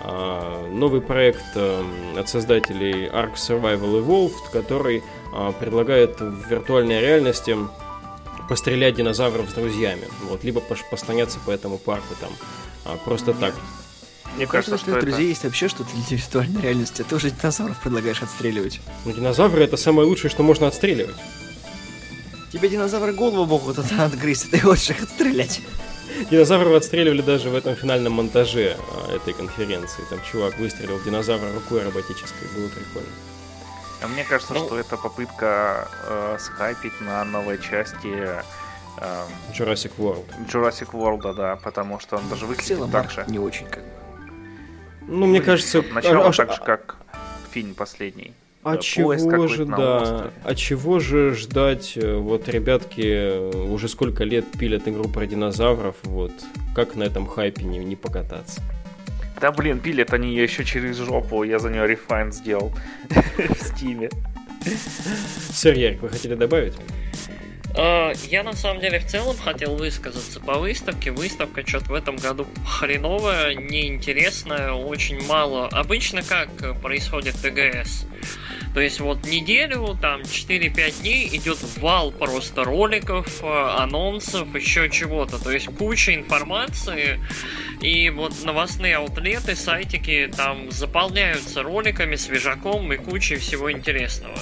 А, 0.01 0.69
новый 0.71 1.01
проект 1.01 1.45
эм, 1.57 2.17
от 2.17 2.29
создателей 2.29 3.09
Ark 3.09 3.35
Survival 3.35 4.05
Evolved, 4.05 4.51
который 4.53 5.03
а, 5.35 5.53
предлагает 5.53 6.21
в 6.21 6.49
виртуальной 6.49 7.01
реальности 7.01 7.57
пострелять 8.49 8.95
динозавров 8.95 9.51
с 9.51 9.53
друзьями, 9.53 10.05
вот, 10.23 10.45
либо 10.45 10.61
послоняться 10.61 11.39
по 11.45 11.51
этому 11.51 11.79
парку 11.79 12.15
там 12.21 12.31
а, 12.85 12.97
просто 12.97 13.35
так. 13.35 13.55
Мне 14.37 14.47
кажется, 14.47 14.79
что 14.79 14.93
это... 14.93 15.07
друзей 15.07 15.29
есть 15.29 15.45
вообще 15.45 15.69
что-то 15.69 15.91
для 15.95 16.17
виртуальной 16.17 16.63
реальности, 16.63 17.03
а 17.03 17.05
ты 17.05 17.17
уже 17.17 17.31
динозавров 17.31 17.81
предлагаешь 17.81 18.23
отстреливать. 18.23 18.81
Ну, 19.05 19.13
динозавры 19.13 19.65
это 19.65 19.77
самое 19.77 20.07
лучшее, 20.09 20.31
что 20.31 20.43
можно 20.43 20.69
отстреливать. 20.69 21.17
Тебе 22.53 22.69
динозавры 22.69 23.13
голову 23.13 23.45
могут 23.45 23.79
отгрызть, 23.79 24.51
ты 24.51 24.61
хочешь 24.61 24.91
их 24.91 25.03
отстрелять. 25.03 25.61
Динозавров 26.31 26.75
отстреливали 26.75 27.23
даже 27.23 27.51
в 27.51 27.55
этом 27.55 27.75
финальном 27.77 28.15
монтаже 28.15 28.77
а, 28.79 29.17
этой 29.17 29.35
конференции. 29.35 30.03
Там 30.11 30.21
чувак 30.23 30.59
выстрелил 30.59 31.01
динозавра 31.03 31.53
рукой 31.53 31.83
роботической. 31.83 32.49
Было 32.55 32.69
прикольно. 32.69 33.09
А 34.01 34.09
мне 34.09 34.25
кажется, 34.25 34.55
ну, 34.55 34.67
что 34.67 34.79
это 34.79 34.97
попытка 34.97 35.89
э, 36.05 36.37
схайпить 36.39 37.01
на 37.01 37.25
новой 37.25 37.59
части 37.59 38.07
э, 38.07 38.43
Jurassic 39.53 39.93
World. 39.99 40.25
Jurassic 40.47 40.91
World, 40.93 41.35
да, 41.35 41.57
потому 41.57 41.99
что 41.99 42.17
он 42.17 42.29
даже 42.29 42.47
выглядит 42.47 42.91
так 42.93 43.11
же. 43.11 43.25
Не 43.27 43.41
очень 43.41 43.67
как 43.67 43.83
бы. 43.83 43.91
Ну, 45.09 45.27
мне 45.27 45.41
кажется... 45.41 45.83
Начало 45.83 46.29
а, 46.29 46.33
так 46.33 46.53
же, 46.53 46.61
как 46.61 46.97
фильм 47.51 47.75
последний. 47.75 48.35
А 48.65 48.75
да, 48.75 48.79
чего 48.79 49.47
же, 49.47 49.65
да, 49.65 50.31
а 50.45 50.55
чего 50.55 50.99
же 50.99 51.35
ждать? 51.35 51.93
Э, 51.97 52.17
вот 52.17 52.49
ребятки 52.49 53.03
э, 53.03 53.51
уже 53.57 53.89
сколько 53.89 54.25
лет 54.25 54.45
пилят 54.59 54.89
игру 54.89 55.05
про 55.05 55.27
динозавров, 55.27 55.97
вот 56.03 56.33
как 56.75 56.97
на 56.97 57.05
этом 57.05 57.27
хайпе 57.27 57.65
не, 57.65 57.79
не 57.79 57.95
покататься? 57.95 58.61
Да 59.41 59.53
блин, 59.53 59.79
пилят 59.79 60.13
они 60.13 60.31
ее 60.31 60.43
еще 60.43 60.65
через 60.65 60.97
жопу, 60.97 61.45
я 61.45 61.61
за 61.61 61.71
нее 61.71 61.87
refund 61.87 62.33
сделал 62.33 62.73
в 63.37 63.55
стиме. 63.63 64.11
Сэр 65.53 65.75
Ярик, 65.75 66.03
вы 66.03 66.09
хотели 66.09 66.35
добавить? 66.35 66.75
А, 67.77 68.13
я 68.29 68.43
на 68.43 68.55
самом 68.55 68.81
деле 68.81 68.99
в 68.99 69.07
целом 69.07 69.37
хотел 69.37 69.77
высказаться 69.77 70.41
по 70.41 70.59
выставке. 70.59 71.13
Выставка 71.13 71.67
что-то 71.67 71.93
в 71.93 71.95
этом 71.95 72.17
году 72.17 72.47
хреновая, 72.67 73.55
неинтересная, 73.55 74.73
очень 74.73 75.25
мало. 75.27 75.69
Обычно 75.69 76.23
как 76.23 76.81
происходит 76.81 77.37
ТГС? 77.37 78.07
То 78.75 78.81
есть 78.81 79.01
вот 79.01 79.25
неделю, 79.25 79.97
там 80.01 80.23
4-5 80.23 81.01
дней 81.01 81.29
идет 81.37 81.59
вал 81.79 82.11
просто 82.13 82.65
роликов, 82.65 83.41
а, 83.43 83.83
анонсов, 83.83 84.55
еще 84.55 84.89
чего-то. 84.91 85.43
То 85.43 85.51
есть 85.51 85.67
куча 85.77 86.15
информации. 86.15 87.21
И 87.81 88.11
вот 88.11 88.33
новостные 88.45 88.97
аутлеты, 88.97 89.55
сайтики 89.55 90.31
там 90.37 90.71
заполняются 90.71 91.63
роликами, 91.63 92.17
свежаком 92.17 92.93
и 92.93 92.97
кучей 92.97 93.37
всего 93.37 93.71
интересного. 93.71 94.39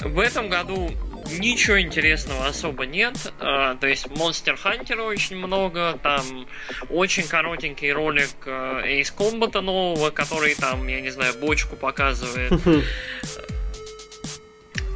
В 0.00 0.18
этом 0.18 0.48
году 0.48 0.90
ничего 1.38 1.80
интересного 1.80 2.46
особо 2.46 2.86
нет. 2.86 3.32
А, 3.40 3.74
то 3.76 3.86
есть 3.86 4.06
Monster 4.06 4.58
Hunter 4.62 5.02
очень 5.02 5.36
много, 5.36 5.98
там 6.02 6.46
очень 6.90 7.26
коротенький 7.26 7.92
ролик 7.92 8.30
Ace 8.46 9.12
Combat 9.16 9.60
нового, 9.60 10.10
который 10.10 10.54
там, 10.54 10.86
я 10.88 11.00
не 11.00 11.10
знаю, 11.10 11.34
бочку 11.40 11.76
показывает. 11.76 12.52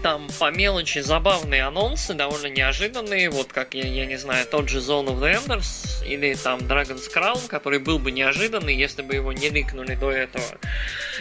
Там 0.03 0.29
по 0.39 0.51
мелочи 0.51 1.01
забавные 1.01 1.65
анонсы, 1.65 2.15
довольно 2.15 2.47
неожиданные, 2.47 3.29
вот 3.29 3.53
как, 3.53 3.75
я, 3.75 3.87
я 3.87 4.07
не 4.07 4.17
знаю, 4.17 4.47
тот 4.47 4.69
же 4.69 4.79
Zone 4.79 5.09
of 5.09 5.21
the 5.21 5.37
Enders 5.37 6.05
или 6.07 6.35
там 6.35 6.61
Dragon's 6.61 7.13
Crown, 7.15 7.47
который 7.49 7.79
был 7.79 7.99
бы 7.99 8.11
неожиданный, 8.11 8.75
если 8.75 9.03
бы 9.03 9.15
его 9.15 9.33
не 9.33 9.51
ликнули 9.51 9.95
до 9.95 10.11
этого. 10.11 10.45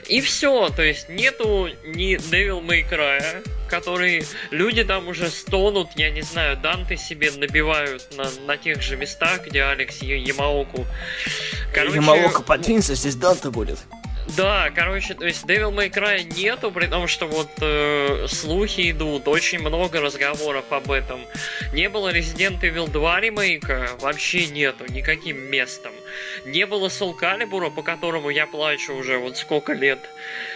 И 0.08 0.22
все, 0.22 0.70
то 0.70 0.82
есть 0.82 1.10
нету 1.10 1.70
ни 1.86 2.16
Devil 2.16 2.66
May 2.66 2.90
Cry, 2.90 3.46
который 3.70 4.26
люди 4.52 4.84
там 4.84 5.08
уже 5.08 5.30
стонут, 5.30 5.90
я 5.96 6.10
не 6.10 6.22
знаю, 6.22 6.58
данты 6.58 6.96
себе 6.96 7.32
набивают 7.32 8.16
на, 8.16 8.30
на 8.48 8.58
тех 8.58 8.82
же 8.82 8.96
местах, 8.96 9.46
где 9.46 9.64
Алекс 9.64 10.02
Ямаоку. 10.02 10.86
Короче... 11.74 11.96
Ямаоку 11.96 12.44
подвинься, 12.44 12.96
здесь 12.96 13.16
Данте 13.16 13.50
будет. 13.50 13.80
Да, 14.38 14.70
короче, 14.76 15.16
то 15.16 15.26
есть 15.26 15.46
Devil 15.46 15.74
May 15.74 15.90
Cry 15.90 16.24
нету, 16.24 16.72
при 16.72 16.88
том, 16.88 17.08
что 17.08 17.26
вот 17.26 17.50
э, 17.62 18.28
слухи 18.28 18.92
идут, 18.92 19.28
очень 19.28 19.60
много 19.60 20.02
разговоров 20.02 20.66
об 20.70 20.92
этом. 20.92 21.22
Не 21.74 21.90
было 21.90 22.14
Resident 22.14 22.62
Evil 22.62 22.90
2 22.90 23.20
ремейка, 23.22 23.90
вообще 24.00 24.48
нету, 24.48 24.86
никаким 24.90 25.38
местом. 25.50 25.92
Не 26.46 26.66
было 26.66 26.88
Soul 26.88 27.18
Calibur, 27.20 27.72
по 27.72 27.82
которому 27.82 28.30
я 28.30 28.46
плачу 28.46 28.94
уже 28.94 29.18
вот 29.18 29.38
сколько 29.38 29.74
лет. 29.74 30.00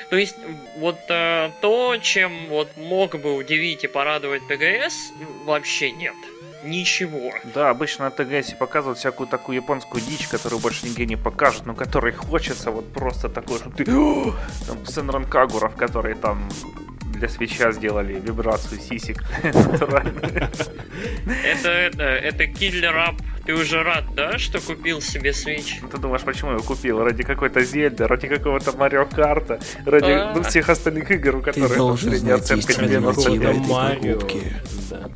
То 0.10 0.18
есть 0.18 0.36
вот 0.78 1.00
э, 1.10 1.50
то, 1.62 1.98
чем 1.98 2.48
вот 2.48 2.70
мог 2.78 3.20
бы 3.20 3.36
удивить 3.36 3.84
и 3.84 3.88
порадовать 3.88 4.48
ТГС, 4.48 5.14
вообще 5.46 5.92
нет 5.92 6.16
ничего. 6.64 7.32
Да, 7.54 7.70
обычно 7.70 8.06
на 8.06 8.12
ТГС 8.12 8.54
показывают 8.54 9.00
всякую 9.00 9.28
такую 9.28 9.58
японскую 9.58 10.04
дичь, 10.04 10.28
которую 10.28 10.62
больше 10.62 10.86
нигде 10.86 11.06
не 11.06 11.16
покажут, 11.16 11.66
но 11.66 11.76
которой 11.76 12.14
хочется 12.14 12.72
вот 12.72 12.92
просто 12.94 13.30
такой, 13.30 13.60
чтобы 13.60 13.76
ты... 13.76 13.86
Там 13.86 14.86
Сенран 14.86 15.26
Кагуров, 15.26 15.76
который 15.76 16.16
там 16.16 16.50
для 17.14 17.30
свеча 17.30 17.72
сделали 17.72 18.20
вибрацию 18.20 18.82
сисик 18.82 19.24
Это, 19.44 21.70
это, 21.70 22.04
это 22.04 22.48
киллер 22.48 22.98
ап. 22.98 23.16
Ты 23.46 23.54
уже 23.54 23.84
рад, 23.84 24.06
да, 24.16 24.38
что 24.38 24.62
купил 24.62 25.02
себе 25.02 25.34
свеч? 25.34 25.82
Ты 25.92 25.98
думаешь, 25.98 26.22
почему 26.22 26.54
я 26.54 26.60
купил? 26.60 27.04
Ради 27.04 27.24
какой-то 27.24 27.64
Зельды, 27.64 28.08
ради 28.08 28.28
какого-то 28.28 28.76
Марио 28.78 29.06
Карта, 29.06 29.60
ради 29.86 30.12
а. 30.12 30.34
ну, 30.34 30.44
всех 30.44 30.70
остальных 30.70 31.12
игр, 31.12 31.38
у 31.38 31.42
которых 31.42 31.76
там 31.76 31.98
средняя 31.98 32.36
оценка 32.36 32.74
95. 32.74 33.68
Марио. 33.68 34.20
Да. 34.90 35.10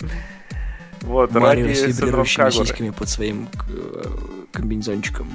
Вот, 1.02 1.32
Марио 1.32 1.74
с 1.74 1.84
вибрирующими 1.84 2.50
сиськами 2.50 2.90
под 2.92 3.10
своим 3.10 3.48
э, 3.70 4.04
комбинезончиком. 4.52 5.28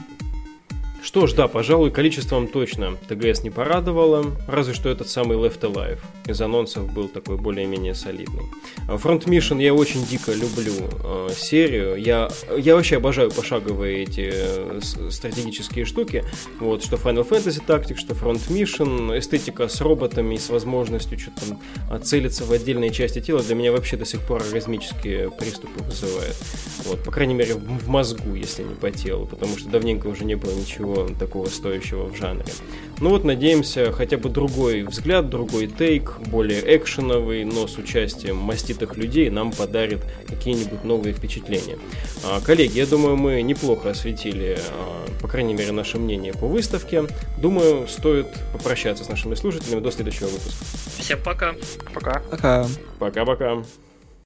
Что 1.02 1.26
ж, 1.26 1.32
да, 1.32 1.48
пожалуй, 1.48 1.90
количеством 1.90 2.46
точно 2.46 2.96
ТГС 3.08 3.42
не 3.42 3.50
порадовало, 3.50 4.24
разве 4.46 4.72
что 4.72 4.88
этот 4.88 5.08
самый 5.08 5.36
Left 5.36 5.60
Alive 5.60 5.98
из 6.26 6.40
анонсов 6.40 6.92
был 6.92 7.08
такой 7.08 7.36
более-менее 7.36 7.94
солидный. 7.94 8.44
Front 8.86 9.24
Mission 9.24 9.60
я 9.60 9.74
очень 9.74 10.06
дико 10.06 10.32
люблю 10.32 10.72
э, 11.04 11.30
серию, 11.36 11.96
я, 11.96 12.30
я 12.56 12.76
вообще 12.76 12.98
обожаю 12.98 13.32
пошаговые 13.32 14.04
эти 14.04 14.30
э, 14.32 14.80
стратегические 15.10 15.86
штуки, 15.86 16.24
вот, 16.60 16.84
что 16.84 16.94
Final 16.94 17.28
Fantasy 17.28 17.60
Tactics, 17.66 17.96
что 17.96 18.14
Front 18.14 18.48
Mission, 18.48 19.18
эстетика 19.18 19.66
с 19.66 19.80
роботами 19.80 20.36
и 20.36 20.38
с 20.38 20.50
возможностью 20.50 21.18
что-то 21.18 21.40
там 21.88 22.02
целиться 22.02 22.44
в 22.44 22.52
отдельные 22.52 22.92
части 22.92 23.20
тела 23.20 23.42
для 23.42 23.56
меня 23.56 23.72
вообще 23.72 23.96
до 23.96 24.04
сих 24.04 24.20
пор 24.20 24.42
оргазмические 24.42 25.32
приступы 25.32 25.82
вызывает. 25.82 26.36
Вот, 26.84 27.02
по 27.02 27.10
крайней 27.10 27.34
мере, 27.34 27.54
в 27.54 27.88
мозгу, 27.88 28.34
если 28.34 28.62
не 28.62 28.74
по 28.76 28.92
телу, 28.92 29.26
потому 29.26 29.58
что 29.58 29.68
давненько 29.68 30.06
уже 30.06 30.24
не 30.24 30.36
было 30.36 30.52
ничего 30.52 30.91
ничего 30.92 31.08
такого 31.18 31.46
стоящего 31.46 32.04
в 32.04 32.16
жанре. 32.16 32.52
Ну 33.00 33.10
вот, 33.10 33.24
надеемся, 33.24 33.92
хотя 33.92 34.16
бы 34.16 34.28
другой 34.28 34.82
взгляд, 34.82 35.28
другой 35.28 35.66
тейк, 35.66 36.18
более 36.26 36.76
экшеновый, 36.76 37.44
но 37.44 37.66
с 37.66 37.76
участием 37.76 38.36
маститых 38.36 38.96
людей 38.96 39.30
нам 39.30 39.52
подарит 39.52 40.00
какие-нибудь 40.28 40.84
новые 40.84 41.12
впечатления. 41.14 41.78
А, 42.24 42.40
коллеги, 42.40 42.78
я 42.78 42.86
думаю, 42.86 43.16
мы 43.16 43.42
неплохо 43.42 43.90
осветили, 43.90 44.58
а, 44.70 45.06
по 45.20 45.28
крайней 45.28 45.54
мере, 45.54 45.72
наше 45.72 45.98
мнение 45.98 46.32
по 46.32 46.46
выставке. 46.46 47.04
Думаю, 47.38 47.88
стоит 47.88 48.28
попрощаться 48.52 49.04
с 49.04 49.08
нашими 49.08 49.34
слушателями 49.34 49.80
до 49.80 49.90
следующего 49.90 50.28
выпуска. 50.28 50.64
Всем 50.98 51.18
пока. 51.22 51.54
Пока. 51.92 52.22
Пока. 52.30 52.66
Пока-пока. 52.98 53.64